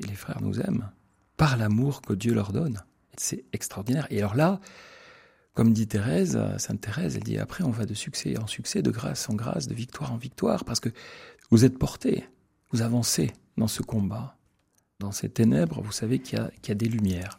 et 0.00 0.06
les 0.08 0.16
frères 0.16 0.42
nous 0.42 0.58
aiment 0.58 0.90
par 1.36 1.56
l'amour 1.56 2.02
que 2.02 2.14
Dieu 2.14 2.34
leur 2.34 2.50
donne. 2.50 2.82
C'est 3.16 3.44
extraordinaire. 3.52 4.08
Et 4.10 4.18
alors 4.18 4.34
là, 4.34 4.58
comme 5.54 5.72
dit 5.72 5.86
Thérèse, 5.86 6.36
Sainte 6.58 6.80
Thérèse, 6.80 7.14
elle 7.14 7.22
dit 7.22 7.38
après 7.38 7.62
on 7.62 7.70
va 7.70 7.86
de 7.86 7.94
succès 7.94 8.36
en 8.38 8.48
succès, 8.48 8.82
de 8.82 8.90
grâce 8.90 9.30
en 9.30 9.34
grâce, 9.34 9.68
de 9.68 9.74
victoire 9.74 10.12
en 10.12 10.16
victoire, 10.16 10.64
parce 10.64 10.80
que 10.80 10.88
vous 11.52 11.64
êtes 11.64 11.78
portés, 11.78 12.24
vous 12.72 12.82
avancez 12.82 13.30
dans 13.56 13.68
ce 13.68 13.82
combat. 13.82 14.36
Dans 14.98 15.12
ces 15.12 15.28
ténèbres, 15.28 15.80
vous 15.80 15.92
savez 15.92 16.18
qu'il 16.18 16.40
y, 16.40 16.70
a- 16.72 16.74
des 16.74 16.88
lumières. 16.88 17.38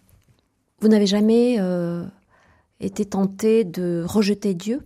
Vous 0.79 0.87
n'avez 0.87 1.07
jamais 1.07 1.57
euh, 1.59 2.05
été 2.79 3.03
tenté 3.03 3.65
de 3.65 4.05
rejeter 4.07 4.53
Dieu? 4.53 4.81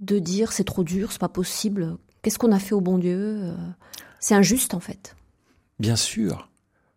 De 0.00 0.18
dire 0.18 0.52
c'est 0.52 0.64
trop 0.64 0.84
dur, 0.84 1.12
c'est 1.12 1.18
pas 1.18 1.30
possible 1.30 1.96
Qu'est-ce 2.20 2.38
qu'on 2.40 2.50
a 2.52 2.58
fait 2.58 2.74
au 2.74 2.80
bon 2.80 2.98
Dieu? 2.98 3.54
C'est 4.26 4.34
injuste, 4.34 4.74
en 4.74 4.80
fait. 4.80 5.14
Bien 5.78 5.94
sûr 5.94 6.50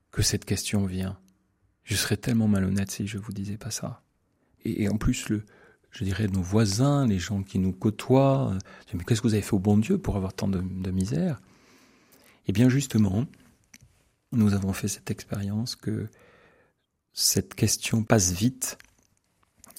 que 0.10 0.24
cette 0.24 0.46
question 0.46 0.88
vient. 0.88 1.16
Je 1.84 1.96
serais 1.96 2.18
tellement 2.18 2.48
malhonnête 2.48 2.90
si 2.90 3.06
je 3.06 3.20
vous 3.20 3.32
disais 3.32 3.56
pas 3.56 3.70
ça. 3.70 4.02
Et, 4.66 4.90
en 4.90 4.98
plus, 4.98 5.30
le, 5.30 5.46
je 5.92 6.04
dirais 6.04 6.26
nos 6.26 6.42
voisins, 6.42 7.06
les 7.06 7.20
gens 7.20 7.44
qui 7.44 7.60
nous 7.60 7.72
côtoient, 7.72 8.54
euh, 8.54 8.58
mais 8.96 9.04
qu'est-ce 9.04 9.22
que 9.22 9.28
vous 9.28 9.36
avez 9.36 9.44
fait 9.44 9.54
au 9.54 9.60
bon 9.60 9.78
Dieu 9.78 10.00
pour 10.00 10.16
avoir 10.16 10.34
tant 10.34 10.48
de, 10.48 10.60
misère? 10.90 11.40
Eh 12.48 12.52
bien, 12.52 12.68
justement, 12.68 13.28
nous 14.32 14.56
avons 14.56 14.74
fait 14.74 14.88
cette 14.88 15.12
expérience 15.12 15.76
que 15.76 16.08
cette 17.14 17.54
question 17.54 18.04
passe 18.04 18.32
vite 18.32 18.80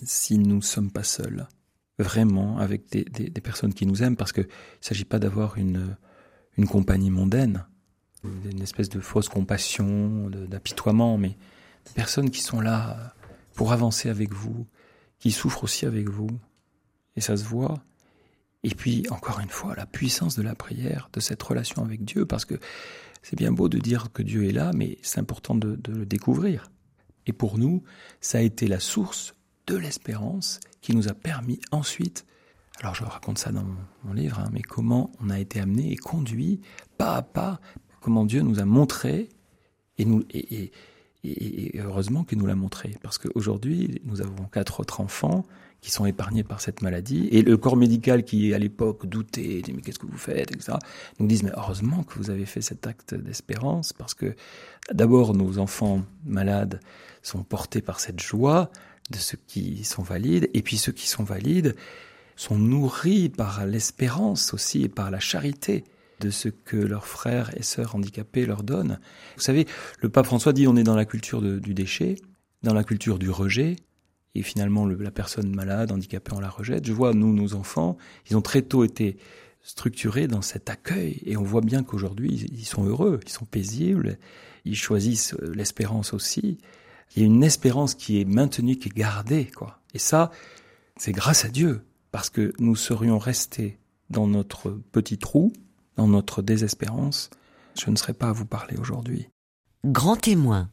si 0.05 0.39
nous 0.39 0.55
ne 0.55 0.61
sommes 0.61 0.93
pas 0.93 1.03
seuls, 1.03 1.49
vraiment 1.99 2.59
avec 2.59 2.89
des, 2.91 3.03
des- 3.03 3.29
des 3.29 3.41
personnes 3.41 3.75
qui 3.75 3.87
nous 3.87 4.05
aiment, 4.05 4.17
parce 4.17 4.31
qu'il 4.33 4.45
ne 4.45 4.49
s'agit 4.83 5.05
pas 5.05 5.19
d'avoir 5.19 5.57
une, 5.59 5.97
une 6.57 6.67
compagnie 6.67 7.11
mondaine, 7.11 7.65
une 8.25 8.61
espèce 8.61 8.89
de 8.89 9.01
fausse 9.01 9.29
compassion, 9.29 10.29
d'apitoiement, 10.31 11.17
mais 11.17 11.37
des 11.87 11.93
personnes 11.95 12.31
qui 12.31 12.41
sont 12.41 12.61
là 12.61 12.91
euh, 12.91 13.07
pour 13.55 13.73
avancer 13.73 14.09
avec 14.09 14.33
vous, 14.33 14.67
qui 15.19 15.31
souffrent 15.31 15.65
aussi 15.65 15.87
avec 15.87 16.09
vous, 16.09 16.31
et 17.17 17.21
ça 17.21 17.37
se 17.37 17.45
voit. 17.45 17.83
Et 18.63 18.75
puis, 18.75 19.07
encore 19.11 19.41
une 19.41 19.49
fois, 19.49 19.75
la 19.75 19.87
puissance 19.87 20.37
de 20.37 20.43
la 20.43 20.55
prière, 20.55 21.09
de 21.13 21.21
cette 21.21 21.43
relation 21.43 21.83
avec 21.83 22.05
Dieu, 22.05 22.27
parce 22.27 22.45
que 22.45 22.55
c'est 23.23 23.37
bien 23.37 23.53
beau 23.53 23.69
de 23.69 23.79
dire 23.79 24.13
que 24.13 24.23
Dieu 24.23 24.45
est 24.45 24.53
là, 24.53 24.73
mais 24.75 24.99
c'est 25.03 25.21
important 25.21 25.55
de, 25.55 25.77
de 25.77 25.93
le 25.93 26.07
découvrir. 26.07 26.71
Et 27.27 27.33
pour 27.33 27.59
nous, 27.59 27.83
ça 28.21 28.39
a 28.39 28.41
été 28.43 28.67
la 28.67 28.81
source 28.81 29.35
de 29.67 29.77
l'espérance 29.77 30.61
qui 30.81 30.95
nous 30.95 31.09
a 31.09 31.15
permis 31.15 31.61
ensuite, 31.71 32.27
alors 32.81 32.95
je 32.95 33.05
raconte 33.05 33.39
ça 33.39 33.53
dans 33.53 33.65
mon, 34.05 34.13
livre, 34.13 34.39
hein, 34.39 34.49
mais 34.53 34.63
comment 34.63 35.11
on 35.21 35.31
a 35.31 35.39
été 35.39 35.61
amené 35.61 35.93
et 35.93 35.97
conduit 35.97 36.61
pas 36.99 37.17
à 37.17 37.23
pas, 37.23 37.61
comment 38.01 38.25
Dieu 38.25 38.41
nous 38.43 38.59
a 38.61 38.65
montré, 38.65 39.29
et, 39.99 40.05
nous, 40.05 40.25
et- 40.31 40.65
et- 40.65 40.73
et 41.23 41.81
heureusement 41.81 42.25
qu'il 42.25 42.39
nous 42.39 42.47
l'a 42.47 42.55
montré, 42.55 42.97
parce 43.03 43.19
qu'aujourd'hui, 43.19 44.01
nous 44.05 44.23
avons 44.23 44.45
quatre 44.45 44.81
autres 44.81 45.01
enfants 45.01 45.45
qui 45.83 45.91
sont 45.91 46.07
épargnés 46.07 46.43
par 46.45 46.61
cette 46.63 46.81
maladie, 46.83 47.29
et 47.33 47.43
le 47.43 47.57
corps 47.59 47.77
médical 47.77 48.25
qui, 48.25 48.53
à 48.55 48.59
l'époque, 48.59 49.07
doutait, 49.07 49.61
dit, 49.63 49.73
mais 49.75 49.83
qu'est-ce 49.83 49.99
que 49.99 50.07
vous 50.07 50.17
faites, 50.19 50.51
etc., 50.53 50.79
nous 51.19 51.27
disent, 51.27 51.43
mais 51.43 51.53
heureusement 51.57 52.03
que 52.05 52.19
vous 52.19 52.31
avez 52.31 52.47
fait 52.47 52.61
cet 52.63 52.87
acte 52.87 53.15
d'espérance, 53.15 53.93
parce 53.93 54.15
que 54.15 54.35
d'abord, 54.93 55.35
nos 55.35 55.59
enfants 55.59 56.03
malades 56.25 56.81
sont 57.23 57.43
portés 57.45 57.83
par 57.83 58.01
cette 58.01 58.21
joie 58.21 58.71
de 59.11 59.17
ceux 59.17 59.39
qui 59.47 59.85
sont 59.85 60.03
valides, 60.03 60.49
et 60.55 60.63
puis 60.63 60.77
ceux 60.79 60.93
qui 60.93 61.09
sont 61.09 61.25
valides 61.25 61.75
sont 62.41 62.59
nourris 62.59 63.29
par 63.29 63.67
l'espérance 63.67 64.55
aussi 64.55 64.83
et 64.83 64.89
par 64.89 65.11
la 65.11 65.21
charité 65.21 65.85
de 66.21 66.31
ce 66.31 66.49
que 66.49 66.79
leurs 66.79 67.07
frères 67.07 67.51
et 67.55 67.63
sœurs 67.63 67.95
handicapés 67.95 68.47
leur 68.47 68.63
donnent. 68.63 68.99
Vous 69.37 69.43
savez, 69.43 69.67
le 70.01 70.09
pape 70.09 70.25
François 70.25 70.55
dit 70.55 70.67
on 70.67 70.75
est 70.77 70.83
dans 70.83 70.97
la 70.97 71.05
culture 71.05 71.43
du 71.43 71.75
déchet, 71.75 72.17
dans 72.63 72.73
la 72.73 72.83
culture 72.83 73.19
du 73.19 73.29
rejet, 73.29 73.77
et 74.35 74.43
finalement 74.43 74.87
le- 74.87 74.97
la 74.97 75.11
personne 75.11 75.55
malade, 75.55 75.93
handicapée, 75.93 76.33
on 76.35 76.41
la 76.41 76.49
rejette. 76.49 76.87
Je 76.87 76.95
vois, 76.95 77.13
nous, 77.13 77.35
nos 77.35 77.53
enfants, 77.55 77.99
ils 78.31 78.37
ont 78.39 78.43
très 78.43 78.63
tôt 78.63 78.85
été 78.85 79.19
structurés 79.63 80.27
dans 80.27 80.41
cet 80.43 80.71
accueil, 80.71 81.21
et 81.27 81.37
on 81.37 81.43
voit 81.43 81.61
bien 81.61 81.83
qu'aujourd'hui, 81.83 82.31
ils- 82.33 82.59
ils 82.61 82.65
sont 82.65 82.85
heureux, 82.87 83.21
ils 83.27 83.33
sont 83.33 83.45
paisibles, 83.45 84.19
ils 84.65 84.77
choisissent 84.77 85.35
euh, 85.43 85.53
l'espérance 85.55 86.15
aussi. 86.15 86.57
Il 87.15 87.21
y 87.21 87.23
a 87.23 87.27
une 87.27 87.45
espérance 87.45 87.95
qui 87.95 88.19
est 88.19 88.25
maintenue, 88.25 88.77
qui 88.77 88.89
est 88.89 88.97
gardée, 88.97 89.45
quoi. 89.55 89.81
Et 89.93 89.99
ça, 89.99 90.31
c'est 90.97 91.13
grâce 91.13 91.45
à 91.45 91.49
Dieu, 91.49 91.83
parce 92.11 92.31
que 92.31 92.53
nous 92.59 92.77
serions 92.77 93.19
restés 93.19 93.79
dans 94.09 94.27
notre 94.27 94.71
petit 94.93 95.19
trou, 95.19 95.53
dans 95.97 96.09
notre 96.09 96.43
désespérance, 96.43 97.31
je 97.79 97.91
ne 97.91 97.97
serais 97.97 98.13
pas 98.13 98.29
à 98.29 98.33
vous 98.33 98.47
parler 98.47 98.77
aujourd'hui. 98.77 99.29
Grand 99.85 100.17
témoin. 100.17 100.69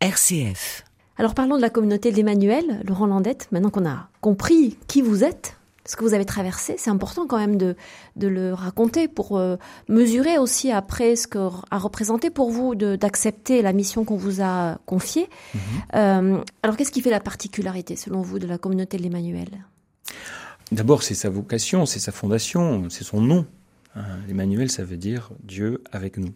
RCF. 0.00 0.84
Alors 1.18 1.34
parlons 1.34 1.56
de 1.56 1.60
la 1.60 1.68
communauté 1.68 2.10
de 2.10 2.16
l'Emmanuel, 2.16 2.82
Laurent 2.86 3.06
Landette, 3.06 3.48
maintenant 3.52 3.70
qu'on 3.70 3.86
a 3.86 4.08
compris 4.22 4.78
qui 4.86 5.02
vous 5.02 5.22
êtes, 5.22 5.56
ce 5.84 5.96
que 5.96 6.04
vous 6.04 6.14
avez 6.14 6.24
traversé. 6.24 6.76
C'est 6.78 6.88
important 6.88 7.26
quand 7.26 7.36
même 7.36 7.58
de, 7.58 7.76
de 8.16 8.28
le 8.28 8.54
raconter 8.54 9.08
pour 9.08 9.36
euh, 9.36 9.56
mesurer 9.88 10.38
aussi 10.38 10.70
après 10.70 11.16
ce 11.16 11.26
que 11.26 11.38
a 11.70 11.78
représenté 11.78 12.30
pour 12.30 12.50
vous 12.50 12.74
d'accepter 12.74 13.60
la 13.60 13.74
mission 13.74 14.04
qu'on 14.04 14.16
vous 14.16 14.40
a 14.40 14.78
confiée. 14.86 15.28
Mhm. 15.54 15.60
Euh, 15.94 16.44
alors 16.62 16.76
qu'est-ce 16.76 16.92
qui 16.92 17.02
fait 17.02 17.10
la 17.10 17.20
particularité 17.20 17.96
selon 17.96 18.22
vous 18.22 18.38
de 18.38 18.46
la 18.46 18.56
communauté 18.56 18.96
de 18.96 19.02
l'Emmanuel 19.02 19.48
D'abord 20.72 21.02
c'est 21.02 21.14
sa 21.14 21.30
vocation, 21.30 21.86
c'est 21.86 21.98
sa 21.98 22.12
fondation, 22.12 22.88
c'est 22.90 23.04
son 23.04 23.20
nom. 23.20 23.46
Hein, 23.94 24.18
L'Emmanuel 24.28 24.70
ça 24.70 24.84
veut 24.84 24.96
dire 24.96 25.30
Dieu 25.42 25.82
avec 25.90 26.16
nous. 26.16 26.32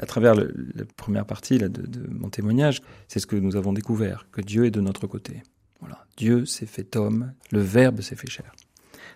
À 0.00 0.06
travers 0.06 0.34
la 0.34 0.84
première 0.96 1.26
partie 1.26 1.58
là, 1.58 1.68
de, 1.68 2.06
mon 2.08 2.28
témoignage, 2.28 2.82
c'est 3.08 3.18
ce 3.18 3.26
que 3.26 3.34
nous 3.34 3.56
avons 3.56 3.72
découvert, 3.72 4.28
que 4.30 4.40
Dieu 4.40 4.66
est 4.66 4.70
de 4.70 4.80
notre 4.80 5.06
côté. 5.06 5.42
Voilà. 5.80 6.06
Dieu 6.16 6.44
s'est 6.44 6.66
fait 6.66 6.96
homme, 6.96 7.32
le 7.50 7.60
Verbe 7.60 8.00
s'est 8.00 8.14
fait 8.14 8.30
chair. 8.30 8.52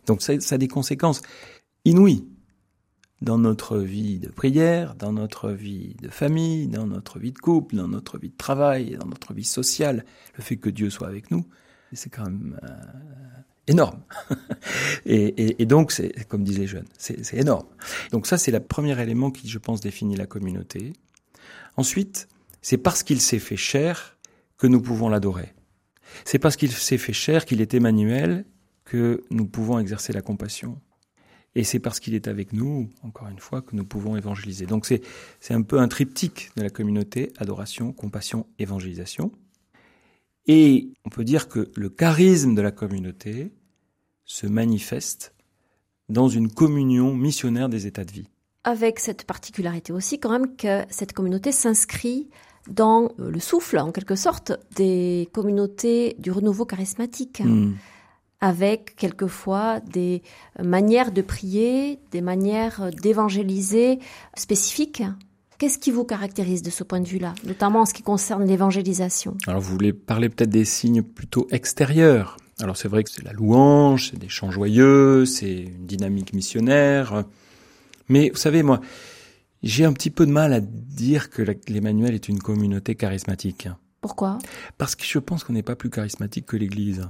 Donc 0.07 0.22
ça, 0.22 0.40
ça 0.40 0.57
a 0.57 0.59
des 0.59 0.68
conséquences 0.68 1.22
inouïes 1.84 2.26
dans 3.20 3.38
notre 3.38 3.78
vie 3.78 4.18
de 4.18 4.28
prière, 4.28 4.97
dans 4.97 5.12
notre 5.12 5.51
vie 5.51 5.95
de 6.03 6.09
famille, 6.09 6.66
dans 6.66 6.86
notre 6.86 7.20
vie 7.20 7.30
de 7.30 7.38
couple, 7.38 7.76
dans 7.76 7.86
notre 7.86 8.18
vie 8.18 8.30
de 8.30 8.36
travail, 8.36 8.97
dans 8.99 9.07
notre 9.07 9.32
vie 9.32 9.45
sociale. 9.45 10.05
Le 10.36 10.43
fait 10.43 10.57
que 10.57 10.68
Dieu 10.68 10.90
soit 10.90 11.07
avec 11.07 11.30
nous, 11.30 11.47
c'est 11.93 12.11
quand 12.11 12.24
même 12.24 12.59
euh, 12.64 12.68
énorme. 13.68 14.02
et, 15.06 15.66
donc, 15.66 15.92
c'est 15.92 16.26
comme 16.28 16.44
disent 16.44 16.58
les 16.58 16.66
jeunes, 16.66 16.88
c'est 16.98 17.34
énorme. 17.34 17.66
Donc 18.10 18.26
ça, 18.26 18.38
c'est 18.38 18.50
le 18.50 18.60
premier 18.60 19.00
élément 19.00 19.30
qui, 19.30 19.48
je 19.48 19.58
pense, 19.58 19.80
définit 19.80 20.16
la 20.16 20.26
communauté. 20.26 20.92
Ensuite, 21.76 22.28
c'est 22.60 22.78
parce 22.78 23.02
qu'il 23.02 23.20
s'est 23.20 23.38
fait 23.38 23.56
chair 23.56 24.18
que 24.58 24.66
nous 24.66 24.80
pouvons 24.80 25.08
l'adorer. 25.08 25.52
C'est 26.24 26.38
parce 26.38 26.56
qu'il 26.56 26.70
s'est 26.70 26.98
fait 26.98 27.12
chair, 27.12 27.44
qu'il 27.44 27.60
est 27.60 27.74
Emmanuel, 27.74 28.44
que 28.84 29.24
nous 29.30 29.46
pouvons 29.46 29.78
exercer 29.78 30.12
la 30.12 30.22
compassion. 30.22 30.80
Et 31.54 31.64
c'est 31.64 31.78
parce 31.78 32.00
qu'il 32.00 32.14
est 32.14 32.28
avec 32.28 32.52
nous, 32.52 32.88
encore 33.02 33.28
une 33.28 33.38
fois, 33.38 33.60
que 33.60 33.76
nous 33.76 33.84
pouvons 33.84 34.16
évangéliser. 34.16 34.66
Donc 34.66 34.86
c'est 34.86 35.54
un 35.54 35.62
peu 35.62 35.78
un 35.80 35.88
triptyque 35.88 36.50
de 36.56 36.62
la 36.62 36.70
communauté, 36.70 37.32
adoration, 37.38 37.92
compassion, 37.92 38.46
évangélisation. 38.58 39.32
Et 40.47 40.93
on 41.05 41.11
peut 41.11 41.24
dire 41.24 41.49
que 41.49 41.70
le 41.76 41.88
charisme 41.88 42.55
de 42.55 42.62
la 42.62 42.72
communauté 42.72 43.53
se 44.24 44.47
manifeste 44.47 45.34
dans 46.09 46.28
une 46.28 46.51
communion 46.51 47.14
missionnaire 47.14 47.68
des 47.68 47.86
états 47.86 48.05
de 48.05 48.12
vie. 48.12 48.28
Avec 48.64 49.01
cette 49.01 49.24
particularité 49.24 49.93
aussi 49.93 50.20
quand 50.20 50.30
même 50.30 50.57
que 50.57 50.82
cette 50.90 51.12
communauté 51.12 51.53
s'inscrit 51.53 52.28
dans 52.68 53.11
euh, 53.18 53.30
le 53.30 53.40
souffle, 53.40 53.78
en 53.78 53.90
quelque 53.90 54.14
sorte, 54.14 54.53
des 54.76 55.28
communautés 55.32 56.14
du 56.18 56.30
renouveau 56.30 56.64
charismatique. 56.64 57.40
Hmm. 57.40 57.74
avec 58.45 58.97
quelquefois 58.97 59.78
des 59.78 60.20
manières 60.61 61.12
de 61.12 61.22
prier, 61.22 62.01
des 62.11 62.20
manières 62.20 62.90
d'évangéliser 62.90 64.01
spécifiques. 64.36 65.05
Qu'est-ce 65.62 65.78
qui 65.78 65.92
vous 65.92 66.02
caractérise 66.02 66.62
de 66.62 66.70
ce 66.70 66.82
point 66.82 66.98
de 66.98 67.06
vue-là, 67.06 67.36
notamment 67.44 67.82
en 67.82 67.86
ce 67.86 67.94
qui 67.94 68.02
concerne 68.02 68.44
l'évangélisation? 68.44 69.36
Alors 69.46 69.60
vous 69.60 69.70
voulez 69.70 69.92
parler 69.92 70.28
peut-être 70.28 70.50
des 70.50 70.64
signes 70.64 71.04
plutôt 71.04 71.46
extérieurs. 71.52 72.36
Alors 72.58 72.76
c'est 72.76 72.88
vrai 72.88 73.04
que 73.04 73.10
c'est 73.12 73.22
la 73.22 73.32
louange, 73.32 74.10
c'est 74.10 74.18
des 74.18 74.28
chants 74.28 74.50
joyeux, 74.50 75.24
c'est 75.24 75.58
une 75.58 75.86
dynamique 75.86 76.32
missionnaire. 76.32 77.22
Mais 78.08 78.30
vous 78.30 78.38
savez, 78.38 78.64
moi, 78.64 78.80
j'ai 79.62 79.84
un 79.84 79.92
petit 79.92 80.10
peu 80.10 80.26
de 80.26 80.32
mal 80.32 80.52
à 80.52 80.58
dire 80.60 81.30
que 81.30 81.42
l'Emmanuel 81.68 82.16
est 82.16 82.28
une 82.28 82.40
communauté 82.40 82.96
charismatique. 82.96 83.68
Pourquoi? 84.00 84.40
Parce 84.78 84.96
que 84.96 85.04
je 85.04 85.20
pense 85.20 85.44
qu'on 85.44 85.52
n'est 85.52 85.62
pas 85.62 85.76
plus 85.76 85.90
charismatique 85.90 86.46
que 86.46 86.56
l'Église. 86.56 87.08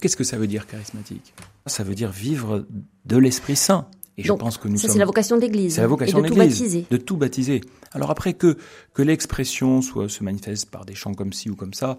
Qu'est-ce 0.00 0.16
que 0.16 0.22
ça 0.22 0.36
veut 0.36 0.46
dire 0.46 0.68
charismatique? 0.68 1.34
Ça 1.66 1.82
veut 1.82 1.96
dire 1.96 2.12
vivre 2.12 2.64
de 3.06 3.16
l'Esprit 3.16 3.56
Saint. 3.56 3.88
Et 4.18 4.22
je 4.22 4.32
pense 4.32 4.58
que 4.58 4.68
nous 4.68 4.76
ça, 4.76 4.88
c'est 4.88 4.98
la 4.98 5.06
vocation 5.06 5.36
de 5.36 5.40
l'Église. 5.40 5.76
C'est 5.76 5.80
la 5.80 5.86
vocation 5.86 6.20
de, 6.20 6.28
tout 6.28 6.34
baptiser. 6.34 6.86
De 6.90 6.96
tout 6.98 7.16
baptiser. 7.16 7.62
Alors 7.92 8.10
après 8.10 8.34
que 8.34 8.58
que 8.92 9.02
l'expression 9.02 9.80
soit 9.80 10.08
se 10.08 10.22
manifeste 10.22 10.70
par 10.70 10.84
des 10.84 10.94
chants 10.94 11.14
comme 11.14 11.32
ci 11.32 11.48
ou 11.48 11.56
comme 11.56 11.72
ça, 11.72 11.98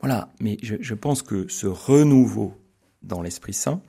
voilà. 0.00 0.32
Mais 0.40 0.58
je, 0.62 0.76
je 0.80 0.94
pense 0.94 1.22
que 1.22 1.46
ce 1.48 1.66
renouveau 1.66 2.54
dans 3.02 3.20
l'Esprit 3.20 3.52
Saint, 3.52 3.80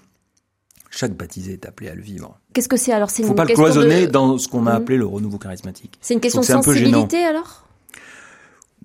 chaque 0.90 1.14
baptisé 1.14 1.54
est 1.54 1.66
appelé 1.66 1.90
à 1.90 1.96
le 1.96 2.02
vivre. 2.02 2.40
Qu'est-ce 2.54 2.70
que 2.70 2.78
c'est 2.78 2.94
alors 2.94 3.10
Il 3.18 3.24
ne 3.24 3.28
faut 3.28 3.34
pas 3.34 3.46
le 3.46 3.54
cloisonner 3.54 4.08
dans 4.08 4.38
ce 4.38 4.48
qu'on 4.48 4.66
a 4.66 4.74
mmh. 4.74 4.78
appelé 4.78 4.98
le 4.98 5.06
renouveau 5.06 5.38
charismatique. 5.38 5.98
C'est 6.02 6.14
une 6.14 6.22
question 6.22 6.42
de 6.42 6.46
sensibilité 6.46 7.24
alors? 7.24 7.65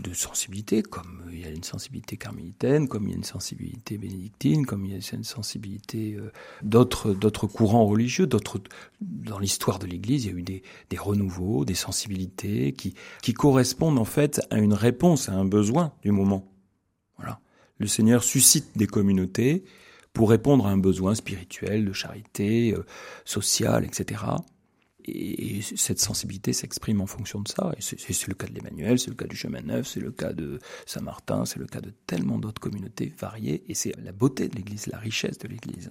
De 0.02 0.14
sensibilité, 0.14 0.82
comme 0.82 1.24
il 1.32 1.40
y 1.40 1.44
a 1.44 1.50
une 1.50 1.62
sensibilité 1.62 2.16
carmélitaine, 2.16 2.88
comme 2.88 3.04
il 3.06 3.10
y 3.10 3.14
a 3.14 3.16
une 3.16 3.24
sensibilité 3.24 3.98
bénédictine, 3.98 4.66
comme 4.66 4.84
il 4.84 4.92
y 4.92 4.94
a 4.94 5.14
une 5.14 5.24
sensibilité 5.24 6.14
euh, 6.14 6.32
d'autres 6.62 7.12
d'autres 7.12 7.46
courants 7.46 7.86
religieux, 7.86 8.26
d'autres 8.26 8.60
dans 9.00 9.38
l'histoire 9.38 9.78
de 9.78 9.86
l'Église, 9.86 10.24
il 10.24 10.32
y 10.32 10.34
a 10.34 10.38
eu 10.38 10.42
des, 10.42 10.62
des 10.90 10.98
renouveaux, 10.98 11.64
des 11.64 11.74
sensibilités 11.74 12.72
qui 12.72 12.94
qui 13.22 13.32
correspondent 13.32 13.98
en 13.98 14.04
fait 14.04 14.40
à 14.50 14.58
une 14.58 14.74
réponse 14.74 15.28
à 15.28 15.34
un 15.34 15.44
besoin 15.44 15.92
du 16.02 16.12
moment. 16.12 16.50
Voilà, 17.16 17.40
le 17.78 17.86
Seigneur 17.86 18.22
suscite 18.22 18.76
des 18.76 18.86
communautés 18.86 19.64
pour 20.12 20.30
répondre 20.30 20.66
à 20.66 20.70
un 20.70 20.78
besoin 20.78 21.14
spirituel, 21.14 21.84
de 21.84 21.92
charité, 21.92 22.72
euh, 22.72 22.84
social, 23.24 23.84
etc. 23.84 24.22
Et 25.06 25.60
cette 25.62 26.00
sensibilité 26.00 26.52
s'exprime 26.52 27.00
en 27.00 27.06
fonction 27.06 27.40
de 27.40 27.48
ça. 27.48 27.72
C'est 27.78 28.28
le 28.28 28.34
cas 28.34 28.46
de 28.46 28.54
l'Emmanuel, 28.54 28.98
c'est 28.98 29.10
le 29.10 29.16
cas 29.16 29.26
du 29.26 29.36
Chemin 29.36 29.62
Neuf, 29.62 29.88
c'est 29.88 30.00
le 30.00 30.12
cas 30.12 30.32
de 30.32 30.58
Saint-Martin, 30.86 31.44
c'est 31.44 31.58
le 31.58 31.66
cas 31.66 31.80
de 31.80 31.90
tellement 32.06 32.38
d'autres 32.38 32.60
communautés 32.60 33.12
variées. 33.18 33.64
Et 33.68 33.74
c'est 33.74 33.94
la 34.02 34.12
beauté 34.12 34.48
de 34.48 34.56
l'Église, 34.56 34.86
la 34.86 34.98
richesse 34.98 35.38
de 35.38 35.48
l'Église. 35.48 35.90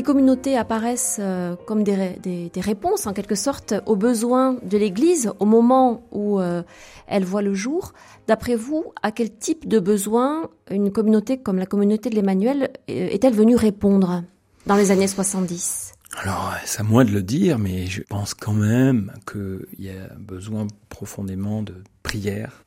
Les 0.00 0.04
communautés 0.04 0.56
apparaissent 0.56 1.18
euh, 1.20 1.56
comme 1.66 1.84
des, 1.84 2.50
réponses, 2.56 3.06
en 3.06 3.12
quelque 3.12 3.34
sorte, 3.34 3.74
aux 3.84 3.96
besoins 3.96 4.56
de 4.62 4.78
l'Église 4.78 5.30
au 5.40 5.44
moment 5.44 6.08
où 6.10 6.40
euh, 6.40 6.62
elle 7.06 7.26
voit 7.26 7.42
le 7.42 7.52
jour. 7.52 7.92
D'après 8.26 8.56
vous, 8.56 8.94
à 9.02 9.12
quel 9.12 9.30
type 9.30 9.68
de 9.68 9.78
besoin 9.78 10.48
une 10.70 10.90
communauté 10.90 11.36
comme 11.36 11.58
la 11.58 11.66
communauté 11.66 12.08
de 12.08 12.14
l'Emmanuel 12.14 12.70
euh, 12.88 13.08
est-elle 13.10 13.34
venue 13.34 13.56
répondre 13.56 14.24
dans 14.66 14.76
les 14.76 14.90
années 14.90 15.06
70 15.06 15.92
alors, 16.24 16.54
c'est 16.64 16.80
à 16.80 16.82
moi 16.82 17.04
de 17.04 17.12
le 17.12 17.22
dire, 17.22 17.60
mais 17.60 17.86
je 17.86 18.02
pense 18.02 18.34
quand 18.34 18.52
même 18.52 19.12
qu'il 19.30 19.60
y 19.78 19.90
a 19.90 20.12
besoin 20.18 20.66
profondément 20.88 21.62
de 21.62 21.84
prière, 22.02 22.64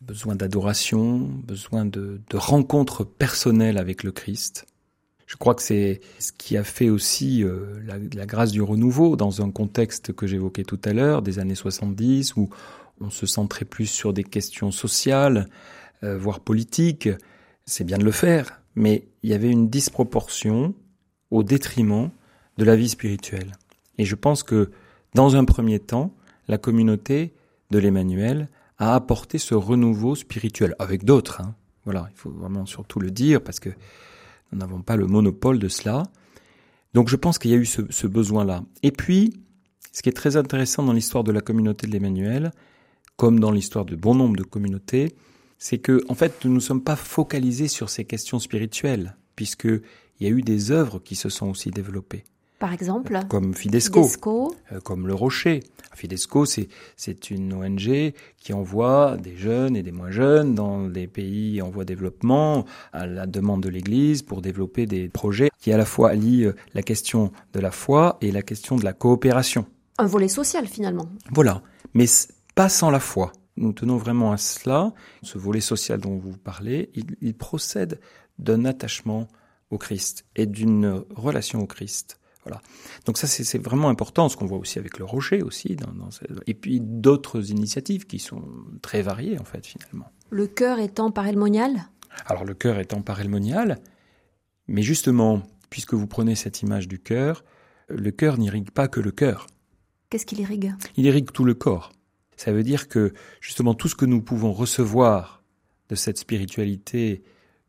besoin 0.00 0.34
d'adoration, 0.34 1.18
besoin 1.18 1.84
de, 1.84 2.20
de 2.28 2.36
rencontres 2.36 3.04
personnelles 3.04 3.78
avec 3.78 4.02
le 4.02 4.10
Christ. 4.10 4.66
Je 5.34 5.36
crois 5.36 5.56
que 5.56 5.62
c'est 5.62 6.00
ce 6.20 6.30
qui 6.30 6.56
a 6.56 6.62
fait 6.62 6.90
aussi 6.90 7.42
euh, 7.42 7.80
la, 7.84 8.24
grâce 8.24 8.52
du 8.52 8.62
renouveau 8.62 9.16
dans 9.16 9.42
un 9.42 9.50
contexte 9.50 10.12
que 10.12 10.28
j'évoquais 10.28 10.62
tout 10.62 10.78
à 10.84 10.92
l'heure, 10.92 11.22
des 11.22 11.40
années 11.40 11.56
70, 11.56 12.36
où 12.36 12.50
on 13.00 13.10
se 13.10 13.26
centrait 13.26 13.64
plus 13.64 13.86
sur 13.86 14.12
des 14.12 14.22
questions 14.22 14.70
sociales, 14.70 15.48
euh, 16.04 16.16
voire 16.16 16.38
politiques. 16.38 17.08
C'est 17.66 17.82
bien 17.82 17.98
de 17.98 18.04
le 18.04 18.12
faire, 18.12 18.62
mais 18.76 19.08
il 19.24 19.30
y 19.30 19.32
avait 19.32 19.50
une 19.50 19.68
disproportion 19.68 20.72
au 21.32 21.42
détriment 21.42 22.10
de 22.56 22.64
la 22.64 22.76
vie 22.76 22.88
spirituelle. 22.88 23.50
Et 23.98 24.04
je 24.04 24.14
pense 24.14 24.44
que, 24.44 24.70
dans 25.14 25.34
un 25.34 25.44
premier 25.44 25.80
temps, 25.80 26.14
la 26.46 26.58
communauté 26.58 27.34
de 27.72 27.80
l'Emmanuel 27.80 28.48
a 28.78 28.94
apporté 28.94 29.38
ce 29.38 29.56
renouveau 29.56 30.14
spirituel, 30.14 30.76
avec 30.78 31.04
d'autres. 31.04 31.40
Hein. 31.40 31.56
Voilà, 31.86 32.06
il 32.12 32.16
faut 32.16 32.30
vraiment 32.30 32.66
surtout 32.66 33.00
le 33.00 33.10
dire, 33.10 33.42
parce 33.42 33.58
que 33.58 33.70
nous 34.54 34.60
n'avons 34.60 34.82
pas 34.82 34.96
le 34.96 35.06
monopole 35.06 35.58
de 35.58 35.68
cela. 35.68 36.04
Donc 36.94 37.08
je 37.08 37.16
pense 37.16 37.38
qu'il 37.38 37.50
y 37.50 37.54
a 37.54 37.56
eu 37.56 37.66
ce, 37.66 38.06
besoin-là. 38.06 38.64
Et 38.82 38.92
puis, 38.92 39.34
ce 39.92 40.02
qui 40.02 40.08
est 40.08 40.12
très 40.12 40.36
intéressant 40.36 40.82
dans 40.82 40.92
l'histoire 40.92 41.24
de 41.24 41.32
la 41.32 41.40
communauté 41.40 41.86
de 41.86 41.92
l'Emmanuel, 41.92 42.52
comme 43.16 43.40
dans 43.40 43.50
l'histoire 43.50 43.84
de 43.84 43.96
bon 43.96 44.14
nombre 44.14 44.36
de 44.36 44.44
communautés, 44.44 45.14
c'est 45.58 45.78
que, 45.78 46.04
en 46.08 46.14
fait, 46.14 46.44
nous 46.44 46.52
ne 46.52 46.60
sommes 46.60 46.82
pas 46.82 46.96
focalisés 46.96 47.68
sur 47.68 47.90
ces 47.90 48.04
questions 48.04 48.38
spirituelles, 48.38 49.16
puisque 49.36 49.64
il 49.64 49.80
y 50.20 50.26
a 50.26 50.30
eu 50.30 50.42
des 50.42 50.70
œuvres 50.70 50.98
qui 50.98 51.16
se 51.16 51.28
sont 51.28 51.48
aussi 51.48 51.70
développées. 51.70 52.24
Par 52.64 52.72
exemple 52.72 53.20
Comme 53.28 53.52
Fidesco, 53.52 54.04
Fidesco. 54.04 54.54
euh, 54.72 54.80
comme 54.80 55.06
Le 55.06 55.12
Rocher. 55.12 55.60
Fidesco, 55.94 56.46
c'est, 56.46 57.30
une 57.30 57.52
ONG 57.52 58.14
qui 58.38 58.54
envoie 58.54 59.18
des 59.18 59.36
jeunes 59.36 59.76
et 59.76 59.82
des 59.82 59.92
moins 59.92 60.10
jeunes 60.10 60.54
dans 60.54 60.88
des 60.88 61.06
pays 61.06 61.60
en 61.60 61.68
voie 61.68 61.84
de 61.84 61.88
développement 61.88 62.64
à 62.94 63.06
la 63.06 63.26
demande 63.26 63.62
de 63.62 63.68
l'Église 63.68 64.22
pour 64.22 64.40
développer 64.40 64.86
des 64.86 65.10
projets 65.10 65.50
qui 65.60 65.72
à 65.72 65.76
la 65.76 65.84
fois 65.84 66.08
allient 66.08 66.46
euh, 66.46 66.56
la 66.72 66.80
question 66.80 67.32
de 67.52 67.60
la 67.60 67.70
foi 67.70 68.16
et 68.22 68.32
la 68.32 68.40
question 68.40 68.76
de 68.76 68.84
la 68.84 68.94
coopération. 68.94 69.66
Un 69.98 70.06
volet 70.06 70.28
social 70.28 70.66
finalement. 70.66 71.10
Voilà, 71.32 71.60
mais 71.92 72.06
pas 72.54 72.70
sans 72.70 72.88
la 72.88 72.98
foi. 72.98 73.32
Nous 73.58 73.74
tenons 73.74 73.98
vraiment 73.98 74.32
à 74.32 74.38
cela. 74.38 74.94
Ce 75.20 75.36
volet 75.36 75.60
social 75.60 76.00
dont 76.00 76.16
vous 76.16 76.38
parlez, 76.38 76.88
il, 76.94 77.14
il 77.20 77.34
procède 77.34 78.00
d'un 78.38 78.64
attachement 78.64 79.28
au 79.68 79.76
Christ 79.76 80.24
et 80.34 80.46
d'une 80.46 81.04
relation 81.14 81.60
au 81.60 81.66
Christ. 81.66 82.18
Voilà. 82.44 82.60
Donc 83.06 83.16
ça, 83.18 83.26
c'est 83.26 83.58
vraiment 83.58 83.88
important, 83.88 84.28
ce 84.28 84.36
qu'on 84.36 84.46
voit 84.46 84.58
aussi 84.58 84.78
avec 84.78 84.98
le 84.98 85.04
Rocher 85.04 85.42
aussi, 85.42 85.76
dans, 85.76 85.92
dans 85.92 86.10
ce- 86.10 86.24
et 86.46 86.54
puis 86.54 86.80
d'autres 86.80 87.50
initiatives 87.50 88.06
qui 88.06 88.18
sont 88.18 88.42
très 88.82 89.00
variées 89.02 89.38
en 89.38 89.44
fait 89.44 89.66
finalement. 89.66 90.10
Le 90.30 90.46
cœur 90.46 90.78
étant 90.78 91.10
parelmonial? 91.10 91.88
Alors 92.26 92.44
le 92.44 92.54
cœur 92.54 92.78
étant 92.78 93.02
parelmonial, 93.02 93.78
mais 94.68 94.82
justement, 94.82 95.42
puisque 95.70 95.94
vous 95.94 96.06
prenez 96.06 96.34
cette 96.34 96.60
image 96.62 96.86
du 96.86 96.98
cœur, 96.98 97.44
le 97.88 98.10
cœur 98.10 98.38
n'irrigue 98.38 98.70
pas 98.70 98.88
que 98.88 99.00
le 99.00 99.10
cœur. 99.10 99.46
Qu'est-ce 100.10 100.26
qu'il 100.26 100.40
irrigue? 100.40 100.72
Il 100.96 101.06
irrigue 101.06 101.30
tout 101.32 101.44
le 101.44 101.54
corps. 101.54 101.92
Ça 102.36 102.52
veut 102.52 102.62
dire 102.62 102.88
que 102.88 103.12
justement 103.40 103.74
tout 103.74 103.88
ce 103.88 103.94
que 103.94 104.04
nous 104.06 104.20
pouvons 104.22 104.52
recevoir 104.52 105.42
de 105.88 105.94
cette 105.94 106.18
spiritualité 106.18 107.22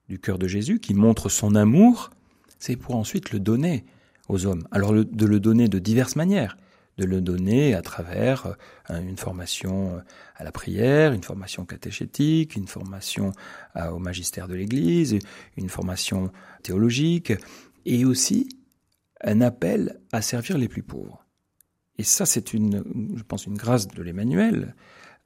du 0.09 0.19
cœur 0.19 0.37
de 0.37 0.47
Jésus, 0.47 0.79
qui 0.79 0.93
montre 0.93 1.29
son 1.29 1.55
amour, 1.55 2.11
c'est 2.59 2.75
pour 2.75 2.95
ensuite 2.95 3.31
le 3.31 3.39
donner 3.39 3.85
aux 4.27 4.45
hommes. 4.45 4.67
Alors 4.71 4.93
le- 4.93 5.05
de 5.05 5.25
le 5.25 5.39
donner 5.39 5.67
de 5.67 5.79
diverses 5.79 6.15
manières, 6.15 6.57
de 6.97 7.05
le 7.05 7.21
donner 7.21 7.75
à 7.75 7.81
travers 7.81 8.55
euh, 8.89 9.01
une 9.01 9.17
formation 9.17 10.01
à 10.35 10.43
la 10.43 10.51
prière, 10.51 11.11
une 11.13 11.23
formation 11.23 11.65
catéchétique, 11.65 12.55
une 12.55 12.67
formation 12.67 13.31
à- 13.73 13.93
au 13.93 13.99
magistère 13.99 14.47
de 14.47 14.55
l'Église, 14.55 15.19
une 15.57 15.69
formation 15.69 16.31
théologique, 16.63 17.33
et 17.85 18.05
aussi 18.05 18.47
un 19.23 19.41
appel 19.41 19.99
à 20.11 20.21
servir 20.21 20.57
les 20.57 20.67
plus 20.67 20.83
pauvres. 20.83 21.25
Et 21.97 22.03
ça, 22.03 22.25
c'est 22.25 22.53
une, 22.53 22.83
je 23.15 23.23
pense, 23.23 23.45
une 23.45 23.55
grâce 23.57 23.87
de 23.87 24.01
l'Emmanuel, 24.01 24.75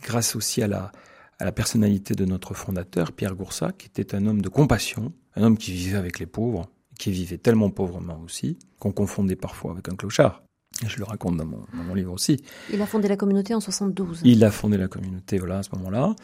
grâce 0.01 0.35
aussi 0.35 0.61
à 0.61 0.67
la, 0.67 0.91
à 1.39 1.45
la 1.45 1.51
personnalité 1.51 2.13
de 2.15 2.25
notre 2.25 2.53
fondateur, 2.53 3.11
Pierre 3.11 3.35
Goursat, 3.35 3.71
qui 3.73 3.87
était 3.87 4.13
un 4.15 4.25
homme 4.27 4.41
de 4.41 4.49
compassion, 4.49 5.13
un 5.35 5.43
homme 5.43 5.57
qui 5.57 5.71
vivait 5.71 5.97
avec 5.97 6.19
les 6.19 6.25
pauvres, 6.25 6.69
qui 6.99 7.11
vivait 7.11 7.39
tellement 7.39 7.71
pauvrement 7.71 8.21
aussi, 8.23 8.59
qu'on 8.77 8.91
confondait 8.91 9.37
parfois 9.37 9.71
avec 9.71 9.89
un 9.89 9.95
clochard. 9.95 10.43
Je 10.85 10.97
le 10.97 11.05
raconte 11.05 11.37
dans 11.37 11.45
mon, 11.45 11.65
dans 11.73 11.83
mon 11.83 11.95
livre 11.95 12.13
aussi. 12.13 12.43
Il 12.71 12.81
a 12.81 12.85
fondé 12.85 13.07
la 13.07 13.17
communauté 13.17 13.55
en 13.55 13.59
72. 13.59 14.21
Il 14.23 14.43
a 14.43 14.51
fondé 14.51 14.77
la 14.77 14.87
communauté, 14.87 15.39
voilà, 15.39 15.59
à 15.59 15.63
ce 15.63 15.69
moment-là. 15.75 16.15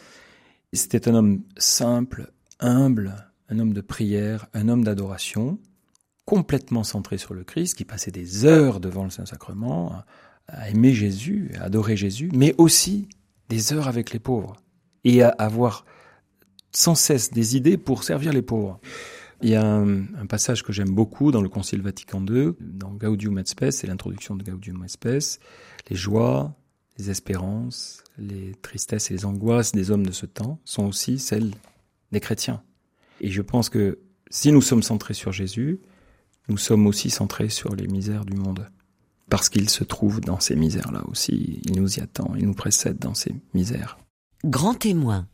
C'était 0.72 1.08
un 1.08 1.14
homme 1.14 1.42
simple, 1.56 2.30
humble, 2.60 3.16
un 3.48 3.58
homme 3.58 3.72
de 3.72 3.80
prière, 3.80 4.46
un 4.54 4.68
homme 4.68 4.84
d'adoration, 4.84 5.58
complètement 6.26 6.84
centré 6.84 7.18
sur 7.18 7.34
le 7.34 7.42
Christ, 7.42 7.74
qui 7.74 7.84
passait 7.84 8.10
des 8.10 8.44
heures 8.44 8.78
devant 8.78 9.04
le 9.04 9.10
Saint-Sacrement, 9.10 9.92
à, 9.92 10.06
à 10.48 10.68
aimer 10.70 10.92
Jésus, 10.92 11.52
à 11.58 11.64
adorer 11.64 11.96
Jésus, 11.96 12.30
mais 12.34 12.54
aussi 12.58 13.08
des 13.48 13.72
heures 13.72 13.88
avec 13.88 14.12
les 14.12 14.18
pauvres, 14.18 14.56
et 15.04 15.22
à 15.22 15.30
avoir 15.30 15.84
sans 16.72 16.94
cesse 16.94 17.30
des 17.30 17.56
idées 17.56 17.78
pour 17.78 18.04
servir 18.04 18.32
les 18.32 18.42
pauvres. 18.42 18.78
Il 19.42 19.50
y 19.50 19.54
a 19.54 19.64
un, 19.64 20.26
passage 20.28 20.62
que 20.62 20.72
j'aime 20.72 20.90
beaucoup 20.90 21.30
dans 21.30 21.42
le 21.42 21.48
Concile 21.48 21.82
Vatican 21.82 22.24
II, 22.26 22.52
dans 22.60 22.90
Gaudium 22.90 23.38
et 23.38 23.44
Spes, 23.44 23.70
c'est 23.70 23.86
l'introduction 23.86 24.34
de 24.34 24.42
Gaudium 24.42 24.82
et 24.84 24.88
Spes, 24.88 25.38
les 25.90 25.96
joies, 25.96 26.54
les 26.98 27.10
espérances, 27.10 28.02
les 28.18 28.54
tristesses 28.62 29.10
et 29.10 29.14
les 29.14 29.24
angoisses 29.24 29.72
des 29.72 29.90
hommes 29.90 30.06
de 30.06 30.12
ce 30.12 30.26
temps 30.26 30.60
sont 30.64 30.86
aussi 30.86 31.18
celles 31.18 31.52
des 32.12 32.20
chrétiens. 32.20 32.62
Et 33.20 33.30
je 33.30 33.42
pense 33.42 33.68
que 33.68 33.98
si 34.30 34.52
nous 34.52 34.62
sommes 34.62 34.82
centrés 34.82 35.14
sur 35.14 35.32
Jésus, 35.32 35.80
nous 36.48 36.56
sommes 36.56 36.86
aussi 36.86 37.10
centrés 37.10 37.48
sur 37.48 37.74
les 37.74 37.86
misères 37.86 38.24
du 38.24 38.34
monde. 38.34 38.68
Parce 39.28 39.48
qu'il 39.48 39.68
se 39.68 39.82
trouve 39.82 40.20
dans 40.20 40.38
ces 40.38 40.54
misères-là 40.54 41.02
aussi. 41.08 41.60
Il 41.64 41.80
nous 41.80 41.98
y 41.98 42.00
attend, 42.00 42.32
il 42.36 42.46
nous 42.46 42.54
précède 42.54 42.98
dans 42.98 43.14
ces 43.14 43.34
misères. 43.54 43.98
Grand 44.44 44.74
témoin. 44.74 45.26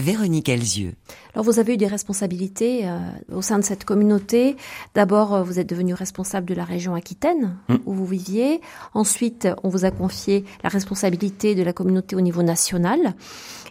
Véronique 0.00 0.48
Elzieux. 0.48 0.94
Alors 1.34 1.44
vous 1.44 1.58
avez 1.58 1.74
eu 1.74 1.76
des 1.76 1.86
responsabilités 1.86 2.88
euh, 2.88 2.98
au 3.32 3.42
sein 3.42 3.58
de 3.58 3.64
cette 3.64 3.84
communauté. 3.84 4.56
D'abord, 4.94 5.34
euh, 5.34 5.42
vous 5.42 5.58
êtes 5.58 5.68
devenu 5.68 5.94
responsable 5.94 6.46
de 6.46 6.54
la 6.54 6.64
région 6.64 6.94
Aquitaine 6.94 7.56
Mm. 7.68 7.76
où 7.86 7.92
vous 7.92 8.06
viviez. 8.06 8.60
Ensuite, 8.94 9.48
on 9.62 9.68
vous 9.68 9.84
a 9.84 9.90
confié 9.90 10.44
la 10.62 10.68
responsabilité 10.68 11.54
de 11.54 11.62
la 11.62 11.72
communauté 11.72 12.16
au 12.16 12.20
niveau 12.20 12.42
national. 12.42 13.14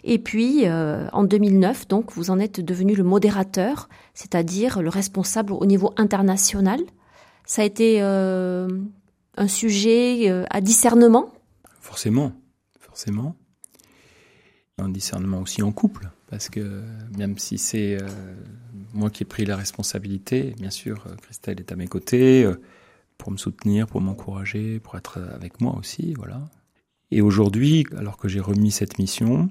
Et 0.04 0.18
puis, 0.18 0.62
euh, 0.66 1.08
en 1.12 1.24
2009, 1.24 1.88
donc, 1.88 2.12
vous 2.12 2.30
en 2.30 2.38
êtes 2.38 2.60
devenu 2.60 2.94
le 2.94 3.04
modérateur, 3.04 3.88
c'est-à-dire 4.14 4.80
le 4.82 4.88
responsable 4.88 5.52
au 5.52 5.66
niveau 5.66 5.92
international. 5.96 6.80
Ça 7.44 7.62
a 7.62 7.64
été 7.64 7.98
euh, 8.02 8.68
un 9.36 9.48
sujet 9.48 10.30
euh, 10.30 10.44
à 10.50 10.60
discernement? 10.60 11.32
Forcément, 11.80 12.32
forcément. 12.78 13.34
Un 14.78 14.88
discernement 14.90 15.40
aussi 15.40 15.62
en 15.62 15.72
couple, 15.72 16.08
parce 16.28 16.48
que 16.48 16.82
même 17.16 17.38
si 17.38 17.58
c'est 17.58 18.00
euh, 18.00 18.08
moi 18.94 19.10
qui 19.10 19.22
ai 19.22 19.26
pris 19.26 19.44
la 19.44 19.56
responsabilité, 19.56 20.54
bien 20.58 20.70
sûr, 20.70 21.04
euh, 21.06 21.14
Christelle 21.22 21.60
est 21.60 21.72
à 21.72 21.76
mes 21.76 21.88
côtés 21.88 22.44
euh, 22.44 22.60
pour 23.16 23.32
me 23.32 23.36
soutenir, 23.36 23.86
pour 23.86 24.00
m'encourager, 24.00 24.80
pour 24.80 24.96
être 24.96 25.18
avec 25.34 25.60
moi 25.60 25.76
aussi, 25.76 26.14
voilà. 26.14 26.44
Et 27.10 27.22
aujourd'hui, 27.22 27.86
alors 27.96 28.16
que 28.16 28.28
j'ai 28.28 28.40
remis 28.40 28.70
cette 28.70 28.98
mission, 28.98 29.48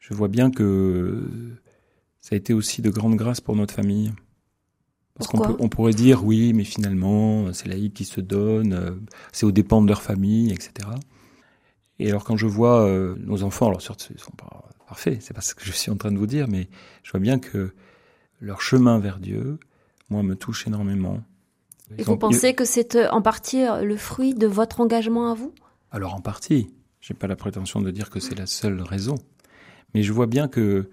je 0.00 0.14
vois 0.14 0.28
bien 0.28 0.50
que 0.50 1.28
ça 2.20 2.34
a 2.34 2.36
été 2.36 2.52
aussi 2.52 2.82
de 2.82 2.90
grande 2.90 3.16
grâce 3.16 3.40
pour 3.40 3.56
notre 3.56 3.74
famille. 3.74 4.12
Parce 5.14 5.28
qu'on 5.28 5.56
on 5.58 5.68
pourrait 5.68 5.92
dire 5.92 6.24
oui, 6.24 6.52
mais 6.52 6.64
finalement, 6.64 7.52
c'est 7.52 7.68
laïcs 7.68 7.94
qui 7.94 8.04
se 8.04 8.20
donnent, 8.20 8.72
euh, 8.72 8.92
c'est 9.32 9.44
aux 9.44 9.52
dépens 9.52 9.82
de 9.82 9.88
leur 9.88 10.02
famille, 10.02 10.50
etc. 10.50 10.88
Et 12.02 12.10
alors 12.10 12.24
quand 12.24 12.36
je 12.36 12.46
vois 12.46 12.86
euh, 12.86 13.14
nos 13.20 13.42
enfants, 13.42 13.68
alors 13.68 13.80
certes, 13.82 14.10
ils 14.14 14.20
sont 14.20 14.32
pas 14.32 14.68
parfaits, 14.86 15.22
c'est 15.22 15.34
pas 15.34 15.40
ce 15.40 15.54
que 15.54 15.64
je 15.64 15.72
suis 15.72 15.90
en 15.90 15.96
train 15.96 16.12
de 16.12 16.18
vous 16.18 16.26
dire, 16.26 16.48
mais 16.48 16.68
je 17.02 17.10
vois 17.12 17.20
bien 17.20 17.38
que 17.38 17.72
leur 18.40 18.60
chemin 18.60 18.98
vers 18.98 19.18
Dieu, 19.18 19.58
moi, 20.10 20.22
me 20.22 20.34
touche 20.34 20.66
énormément. 20.66 21.22
Et 21.96 22.02
vous 22.02 22.12
ont- 22.12 22.16
pensez 22.18 22.54
que 22.54 22.64
c'est 22.64 22.96
euh, 22.96 23.08
en 23.10 23.22
partie 23.22 23.64
euh, 23.64 23.82
le 23.82 23.96
fruit 23.96 24.34
de 24.34 24.46
votre 24.46 24.80
engagement 24.80 25.30
à 25.30 25.34
vous? 25.34 25.54
Alors 25.90 26.14
en 26.14 26.20
partie, 26.20 26.70
j'ai 27.00 27.14
pas 27.14 27.26
la 27.26 27.36
prétention 27.36 27.80
de 27.80 27.90
dire 27.90 28.10
que 28.10 28.18
c'est 28.20 28.34
la 28.38 28.46
seule 28.46 28.80
raison, 28.82 29.14
mais 29.94 30.02
je 30.02 30.12
vois 30.12 30.26
bien 30.26 30.48
que 30.48 30.90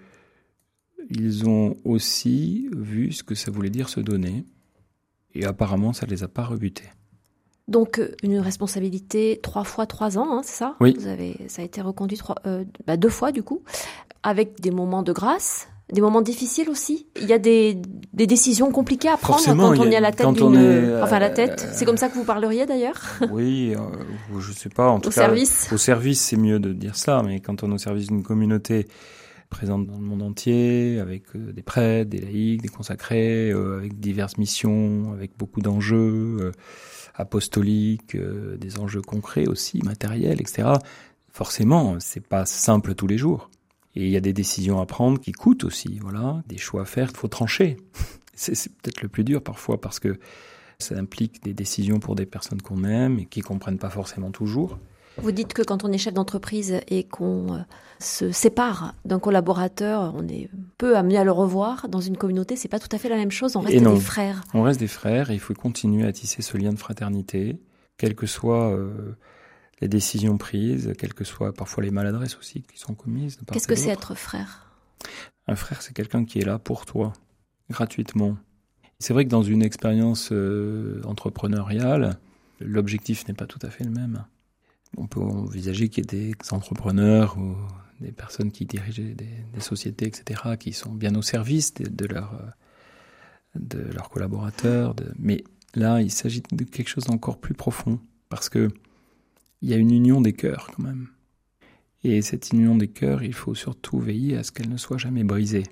ils 1.09 1.47
ont 1.47 1.75
aussi 1.85 2.69
vu 2.75 3.11
ce 3.13 3.23
que 3.23 3.33
ça 3.35 3.49
voulait 3.51 3.69
dire 3.69 3.89
se 3.89 3.99
donner, 3.99 4.45
et 5.33 5.45
apparemment 5.45 5.93
ça 5.93 6.05
les 6.05 6.23
a 6.23 6.27
pas 6.27 6.45
rebutés. 6.45 6.89
Donc 7.69 7.99
euh, 7.99 8.09
une 8.23 8.39
responsabilité 8.39 9.39
trois 9.41 9.63
fois 9.63 9.85
trois 9.85 10.17
ans, 10.17 10.27
hein, 10.31 10.41
c'est 10.43 10.57
ça 10.57 10.75
Oui. 10.81 10.95
Vous 10.99 11.07
avez, 11.07 11.37
ça 11.47 11.61
a 11.61 11.65
été 11.65 11.81
reconduit 11.81 12.17
trois, 12.17 12.35
euh, 12.47 12.63
bah, 12.87 12.97
deux 12.97 13.09
fois 13.09 13.31
du 13.31 13.43
coup, 13.43 13.61
avec 14.23 14.59
des 14.59 14.71
moments 14.71 15.03
de 15.03 15.13
grâce, 15.13 15.67
des 15.93 16.01
moments 16.01 16.21
difficiles 16.21 16.69
aussi. 16.69 17.07
Il 17.21 17.27
y 17.27 17.33
a 17.33 17.37
des, 17.39 17.77
des 18.13 18.27
décisions 18.27 18.71
compliquées 18.71 19.07
à 19.09 19.17
prendre 19.17 19.39
Forcément, 19.39 19.69
quand 19.71 19.79
on 19.79 19.87
a- 19.87 19.91
est 19.91 19.95
à 19.95 19.99
la 20.01 20.11
tête 20.11 20.25
quand 20.25 20.33
d'une, 20.33 20.43
on 20.45 20.53
est, 20.55 21.01
enfin 21.01 21.15
à 21.17 21.19
la 21.19 21.29
euh, 21.29 21.33
tête. 21.33 21.67
C'est 21.73 21.85
comme 21.85 21.97
ça 21.97 22.09
que 22.09 22.15
vous 22.15 22.23
parleriez 22.25 22.65
d'ailleurs 22.65 22.99
Oui, 23.31 23.73
euh, 23.75 24.39
je 24.39 24.51
sais 24.51 24.69
pas, 24.69 24.89
en 24.89 24.99
tout 24.99 25.09
au 25.09 25.11
cas, 25.11 25.21
service. 25.21 25.69
Au 25.71 25.77
service, 25.77 26.21
c'est 26.21 26.37
mieux 26.37 26.59
de 26.59 26.73
dire 26.73 26.95
ça, 26.95 27.21
mais 27.23 27.39
quand 27.39 27.63
on 27.63 27.71
est 27.71 27.75
au 27.75 27.77
service 27.79 28.07
d'une 28.07 28.23
communauté 28.23 28.87
présente 29.49 29.87
dans 29.87 29.95
le 29.97 30.03
monde 30.03 30.21
entier, 30.21 30.99
avec 30.99 31.23
euh, 31.35 31.51
des 31.53 31.63
prêtres, 31.63 32.09
des 32.11 32.19
laïcs, 32.19 32.61
des 32.61 32.67
consacrés, 32.67 33.49
euh, 33.51 33.77
avec 33.79 33.99
diverses 33.99 34.37
missions, 34.37 35.11
avec 35.13 35.31
beaucoup 35.39 35.59
d'enjeux 35.61 36.37
euh, 36.39 36.51
apostoliques, 37.19 38.15
euh, 38.15 38.57
des 38.57 38.79
enjeux 38.79 39.01
concrets 39.01 39.47
aussi, 39.47 39.81
matériels, 39.83 40.41
etc. 40.41 40.69
Forcément, 41.31 41.97
c'est 41.99 42.25
pas 42.25 42.45
simple 42.45 42.95
tous 42.95 43.07
les 43.07 43.17
jours. 43.17 43.49
Et 43.95 44.05
il 44.05 44.09
y 44.09 44.17
a 44.17 44.21
des 44.21 44.33
décisions 44.33 44.79
à 44.79 44.85
prendre 44.85 45.19
qui 45.19 45.31
coûtent 45.31 45.63
aussi, 45.65 45.99
voilà, 46.01 46.41
des 46.47 46.57
choix 46.57 46.83
à 46.83 46.85
faire, 46.85 47.09
il 47.11 47.17
faut 47.17 47.27
trancher. 47.27 47.77
C'est 48.35 48.71
peut-être 48.81 49.01
le 49.01 49.09
plus 49.09 49.25
dur 49.25 49.43
parfois 49.43 49.81
parce 49.81 49.99
que 49.99 50.17
ça 50.79 50.95
implique 50.95 51.43
des 51.43 51.53
décisions 51.53 51.99
pour 51.99 52.15
des 52.15 52.25
personnes 52.25 52.61
qu'on 52.61 52.85
aime 52.85 53.19
et 53.19 53.25
qui 53.25 53.41
comprennent 53.41 53.77
pas 53.77 53.89
forcément 53.89 54.31
toujours. 54.31 54.79
Vous 55.21 55.31
dites 55.31 55.53
que 55.53 55.61
quand 55.61 55.83
on 55.83 55.91
est 55.91 55.97
chef 55.97 56.13
d'entreprise 56.13 56.79
et 56.87 57.03
qu'on 57.03 57.53
euh, 57.53 57.59
se 57.99 58.31
sépare 58.31 58.95
d'un 59.05 59.19
collaborateur, 59.19 60.13
on 60.15 60.27
est 60.27 60.49
peu 60.77 60.97
amené 60.97 61.17
à 61.17 61.23
le 61.23 61.31
revoir. 61.31 61.87
Dans 61.89 61.99
une 61.99 62.17
communauté, 62.17 62.55
c'est 62.55 62.67
pas 62.67 62.79
tout 62.79 62.93
à 62.93 62.97
fait 62.97 63.09
la 63.09 63.17
même 63.17 63.31
chose. 63.31 63.55
On 63.55 63.61
reste 63.61 63.75
Et 63.75 63.81
des 63.81 63.99
frères. 63.99 64.41
On 64.53 64.63
reste 64.63 64.79
des 64.79 64.87
frères 64.87 65.31
et 65.31 65.33
il 65.33 65.39
faut 65.39 65.53
continuer 65.53 66.05
à 66.05 66.11
tisser 66.11 66.41
ce 66.41 66.57
lien 66.57 66.71
de 66.71 66.79
fraternité, 66.79 67.59
quelles 67.97 68.15
que 68.15 68.27
soient 68.27 68.71
euh, 68.71 69.15
les 69.81 69.87
décisions 69.87 70.37
prises, 70.37 70.93
quelles 70.97 71.13
que 71.13 71.23
soient 71.23 71.53
parfois 71.53 71.83
les 71.83 71.91
maladresses 71.91 72.37
aussi 72.37 72.63
qui 72.63 72.79
sont 72.79 72.93
commises. 72.93 73.37
Qu'est-ce 73.51 73.67
que 73.67 73.75
c'est 73.75 73.89
être 73.89 74.15
frère? 74.15 74.65
Un 75.47 75.55
frère, 75.55 75.81
c'est 75.81 75.93
quelqu'un 75.93 76.25
qui 76.25 76.39
est 76.39 76.45
là 76.45 76.59
pour 76.59 76.85
toi, 76.85 77.13
gratuitement. 77.69 78.37
C'est 78.99 79.13
vrai 79.13 79.25
que 79.25 79.29
dans 79.29 79.43
une 79.43 79.63
expérience 79.63 80.29
euh, 80.31 81.01
entrepreneuriale, 81.05 82.19
l'objectif 82.59 83.27
n'est 83.27 83.33
pas 83.33 83.47
tout 83.47 83.59
à 83.61 83.69
fait 83.69 83.83
le 83.83 83.91
même. 83.91 84.25
On 84.97 85.07
peut 85.07 85.21
envisager 85.21 85.89
qu'il 85.89 86.11
y 86.11 86.15
ait 86.15 86.31
des 86.31 86.35
entrepreneurs 86.51 87.37
ou 87.37 87.55
des 88.01 88.11
personnes 88.11 88.51
qui 88.51 88.65
dirigent 88.65 89.01
des, 89.01 89.59
sociétés, 89.59 90.07
etc., 90.07 90.41
qui 90.59 90.73
sont 90.73 90.93
bien 90.93 91.15
au 91.15 91.21
service 91.21 91.73
de, 91.73 91.87
de 91.87 92.05
leurs 92.05 92.33
de 93.55 93.79
leurs 93.93 94.09
collaborateurs. 94.09 94.95
De... 94.95 95.05
Mais 95.17 95.43
là, 95.75 96.01
il 96.01 96.11
s'agit 96.11 96.41
de 96.51 96.63
quelque 96.63 96.87
chose 96.87 97.05
d'encore 97.05 97.37
plus 97.37 97.53
profond, 97.53 97.99
parce 98.29 98.49
que 98.49 98.69
il 99.61 99.69
y 99.69 99.73
a 99.73 99.77
une 99.77 99.91
union 99.91 100.21
des 100.21 100.33
cœurs 100.33 100.71
quand 100.75 100.83
même. 100.83 101.07
Et 102.03 102.21
cette 102.21 102.51
union 102.53 102.75
des 102.75 102.87
cœurs, 102.87 103.23
il 103.23 103.33
faut 103.33 103.55
surtout 103.55 103.99
veiller 103.99 104.37
à 104.37 104.43
ce 104.43 104.53
qu'elle 104.53 104.69
ne 104.69 104.77
soit 104.77 104.97
jamais 104.97 105.25
brisée. 105.25 105.63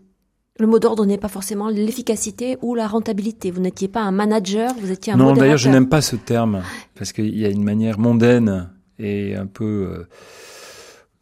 Le 0.59 0.67
mot 0.67 0.79
d'ordre 0.79 1.05
n'est 1.05 1.19
pas 1.19 1.29
forcément 1.29 1.69
l'efficacité 1.69 2.57
ou 2.61 2.75
la 2.75 2.87
rentabilité. 2.87 3.51
Vous 3.51 3.61
n'étiez 3.61 3.87
pas 3.87 4.01
un 4.01 4.11
manager, 4.11 4.73
vous 4.73 4.91
étiez 4.91 5.13
un 5.13 5.17
Non, 5.17 5.33
d'ailleurs, 5.33 5.57
je 5.57 5.69
n'aime 5.69 5.87
pas 5.87 6.01
ce 6.01 6.15
terme, 6.15 6.63
parce 6.95 7.13
qu'il 7.13 7.37
y 7.37 7.45
a 7.45 7.49
une 7.49 7.63
manière 7.63 7.99
mondaine 7.99 8.69
et 8.99 9.35
un 9.35 9.47
peu, 9.47 9.89
euh, 9.91 10.07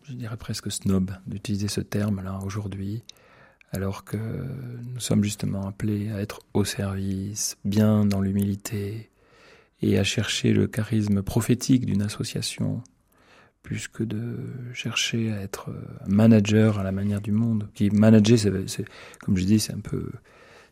je 0.04 0.14
dirais 0.14 0.38
presque 0.38 0.72
snob 0.72 1.12
d'utiliser 1.28 1.68
ce 1.68 1.82
terme-là 1.82 2.40
aujourd'hui, 2.46 3.04
alors 3.72 4.06
que 4.06 4.18
nous 4.18 5.00
sommes 5.00 5.24
justement 5.24 5.68
appelés 5.68 6.12
à 6.12 6.22
être 6.22 6.40
au 6.54 6.64
service, 6.64 7.58
bien 7.66 8.06
dans 8.06 8.22
l'humilité, 8.22 9.10
et 9.82 10.00
à 10.00 10.04
chercher 10.04 10.54
le 10.54 10.68
charisme 10.68 11.22
prophétique 11.22 11.86
d'une 11.86 12.02
association, 12.02 12.82
plus 13.62 13.88
que 13.88 14.04
de 14.04 14.38
chercher 14.74 15.32
à 15.32 15.42
être 15.42 15.72
manager 16.08 16.80
à 16.80 16.84
la 16.84 16.92
manière 16.92 17.20
du 17.20 17.32
monde. 17.32 17.68
Qui 17.74 17.90
manager, 17.90 18.38
c'est, 18.38 18.86
comme 19.22 19.38
je 19.38 19.44
dis, 19.44 19.60
c'est 19.60 19.74
un 19.74 19.80
peu, 19.80 20.12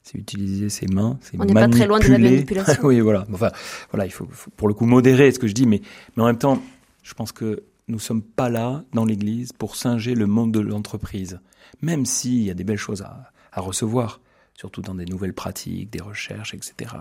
c'est 0.04 0.18
utiliser 0.18 0.70
ses 0.70 0.88
mains, 0.88 1.18
c'est 1.22 1.40
On 1.40 1.46
n'est 1.46 1.54
pas 1.54 1.68
très 1.68 1.88
loin 1.88 2.00
de 2.00 2.08
la 2.08 2.18
manipulation. 2.18 2.84
oui, 2.84 3.00
voilà. 3.00 3.26
Enfin, 3.34 3.52
voilà, 3.92 4.06
il 4.06 4.12
faut, 4.12 4.28
pour 4.58 4.68
le 4.68 4.74
coup 4.74 4.86
modérer 4.86 5.32
ce 5.32 5.40
que 5.40 5.48
je 5.48 5.54
dis, 5.54 5.66
mais, 5.66 5.82
mais 6.16 6.24
en 6.24 6.28
même 6.28 6.38
temps, 6.38 6.62
je 7.04 7.14
pense 7.14 7.32
que 7.32 7.64
nous 7.88 8.00
sommes 8.00 8.24
pas 8.24 8.50
là 8.50 8.84
dans 8.94 9.06
l'Église 9.06 9.52
pour 9.54 9.76
singer 9.76 10.16
le 10.16 10.26
monde 10.26 10.52
de 10.52 10.60
l'entreprise, 10.60 11.40
même 11.82 12.06
s'il 12.06 12.44
y 12.44 12.50
a 12.50 12.54
des 12.54 12.64
belles 12.64 12.78
choses 12.78 13.02
à, 13.02 13.32
à 13.52 13.62
recevoir 13.62 14.20
surtout 14.56 14.82
dans 14.82 14.96
des 14.96 15.06
nouvelles 15.06 15.34
pratiques, 15.34 15.90
des 15.90 16.02
recherches, 16.02 16.54
etc., 16.54 16.96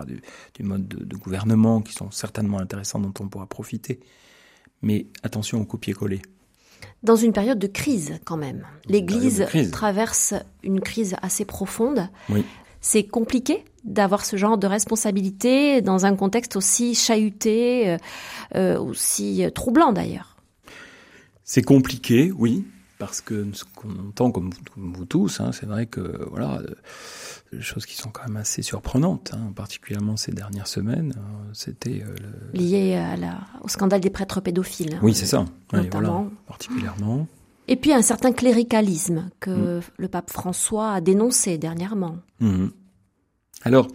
du, 0.55 0.63
mode 0.63 0.87
de, 0.87 1.15
gouvernement 1.15 1.81
qui 1.81 1.93
sont 1.93 2.11
certainement 2.11 2.59
intéressants 2.59 2.99
dont 2.99 3.13
on 3.19 3.27
pourra 3.27 3.45
profiter. 3.45 3.99
Mais 4.81 5.07
attention 5.23 5.61
au 5.61 5.65
copier-coller. 5.65 6.21
Dans 7.03 7.15
une 7.15 7.31
période 7.31 7.59
de 7.59 7.67
crise 7.67 8.19
quand 8.25 8.37
même. 8.37 8.65
L'Église 8.87 9.45
traverse 9.71 10.33
une 10.63 10.81
crise 10.81 11.15
assez 11.21 11.45
profonde. 11.45 12.09
Oui. 12.29 12.43
C'est 12.81 13.03
compliqué? 13.03 13.63
D'avoir 13.83 14.25
ce 14.25 14.37
genre 14.37 14.57
de 14.57 14.67
responsabilité 14.67 15.81
dans 15.81 16.05
un 16.05 16.15
contexte 16.15 16.55
aussi 16.55 16.95
chahuté, 16.95 17.89
euh, 17.89 17.97
euh, 18.55 18.79
aussi 18.79 19.45
troublant 19.53 19.91
d'ailleurs. 19.91 20.37
C'est 21.43 21.61
compliqué, 21.61 22.31
oui, 22.31 22.65
parce 22.97 23.21
que 23.21 23.45
ce 23.53 23.65
qu'on 23.75 24.07
entend 24.07 24.31
comme, 24.31 24.51
vous 24.77 25.05
tous, 25.05 25.41
hein, 25.41 25.51
c'est 25.51 25.65
vrai 25.65 25.85
que 25.85 26.25
voilà, 26.29 26.61
des 27.53 27.61
choses 27.61 27.85
qui 27.85 27.95
sont 27.95 28.09
quand 28.09 28.23
même 28.27 28.37
assez 28.37 28.61
surprenantes, 28.61 29.31
hein, 29.33 29.51
particulièrement 29.55 30.17
ces 30.17 30.31
dernières 30.31 30.67
semaines. 30.67 31.13
Euh, 31.17 31.49
c'était 31.53 32.03
euh, 32.03 32.15
lié 32.53 32.95
à 32.95 33.15
la, 33.15 33.41
au 33.61 33.67
scandale 33.67 34.01
des 34.01 34.09
prêtres 34.09 34.41
pédophiles. 34.41 34.99
Oui, 35.01 35.13
c'est 35.13 35.25
ça, 35.25 35.45
notamment. 35.71 36.29
particulièrement. 36.47 37.27
Et 37.67 37.75
puis 37.75 37.93
un 37.93 38.01
certain 38.01 38.33
cléricalisme 38.33 39.29
que 39.39 39.79
mm. 39.79 39.81
le 39.97 40.07
pape 40.07 40.29
François 40.29 40.93
a 40.93 41.01
dénoncé 41.01 41.57
dernièrement. 41.57 42.17
Mm-hmm. 42.41 42.69
Alors, 43.63 43.87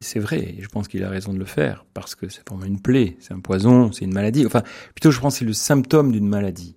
c'est 0.00 0.20
vrai, 0.20 0.56
je 0.60 0.68
pense 0.68 0.86
qu'il 0.86 1.02
a 1.02 1.08
raison 1.08 1.32
de 1.32 1.38
le 1.38 1.44
faire, 1.44 1.84
parce 1.94 2.14
que 2.14 2.28
c'est 2.28 2.48
vraiment 2.48 2.64
une 2.64 2.80
plaie, 2.80 3.16
c'est 3.20 3.32
un 3.32 3.40
poison, 3.40 3.90
c'est 3.90 4.04
une 4.04 4.12
maladie. 4.12 4.46
Enfin, 4.46 4.62
plutôt, 4.94 5.10
je 5.10 5.20
pense 5.20 5.34
que 5.34 5.38
c'est 5.40 5.44
le 5.44 5.52
symptôme 5.52 6.12
d'une 6.12 6.28
maladie. 6.28 6.76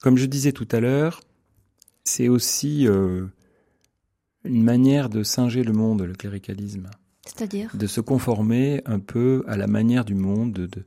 Comme 0.00 0.16
je 0.16 0.26
disais 0.26 0.52
tout 0.52 0.68
à 0.70 0.80
l'heure, 0.80 1.20
c'est 2.04 2.28
aussi 2.28 2.86
euh, 2.86 3.26
une 4.44 4.62
manière 4.62 5.08
de 5.08 5.22
singer 5.22 5.64
le 5.64 5.72
monde, 5.72 6.02
le 6.02 6.14
cléricalisme. 6.14 6.88
C'est-à-dire? 7.26 7.70
De 7.74 7.86
se 7.86 8.00
conformer 8.00 8.82
un 8.86 9.00
peu 9.00 9.44
à 9.48 9.56
la 9.56 9.66
manière 9.66 10.04
du 10.04 10.14
monde 10.14 10.52
de, 10.52 10.84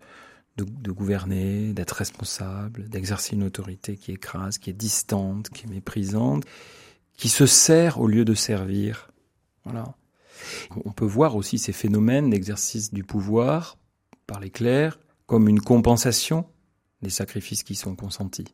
de, 0.58 0.92
gouverner, 0.92 1.74
d'être 1.74 1.92
responsable, 1.92 2.90
d'exercer 2.90 3.36
une 3.36 3.44
autorité 3.44 3.96
qui 3.96 4.12
écrase, 4.12 4.58
qui 4.58 4.70
est 4.70 4.74
distante, 4.74 5.50
qui 5.50 5.66
est 5.66 5.70
méprisante, 5.70 6.44
qui 7.18 7.30
se 7.30 7.46
sert 7.46 8.00
au 8.00 8.08
lieu 8.08 8.26
de 8.26 8.34
servir. 8.34 9.10
Voilà. 9.66 9.96
On 10.86 10.92
peut 10.92 11.06
voir 11.06 11.36
aussi 11.36 11.58
ces 11.58 11.74
phénomènes 11.74 12.30
d'exercice 12.30 12.94
du 12.94 13.04
pouvoir 13.04 13.78
par 14.28 14.40
les 14.40 14.50
clercs 14.50 15.00
comme 15.26 15.48
une 15.48 15.62
compensation 15.62 16.46
des 17.02 17.10
sacrifices 17.10 17.64
qui 17.64 17.76
sont 17.76 17.96
consentis. 17.96 18.54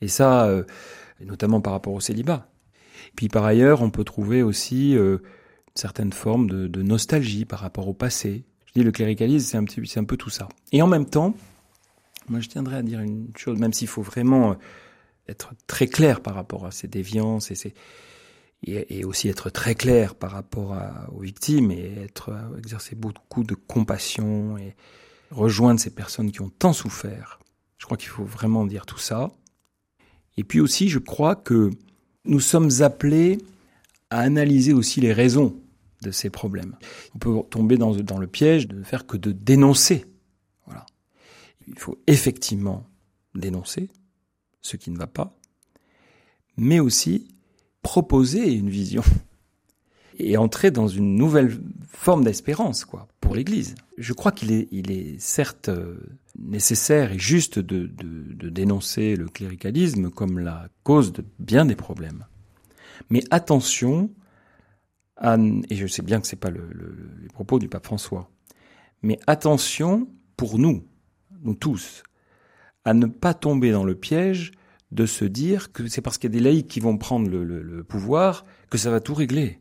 Et 0.00 0.08
ça, 0.08 0.46
euh, 0.46 0.64
notamment 1.20 1.60
par 1.60 1.72
rapport 1.72 1.92
au 1.92 2.00
célibat. 2.00 2.48
Puis 3.16 3.28
par 3.28 3.44
ailleurs, 3.44 3.82
on 3.82 3.90
peut 3.90 4.04
trouver 4.04 4.42
aussi 4.42 4.96
euh, 4.96 5.18
certaines 5.74 6.12
formes 6.12 6.48
de, 6.48 6.82
nostalgie 6.82 7.44
par 7.44 7.60
rapport 7.60 7.88
au 7.88 7.94
passé. 7.94 8.44
Je 8.66 8.72
dis 8.80 8.82
le 8.82 8.92
cléricalisme, 8.92 9.46
c'est 9.46 9.56
un, 9.56 9.64
petit, 9.64 9.86
c'est 9.86 10.00
un 10.00 10.04
peu 10.04 10.16
tout 10.16 10.30
ça. 10.30 10.48
Et 10.72 10.82
en 10.82 10.86
même 10.86 11.06
temps, 11.06 11.34
moi 12.28 12.40
je 12.40 12.48
tiendrais 12.48 12.76
à 12.76 12.82
dire 12.82 13.00
une 13.00 13.30
chose, 13.36 13.58
même 13.58 13.72
s'il 13.72 13.88
faut 13.88 14.02
vraiment 14.02 14.52
euh, 14.52 14.54
être 15.28 15.52
très 15.66 15.86
clair 15.86 16.20
par 16.20 16.34
rapport 16.34 16.66
à 16.66 16.70
ces 16.70 16.88
déviances 16.88 17.50
et, 17.50 17.54
ces, 17.54 17.74
et, 18.62 19.04
aussi 19.04 19.28
être 19.28 19.50
très 19.50 19.74
clair 19.74 20.14
par 20.14 20.32
rapport 20.32 20.76
aux 21.12 21.20
victimes 21.20 21.70
et 21.70 21.94
être 22.04 22.32
exercer 22.58 22.94
beaucoup 22.94 23.42
de 23.42 23.54
compassion 23.54 24.58
et 24.58 24.76
rejoindre 25.30 25.80
ces 25.80 25.90
personnes 25.90 26.30
qui 26.30 26.42
ont 26.42 26.50
tant 26.50 26.72
souffert. 26.72 27.40
Je 27.78 27.86
crois 27.86 27.96
qu'il 27.96 28.08
faut 28.08 28.24
vraiment 28.24 28.66
dire 28.66 28.84
tout 28.84 28.98
ça. 28.98 29.30
Et 30.36 30.44
puis 30.44 30.60
aussi, 30.60 30.88
je 30.88 30.98
crois 30.98 31.36
que 31.36 31.70
nous 32.24 32.40
sommes 32.40 32.82
appelés 32.82 33.38
à 34.10 34.20
analyser 34.20 34.72
aussi 34.72 35.00
les 35.00 35.12
raisons 35.12 35.56
de 36.02 36.10
ces 36.10 36.30
problèmes. 36.30 36.76
On 37.14 37.18
peut 37.18 37.42
tomber 37.50 37.76
dans, 37.76 37.92
le 37.92 38.26
piège 38.26 38.68
de 38.68 38.76
ne 38.76 38.84
faire 38.84 39.06
que 39.06 39.16
de 39.16 39.32
dénoncer. 39.32 40.04
Il 41.68 41.78
faut 41.78 42.02
effectivement 42.08 42.84
dénoncer 43.34 43.88
ce 44.60 44.76
qui 44.76 44.90
ne 44.90 44.98
va 44.98 45.06
pas, 45.06 45.32
mais 46.56 46.80
aussi 46.80 47.28
proposer 47.82 48.52
une 48.52 48.70
vision 48.70 49.02
et 50.18 50.36
entrer 50.36 50.70
dans 50.70 50.88
une 50.88 51.16
nouvelle 51.16 51.58
forme 51.88 52.24
d'espérance, 52.24 52.84
quoi, 52.84 53.08
pour 53.20 53.34
l'Église. 53.34 53.74
Je 53.98 54.12
crois 54.12 54.32
qu'il 54.32 54.52
est, 54.52 54.68
il 54.70 54.90
est 54.90 55.20
certes 55.20 55.68
euh, 55.68 55.98
nécessaire 56.38 57.12
et 57.12 57.18
juste 57.18 57.58
de, 57.58 57.86
de, 57.86 58.34
de, 58.34 58.48
dénoncer 58.48 59.16
le 59.16 59.28
cléricalisme 59.28 60.10
comme 60.10 60.38
la 60.38 60.68
cause 60.82 61.12
de 61.12 61.24
bien 61.38 61.64
des 61.64 61.76
problèmes. 61.76 62.26
Mais 63.08 63.22
attention, 63.30 64.10
à, 65.16 65.36
et 65.68 65.76
je 65.76 65.86
sais 65.86 66.02
bien 66.02 66.20
que 66.20 66.26
c'est 66.26 66.36
pas 66.36 66.50
le, 66.50 66.68
le, 66.72 67.10
les 67.22 67.28
propos 67.28 67.58
du 67.58 67.68
pape 67.68 67.86
François, 67.86 68.30
mais 69.02 69.18
attention 69.26 70.08
pour 70.36 70.58
nous, 70.58 70.86
nous 71.42 71.54
tous, 71.54 72.02
à 72.84 72.94
ne 72.94 73.06
pas 73.06 73.34
tomber 73.34 73.72
dans 73.72 73.84
le 73.84 73.94
piège 73.94 74.52
de 74.92 75.06
se 75.06 75.24
dire 75.24 75.72
que 75.72 75.86
c'est 75.88 76.00
parce 76.00 76.18
qu'il 76.18 76.30
y 76.30 76.36
a 76.36 76.38
des 76.38 76.44
laïcs 76.44 76.68
qui 76.68 76.80
vont 76.80 76.98
prendre 76.98 77.28
le, 77.28 77.84
pouvoir 77.84 78.44
que 78.70 78.78
ça 78.78 78.90
va 78.90 79.00
tout 79.00 79.14
régler. 79.14 79.60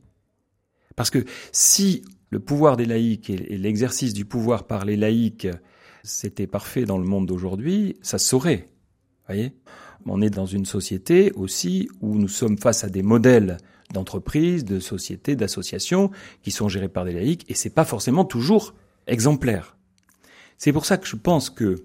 Parce 0.95 1.09
que 1.09 1.23
si 1.51 2.03
le 2.29 2.39
pouvoir 2.39 2.77
des 2.77 2.85
laïcs 2.85 3.29
et 3.29 3.57
l'exercice 3.57 4.13
du 4.13 4.25
pouvoir 4.25 4.65
par 4.65 4.85
les 4.85 4.97
laïcs, 4.97 5.47
c'était 6.03 6.47
parfait 6.47 6.85
dans 6.85 6.97
le 6.97 7.05
monde 7.05 7.25
d'aujourd'hui, 7.25 7.97
ça 8.01 8.17
saurait. 8.17 8.67
Voyez? 9.27 9.53
On 10.05 10.21
est 10.21 10.29
dans 10.29 10.45
une 10.45 10.65
société 10.65 11.31
aussi 11.33 11.89
où 12.01 12.15
nous 12.15 12.27
sommes 12.27 12.57
face 12.57 12.83
à 12.83 12.89
des 12.89 13.03
modèles 13.03 13.57
d'entreprises, 13.93 14.65
de 14.65 14.79
sociétés, 14.79 15.35
d'associations 15.35 16.11
qui 16.41 16.51
sont 16.51 16.69
gérées 16.69 16.89
par 16.89 17.05
des 17.05 17.13
laïcs 17.13 17.45
et 17.49 17.53
c'est 17.53 17.69
pas 17.69 17.85
forcément 17.85 18.25
toujours 18.25 18.73
exemplaire. 19.07 19.77
C'est 20.57 20.73
pour 20.73 20.85
ça 20.85 20.97
que 20.97 21.07
je 21.07 21.15
pense 21.15 21.49
que 21.49 21.83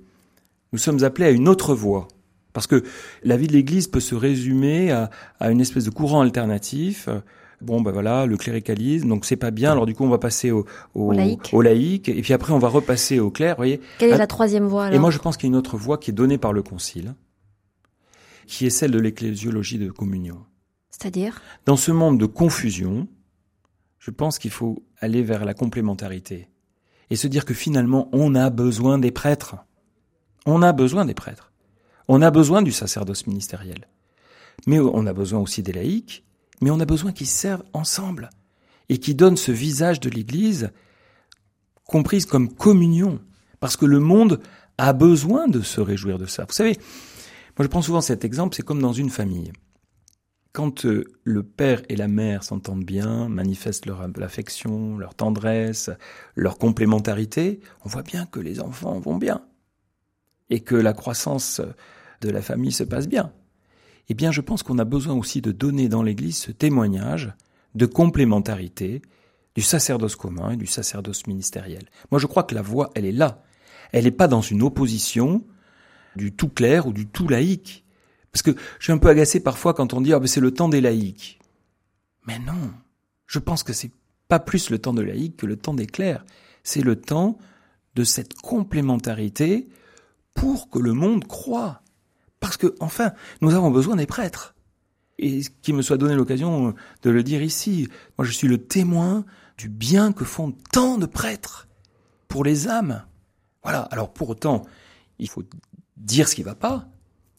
nous 0.73 0.79
sommes 0.79 1.05
appelés 1.05 1.27
à 1.27 1.31
une 1.31 1.49
autre 1.49 1.75
voie. 1.75 2.09
Parce 2.55 2.67
que 2.67 2.83
la 3.23 3.37
vie 3.37 3.49
de 3.49 3.53
l'Église 3.53 3.89
peut 3.89 4.01
se 4.01 4.15
résumer 4.15 4.91
à, 4.91 5.11
à 5.41 5.51
une 5.51 5.61
espèce 5.61 5.85
de 5.85 5.91
courant 5.91 6.23
alternatif. 6.23 7.11
Bon 7.61 7.81
ben 7.81 7.93
voilà 7.93 8.27
le 8.27 8.37
cléricalisme 8.37 9.09
donc 9.09 9.25
c'est 9.25 9.37
pas 9.37 9.51
bien 9.51 9.73
alors 9.73 9.87
du 9.87 9.95
coup 9.95 10.05
on 10.05 10.09
va 10.09 10.19
passer 10.19 10.51
au, 10.51 10.67
au, 10.95 11.15
au, 11.53 11.63
laïc. 11.63 12.09
et 12.09 12.21
puis 12.21 12.33
après 12.33 12.53
on 12.53 12.59
va 12.59 12.69
repasser 12.69 13.21
au 13.21 13.31
clerc 13.31 13.57
voyez. 13.57 13.81
Quelle 13.99 14.13
est 14.13 14.19
la 14.19 14.27
troisième 14.27 14.67
voie 14.67 14.87
alors 14.87 14.97
et 14.97 14.99
moi 14.99 15.11
je 15.11 15.19
pense 15.19 15.37
qu'il 15.37 15.47
y 15.47 15.51
a 15.51 15.53
une 15.53 15.57
autre 15.57 15.79
voie 15.79 15.97
qui 15.97 16.11
est 16.11 16.15
donnée 16.15 16.37
par 16.37 16.53
le 16.53 16.63
concile 16.63 17.15
qui 18.47 18.67
est 18.67 18.71
celle 18.71 18.91
de 18.91 18.99
l'ecclésiologie 18.99 19.79
de 19.79 19.91
communion. 19.91 20.45
C'est-à-dire? 20.91 21.41
Dans 21.65 21.77
ce 21.77 21.91
monde 21.91 22.19
de 22.19 22.27
confusion 22.27 23.09
je 23.99 24.11
pense 24.11 24.39
qu'il 24.39 24.51
faut 24.51 24.85
aller 25.01 25.23
vers 25.23 25.47
la 25.47 25.55
complémentarité 25.55 26.49
et 27.09 27.17
se 27.17 27.29
dire 27.29 27.47
que 27.47 27.55
finalement 27.55 28.11
on 28.13 28.35
a 28.35 28.51
besoin 28.51 28.99
des 28.99 29.13
prêtres. 29.13 29.57
On 30.45 30.61
a 30.61 30.73
besoin 30.73 31.07
des 31.07 31.15
prêtres. 31.15 31.54
On 32.09 32.23
a 32.23 32.31
besoin 32.31 32.63
du 32.63 32.73
sacerdoce 32.73 33.27
ministériel. 33.27 33.89
Mais 34.67 34.79
on 34.79 35.07
a 35.07 35.13
besoin 35.13 35.41
aussi 35.41 35.63
des 35.63 35.73
laïcs, 35.73 36.25
mais 36.61 36.71
on 36.71 36.81
a 36.81 36.85
besoin 36.85 37.13
qu'ils 37.13 37.27
servent 37.27 37.65
ensemble 37.73 38.31
et 38.89 38.99
qui 38.99 39.15
donnent 39.15 39.37
ce 39.37 39.53
visage 39.53 40.01
de 40.01 40.11
l'Église 40.11 40.71
comprise 41.85 42.27
comme 42.27 42.53
communion. 42.53 43.21
Parce 43.61 43.77
que 43.77 43.87
le 43.87 44.01
monde 44.01 44.41
a 44.79 44.93
besoin 44.93 45.49
de 45.49 45.61
se 45.61 45.81
réjouir 45.81 46.19
de 46.19 46.27
ça. 46.27 46.45
Vous 46.45 46.53
savez, 46.53 46.77
moi 47.57 47.65
je 47.65 47.69
prends 47.69 47.83
souvent 47.83 48.01
cet 48.01 48.25
exemple, 48.25 48.57
c'est 48.57 48.65
comme 48.65 48.83
dans 48.83 48.93
une 48.93 49.11
famille. 49.11 49.53
Quand 50.53 50.87
euh, 50.87 51.05
le 51.25 51.43
père 51.43 51.83
et 51.89 51.97
la 51.97 52.07
mère 52.07 52.45
s'entendent 52.45 52.85
bien, 52.85 53.29
manifestent 53.29 53.87
leur 53.87 54.07
affection, 54.23 54.99
leur 54.99 55.15
tendresse, 55.15 55.91
leur 56.37 56.59
complémentarité, 56.59 57.61
on 57.85 57.89
voit 57.89 58.03
bien 58.03 58.27
que 58.27 58.39
les 58.39 58.61
enfants 58.61 59.01
vont 59.01 59.17
bien 59.17 59.43
et 60.51 60.61
que 60.61 60.75
la 60.75 60.93
croissance 60.93 61.61
de 62.21 62.31
la 62.31 62.43
famille 62.43 62.73
se 62.73 62.85
passe 62.85 63.09
bien. 63.09 63.33
Eh 64.09 64.15
bien, 64.15 64.33
je 64.33 64.41
pense 64.41 64.63
qu'on 64.63 64.79
a 64.79 64.85
besoin 64.85 65.15
aussi 65.15 65.41
de 65.41 65.53
donner 65.53 65.89
dans 65.89 66.03
l'Église 66.03 66.37
ce 66.37 66.51
témoignage 66.51 67.33
de 67.75 67.87
complémentarité 67.87 69.03
du 69.55 69.63
sacerdoce 69.63 70.17
commun 70.17 70.51
et 70.53 70.57
du 70.57 70.67
sacerdoce 70.67 71.27
ministériel. 71.27 71.89
Moi, 72.11 72.19
je 72.19 72.27
crois 72.27 72.43
que 72.43 72.55
la 72.55 72.63
voie, 72.63 72.91
elle 72.95 73.07
est 73.07 73.13
là. 73.13 73.43
Elle 73.93 74.05
n'est 74.05 74.11
pas 74.11 74.29
dans 74.29 74.41
une 74.41 74.63
opposition 74.63 75.45
du 76.17 76.35
tout 76.35 76.49
clair 76.49 76.87
ou 76.87 76.93
du 76.93 77.07
tout 77.07 77.29
laïque. 77.29 77.85
Parce 78.33 78.43
que 78.43 78.51
je 78.79 78.85
suis 78.85 78.93
un 78.93 78.99
peu 78.99 79.09
agacé 79.09 79.41
parfois 79.41 79.75
quand 79.75 79.95
on 79.95 80.01
dit 80.01 80.13
ah 80.13 80.19
ben 80.19 80.27
c'est 80.27 80.41
le 80.41 80.53
temps 80.53 80.69
des 80.69 80.81
laïcs. 80.81 81.39
Mais 82.27 82.39
non, 82.41 82.73
je 83.27 83.39
pense 83.39 83.63
que 83.63 83.73
c'est 83.73 83.93
pas 84.29 84.41
plus 84.41 84.71
le 84.71 84.79
temps 84.79 84.95
de 84.95 85.03
laïcs 85.03 85.37
que 85.37 85.47
le 85.47 85.57
temps 85.57 85.75
des 85.75 85.87
clercs. 85.87 86.25
C'est 86.65 86.81
le 86.81 86.97
temps 86.97 87.39
de 87.95 88.03
cette 88.03 88.35
complémentarité 88.35 89.69
pour 90.35 90.69
que 90.69 90.79
le 90.79 90.93
monde 90.93 91.27
croit. 91.27 91.83
Parce 92.41 92.57
que, 92.57 92.75
enfin, 92.81 93.13
nous 93.41 93.55
avons 93.55 93.71
besoin 93.71 93.97
des 93.97 94.07
prêtres. 94.07 94.55
Et 95.19 95.43
qu'il 95.63 95.75
me 95.75 95.83
soit 95.83 95.97
donné 95.97 96.15
l'occasion 96.15 96.75
de 97.03 97.11
le 97.11 97.23
dire 97.23 97.43
ici, 97.43 97.89
moi 98.19 98.27
je 98.27 98.33
suis 98.33 98.49
le 98.49 98.59
témoin 98.59 99.25
du 99.57 99.69
bien 99.69 100.13
que 100.13 100.25
font 100.25 100.53
tant 100.73 100.99
de 100.99 101.07
prêtres 101.07 101.69
pour 102.27 102.45
les 102.45 102.69
âmes. 102.69 103.05
Voilà. 103.63 103.83
Alors 103.83 104.13
pour 104.13 104.29
autant, 104.29 104.67
il 105.19 105.29
faut 105.29 105.45
dire 105.97 106.29
ce 106.29 106.35
qui 106.35 106.41
ne 106.41 106.47
va 106.47 106.57
pas. 106.57 106.89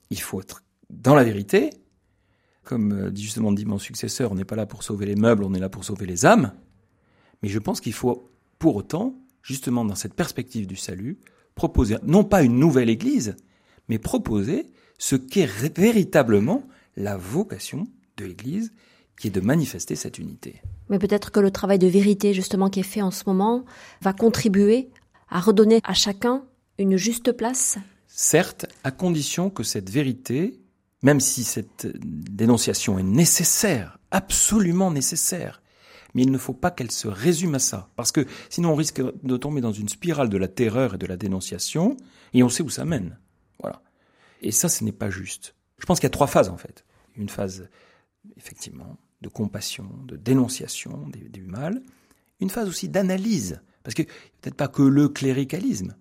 Il 0.10 0.22
faut 0.22 0.42
être 0.42 0.64
dans 0.90 1.16
la 1.16 1.24
vérité. 1.24 1.70
Comme 2.64 2.94
euh, 2.94 3.16
justement 3.16 3.52
dit 3.52 3.66
mon 3.66 3.78
successeur, 3.78 4.32
on 4.32 4.36
n'est 4.36 4.46
pas 4.46 4.56
là 4.56 4.66
pour 4.66 4.84
sauver 4.84 5.06
les 5.06 5.16
meubles, 5.16 5.44
on 5.44 5.54
est 5.54 5.60
là 5.60 5.70
pour 5.70 5.84
sauver 5.84 6.06
les 6.06 6.26
âmes. 6.26 6.54
Mais 7.44 7.50
je 7.50 7.60
pense 7.60 7.82
qu'il 7.82 7.94
faut, 7.94 8.32
pour 8.58 8.76
autant, 8.76 9.16
justement 9.42 9.86
dans 9.86 9.96
cette 9.96 10.14
perspective 10.14 10.66
du 10.66 10.76
salut, 10.76 11.20
proposer 11.56 11.96
non 12.04 12.24
pas 12.24 12.44
une 12.44 12.60
nouvelle 12.60 12.90
Église, 12.90 13.36
mais 13.90 13.98
proposer 13.98 14.68
ce 14.98 15.16
qu'est 15.16 15.50
véritablement 15.76 16.64
la 16.96 17.18
vocation 17.18 17.88
de 18.18 18.26
l'Église, 18.26 18.72
qui 19.20 19.28
est 19.28 19.32
de 19.32 19.42
manifester 19.42 19.96
cette 19.96 20.20
unité. 20.20 20.62
Mais 20.90 21.00
peut-être 21.00 21.32
que 21.32 21.40
le 21.40 21.52
travail 21.52 21.80
de 21.80 21.88
vérité 21.88 22.34
justement 22.34 22.70
qui 22.70 22.82
est 22.82 22.84
fait 22.84 23.02
en 23.02 23.12
ce 23.12 23.24
moment 23.28 23.66
va 24.02 24.14
contribuer 24.14 24.90
à 25.30 25.40
redonner 25.40 25.80
à 25.84 25.94
chacun 25.94 26.44
une 26.78 26.98
juste 26.98 27.32
place 27.32 27.78
Certes, 28.08 28.66
à 28.84 28.92
condition 28.92 29.50
que 29.50 29.64
cette 29.64 29.90
vérité 29.90 30.60
même 31.06 31.20
si 31.20 31.44
cette 31.44 31.88
dénonciation 32.02 32.98
est 32.98 33.04
nécessaire, 33.04 34.00
absolument 34.10 34.90
nécessaire, 34.90 35.62
mais 36.16 36.24
il 36.24 36.32
ne 36.32 36.38
faut 36.38 36.54
pas 36.54 36.72
qu'elle 36.72 36.92
se 36.92 37.08
résume 37.08 37.56
à 37.56 37.60
ça, 37.60 37.90
parce 37.96 38.12
que 38.12 38.26
sinon 38.50 38.72
on 38.72 38.76
risque 38.76 39.02
de 39.24 39.38
tomber 39.38 39.62
dans 39.62 39.74
une 39.74 39.90
spirale 39.90 40.30
de 40.30 40.38
la 40.38 40.48
terreur 40.48 40.96
et 40.96 40.98
de 40.98 41.06
la 41.06 41.18
dénonciation, 41.18 41.98
et 42.34 42.42
on 42.42 42.50
sait 42.50 42.64
où 42.64 42.70
ça 42.70 42.86
mène. 42.86 43.20
Voilà. 43.62 43.84
Et 44.42 44.52
ça, 44.52 44.70
ce 44.70 44.84
n'est 44.84 44.92
pas 44.92 45.10
juste. 45.10 45.56
Je 45.78 45.86
pense 45.86 46.00
qu'il 46.00 46.06
y 46.06 46.08
a 46.08 46.12
trois 46.12 46.28
phases 46.28 46.50
en 46.50 46.58
fait. 46.58 46.86
Une 47.18 47.30
phase, 47.30 47.70
effectivement, 48.38 48.98
de 49.22 49.30
compassion, 49.30 49.90
de 50.06 50.16
dénonciation 50.16 51.08
du 51.10 51.44
mal, 51.44 51.82
une 52.40 52.50
phase 52.50 52.68
aussi 52.68 52.90
d'analyse, 52.90 53.62
parce 53.84 53.94
que 53.94 54.04
peut-être 54.04 54.56
pas 54.56 54.68
que 54.68 54.82
le 54.82 55.10
cléricalisme, 55.10 55.96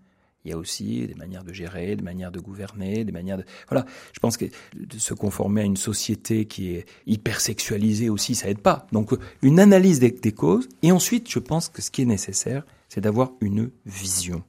il 0.44 0.50
y 0.50 0.54
a 0.54 0.58
aussi 0.58 1.06
des 1.06 1.14
manières 1.14 1.42
de 1.42 1.52
gérer, 1.52 1.96
des 1.96 2.02
manières 2.02 2.30
de 2.30 2.40
gouverner, 2.40 3.04
des 3.04 3.12
manières 3.12 3.38
de... 3.38 3.44
Voilà, 3.68 3.86
je 4.12 4.20
pense 4.20 4.36
que 4.36 4.44
de 4.74 4.98
se 4.98 5.14
conformer 5.14 5.62
à 5.62 5.64
une 5.64 5.76
société 5.76 6.44
qui 6.44 6.74
est 6.74 6.86
hyper 7.06 7.40
sexualisée 7.40 8.10
aussi, 8.10 8.34
ça 8.34 8.50
aide 8.50 8.60
pas. 8.60 8.86
Donc 8.92 9.14
une 9.42 9.58
analyse 9.58 10.00
des, 10.00 10.10
des 10.10 10.32
causes, 10.32 10.68
et 10.82 10.92
ensuite 10.92 11.30
je 11.30 11.38
pense 11.38 11.68
que 11.68 11.80
ce 11.80 11.90
qui 11.90 12.02
est 12.02 12.06
nécessaire, 12.06 12.64
c'est 12.88 13.00
d'avoir 13.00 13.32
une 13.40 13.70
vision. 13.86 14.42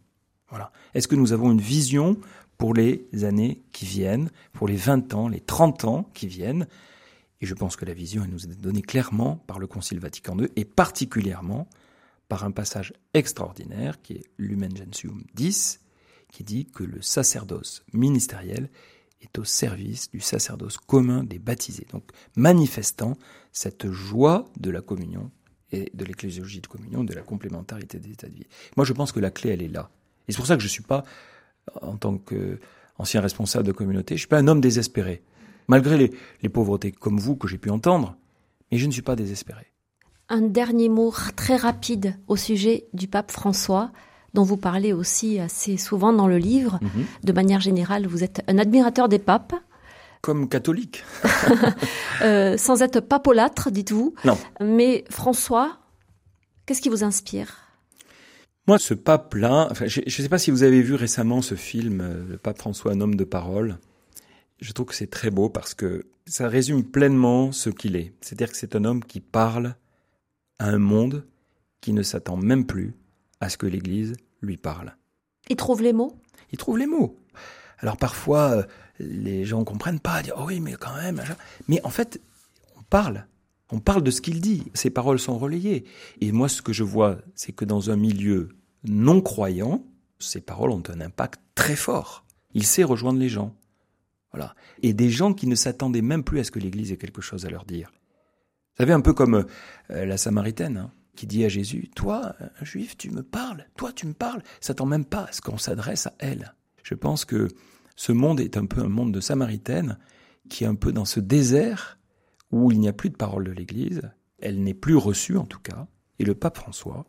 Voilà. 0.50 0.72
Est-ce 0.94 1.08
que 1.08 1.16
nous 1.16 1.34
avons 1.34 1.52
une 1.52 1.62
vision 1.62 2.18
pour 2.58 2.74
les 2.74 3.08
années 3.24 3.64
qui 3.72 3.86
viennent, 3.86 4.30
pour 4.54 4.68
les 4.68 4.76
20 4.76 5.14
ans, 5.14 5.28
les 5.28 5.40
30 5.40 5.86
ans 5.86 6.10
qui 6.14 6.28
viennent? 6.28 6.68
Et 7.42 7.46
je 7.46 7.54
pense 7.54 7.76
que 7.76 7.86
la 7.86 7.94
vision, 7.94 8.24
elle 8.24 8.32
nous 8.32 8.46
est 8.46 8.62
donnée 8.62 8.82
clairement 8.82 9.38
par 9.48 9.60
le 9.60 9.68
Concile 9.68 10.00
Vatican 10.00 10.38
II, 10.38 10.48
et 10.56 10.66
particulièrement 10.66 11.68
par 12.28 12.44
un 12.44 12.52
passage 12.52 12.94
extraordinaire 13.14 14.02
qui 14.02 14.14
est 14.14 14.24
Lumen 14.38 14.76
Gentium 14.76 15.24
10, 15.36 15.80
qui 16.36 16.44
dit 16.44 16.66
que 16.66 16.84
le 16.84 17.02
sacerdoce 17.02 17.86
ministériel 17.94 18.70
est 19.22 19.40
au 19.40 19.46
service 19.46 20.12
du 20.12 20.20
sacerdoce 20.20 20.78
commun 20.78 21.24
des 21.24 21.40
baptisés, 21.40 21.88
donc 21.94 22.04
manifestant 22.36 23.18
cette 23.54 23.90
joie 23.90 24.44
de 24.60 24.70
la 24.70 24.82
communion 24.82 25.32
et 25.72 25.90
de 25.94 26.04
l'ecclésiologie 26.04 26.60
de 26.60 26.68
communion, 26.68 27.06
de 27.06 27.14
la 27.14 27.22
complémentarité 27.22 28.00
des 28.00 28.12
états 28.12 28.28
de 28.28 28.34
vie. 28.34 28.48
Moi, 28.76 28.86
je 28.86 28.92
pense 28.92 29.14
que 29.14 29.22
la 29.22 29.32
clé, 29.32 29.52
elle 29.52 29.62
est 29.62 29.70
là. 29.70 29.90
Et 30.28 30.34
c'est 30.34 30.38
pour 30.38 30.46
ça 30.46 30.58
que 30.58 30.62
je 30.62 30.68
ne 30.68 30.72
suis 30.72 30.84
pas, 30.84 31.06
en 31.82 31.96
tant 31.96 32.18
qu'ancien 32.18 33.22
responsable 33.22 33.66
de 33.66 33.72
communauté, 33.72 34.16
je 34.16 34.18
ne 34.18 34.20
suis 34.20 34.28
pas 34.28 34.40
un 34.40 34.48
homme 34.50 34.60
désespéré. 34.60 35.24
Malgré 35.70 35.98
les, 35.98 36.12
les 36.42 36.50
pauvretés 36.50 36.92
comme 36.92 37.18
vous 37.18 37.38
que 37.38 37.48
j'ai 37.48 37.58
pu 37.58 37.70
entendre, 37.70 38.18
mais 38.72 38.78
je 38.78 38.88
ne 38.88 38.92
suis 38.92 39.02
pas 39.02 39.16
désespéré. 39.16 39.72
Un 40.28 40.42
dernier 40.42 40.90
mot 40.90 41.14
très 41.38 41.56
rapide 41.56 42.18
au 42.28 42.36
sujet 42.36 42.88
du 42.92 43.08
pape 43.08 43.32
François 43.32 43.94
dont 44.36 44.44
vous 44.44 44.58
parlez 44.58 44.94
aussi 44.94 45.40
assez 45.40 45.78
souvent 45.78 46.14
dans 46.14 46.28
le 46.28 46.38
livre. 46.38 46.80
Mhm. 46.82 47.06
De 47.24 47.32
manière 47.32 47.62
générale, 47.62 48.06
vous 48.06 48.24
êtes 48.24 48.44
un 48.48 48.60
admirateur 48.60 49.10
des 49.10 49.18
papes. 49.18 49.56
Comme 50.22 50.48
catholique. 50.48 51.04
Euh, 52.22 52.56
sans 52.58 52.82
être 52.82 53.02
papolâtre, 53.02 53.72
dites-vous. 53.72 54.16
Non. 54.24 54.38
Mais 54.62 55.04
François, 55.10 55.80
qu'est-ce 56.66 56.80
qui 56.80 56.88
vous 56.88 57.04
inspire? 57.04 57.66
Moi, 58.68 58.80
ce 58.80 58.94
pape-là, 58.94 59.68
je 59.86 60.00
ne 60.00 60.10
sais 60.10 60.30
pas 60.30 60.38
si 60.38 60.50
vous 60.50 60.64
avez 60.64 60.82
vu 60.82 60.96
récemment 60.96 61.42
ce 61.42 61.56
film, 61.56 62.00
euh, 62.00 62.24
Le 62.30 62.38
pape 62.38 62.58
François, 62.58 62.94
un 62.94 63.02
homme 63.02 63.16
de 63.16 63.26
parole. 63.26 63.80
Je 64.62 64.72
trouve 64.72 64.86
que 64.86 64.96
c'est 64.96 65.12
très 65.12 65.30
beau 65.30 65.50
parce 65.50 65.74
que 65.74 66.06
ça 66.26 66.48
résume 66.48 66.86
pleinement 66.86 67.52
ce 67.52 67.70
qu'il 67.70 67.98
est. 67.98 68.14
C'est-à-dire 68.22 68.50
que 68.50 68.58
c'est 68.58 68.78
un 68.78 68.86
homme 68.86 69.04
qui 69.04 69.20
parle 69.20 69.76
à 70.58 70.70
un 70.70 70.80
monde 70.80 71.26
qui 71.82 71.92
ne 71.92 72.02
s'attend 72.02 72.38
même 72.38 72.66
plus 72.66 72.96
à 73.40 73.50
ce 73.50 73.58
que 73.58 73.68
l'Église 73.68 74.14
lui 74.42 74.58
parle. 74.58 74.96
Il 75.50 75.56
trouve 75.56 75.82
les 75.82 75.94
mots? 75.94 76.18
Il 76.52 76.58
trouve 76.58 76.78
les 76.78 76.88
mots. 76.88 77.20
Alors 77.80 77.98
parfois, 77.98 78.52
euh, 78.52 78.64
les 79.00 79.46
gens 79.46 79.60
ne 79.60 79.66
comprennent 79.66 80.00
pas, 80.00 80.22
disent 80.22 80.34
oh 80.38 80.46
oui, 80.48 80.60
mais 80.60 80.74
quand 80.74 80.96
même. 80.96 81.22
Mais 81.68 81.82
en 81.84 81.90
fait, 81.90 82.22
on 82.78 82.84
parle. 82.84 83.28
On 83.72 83.80
parle 83.80 84.04
de 84.04 84.12
ce 84.12 84.22
qu'il 84.22 84.42
dit. 84.42 84.64
Ses 84.74 84.90
paroles 84.90 85.20
sont 85.20 85.38
relayées. 85.38 85.86
Et 86.22 86.32
moi, 86.32 86.50
ce 86.50 86.62
que 86.62 86.74
je 86.74 86.84
vois, 86.84 87.18
c'est 87.34 87.52
que 87.52 87.66
dans 87.66 87.90
un 87.90 87.96
milieu 87.96 88.50
non 88.84 89.22
croyant, 89.22 89.84
ses 90.20 90.42
paroles 90.42 90.72
ont 90.72 90.84
un 90.90 91.02
impact 91.02 91.42
très 91.56 91.76
fort. 91.76 92.26
Il 92.54 92.66
sait 92.66 92.84
rejoindre 92.84 93.20
les 93.20 93.30
gens. 93.30 93.56
Voilà. 94.32 94.56
Et 94.84 94.94
des 94.94 95.10
gens 95.10 95.34
qui 95.34 95.48
ne 95.48 95.56
s'attendaient 95.56 96.02
même 96.02 96.24
plus 96.24 96.40
à 96.40 96.44
ce 96.44 96.52
que 96.52 96.60
l'Église 96.60 96.92
ait 96.92 96.98
quelque 96.98 97.22
chose 97.22 97.46
à 97.46 97.50
leur 97.50 97.66
dire. 97.66 97.92
Vous 97.92 98.84
savez, 98.84 98.94
un 98.94 99.02
peu 99.02 99.14
comme 99.14 99.46
euh, 99.90 100.06
la 100.06 100.18
Samaritaine. 100.18 100.78
Hein 100.78 100.92
qui 101.16 101.28
dit 101.28 101.46
à 101.46 101.50
Jésus, 101.50 101.90
toi, 101.96 102.36
juif, 102.62 102.98
tu 102.98 103.10
me 103.10 103.24
parles, 103.24 103.66
toi, 103.76 103.92
tu 103.92 104.06
me 104.06 104.14
parles, 104.14 104.44
s'attend 104.60 104.86
même 104.86 105.06
pas 105.06 105.26
à 105.26 105.32
ce 105.32 105.42
qu'on 105.42 105.58
s'adresse 105.58 106.08
à 106.08 106.14
elle. 106.20 106.54
Je 106.84 106.94
pense 106.94 107.26
que 107.26 107.48
ce 107.96 108.12
monde 108.12 108.40
est 108.40 108.58
un 108.58 108.66
peu 108.66 108.82
un 108.82 108.90
monde 108.90 109.14
de 109.14 109.20
Samaritaine, 109.20 109.98
qui 110.50 110.64
est 110.64 110.68
un 110.68 110.76
peu 110.76 110.92
dans 110.92 111.06
ce 111.06 111.20
désert 111.20 111.98
où 112.52 112.72
il 112.72 112.80
n'y 112.80 112.88
a 112.88 112.94
plus 112.94 113.10
de 113.10 113.16
parole 113.16 113.46
de 113.46 113.52
l'Église, 113.52 114.02
elle 114.40 114.62
n'est 114.62 114.74
plus 114.74 114.96
reçue 114.96 115.38
en 115.38 115.46
tout 115.46 115.60
cas, 115.60 115.88
et 116.20 116.26
le 116.26 116.36
pape 116.36 116.58
François 116.58 117.06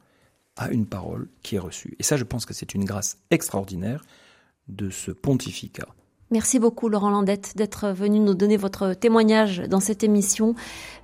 a 0.57 0.71
une 0.71 0.87
parole 0.87 1.29
qui 1.43 1.57
est 1.57 1.61
reçue. 1.61 1.95
Et 1.99 2.03
ça, 2.03 2.17
je 2.17 2.25
pense 2.25 2.47
que 2.47 2.55
c'est 2.55 2.75
une 2.75 2.85
grâce 2.85 3.19
extraordinaire 3.31 4.05
de 4.69 4.91
ce 4.91 5.11
pontificat. 5.11 5.89
Merci 6.33 6.59
beaucoup 6.59 6.89
Laurent 6.89 7.11
Landette 7.11 7.53
d'être 7.55 7.91
venu 7.91 8.19
nous 8.19 8.35
donner 8.35 8.57
votre 8.57 8.95
témoignage 8.95 9.63
dans 9.71 9.79
cette 9.79 10.03
émission. 10.03 10.57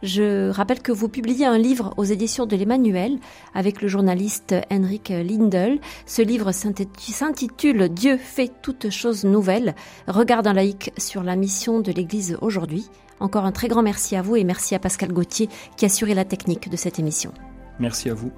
Je 0.03 0.51
rappelle 0.51 0.83
que 0.83 0.91
vous 0.91 1.09
publiez 1.09 1.47
un 1.47 1.59
livre 1.59 1.95
aux 1.97 2.03
éditions 2.03 2.45
de 2.45 2.57
l'Emmanuel 2.57 3.19
avec 3.55 3.83
le 3.83 3.87
journaliste 3.87 4.57
Henrik 4.69 5.11
Lindel. 5.11 5.79
Ce 6.07 6.23
livre 6.23 6.51
s'intitule 6.51 7.89
Dieu 7.89 8.17
fait 8.17 8.51
toutes 8.63 8.91
choses 8.91 9.25
nouvelles. 9.25 9.77
Regard 10.09 10.45
un 10.45 10.55
laïc 10.55 10.93
sur 10.99 11.23
la 11.23 11.37
mission 11.37 11.79
de 11.79 11.93
l'Église 11.93 12.37
aujourd'hui. 12.41 12.89
Encore 13.21 13.45
un 13.45 13.53
très 13.53 13.69
grand 13.69 13.83
merci 13.83 14.17
à 14.17 14.23
vous 14.23 14.35
et 14.35 14.43
merci 14.43 14.75
à 14.75 14.81
Pascal 14.81 15.13
Gauthier 15.13 15.49
qui 15.77 15.85
a 15.85 15.87
assuré 15.87 16.15
la 16.15 16.25
technique 16.25 16.69
de 16.69 16.77
cette 16.77 16.99
émission. 16.99 17.33
Merci 17.79 18.11
à 18.11 18.15
vous. 18.15 18.33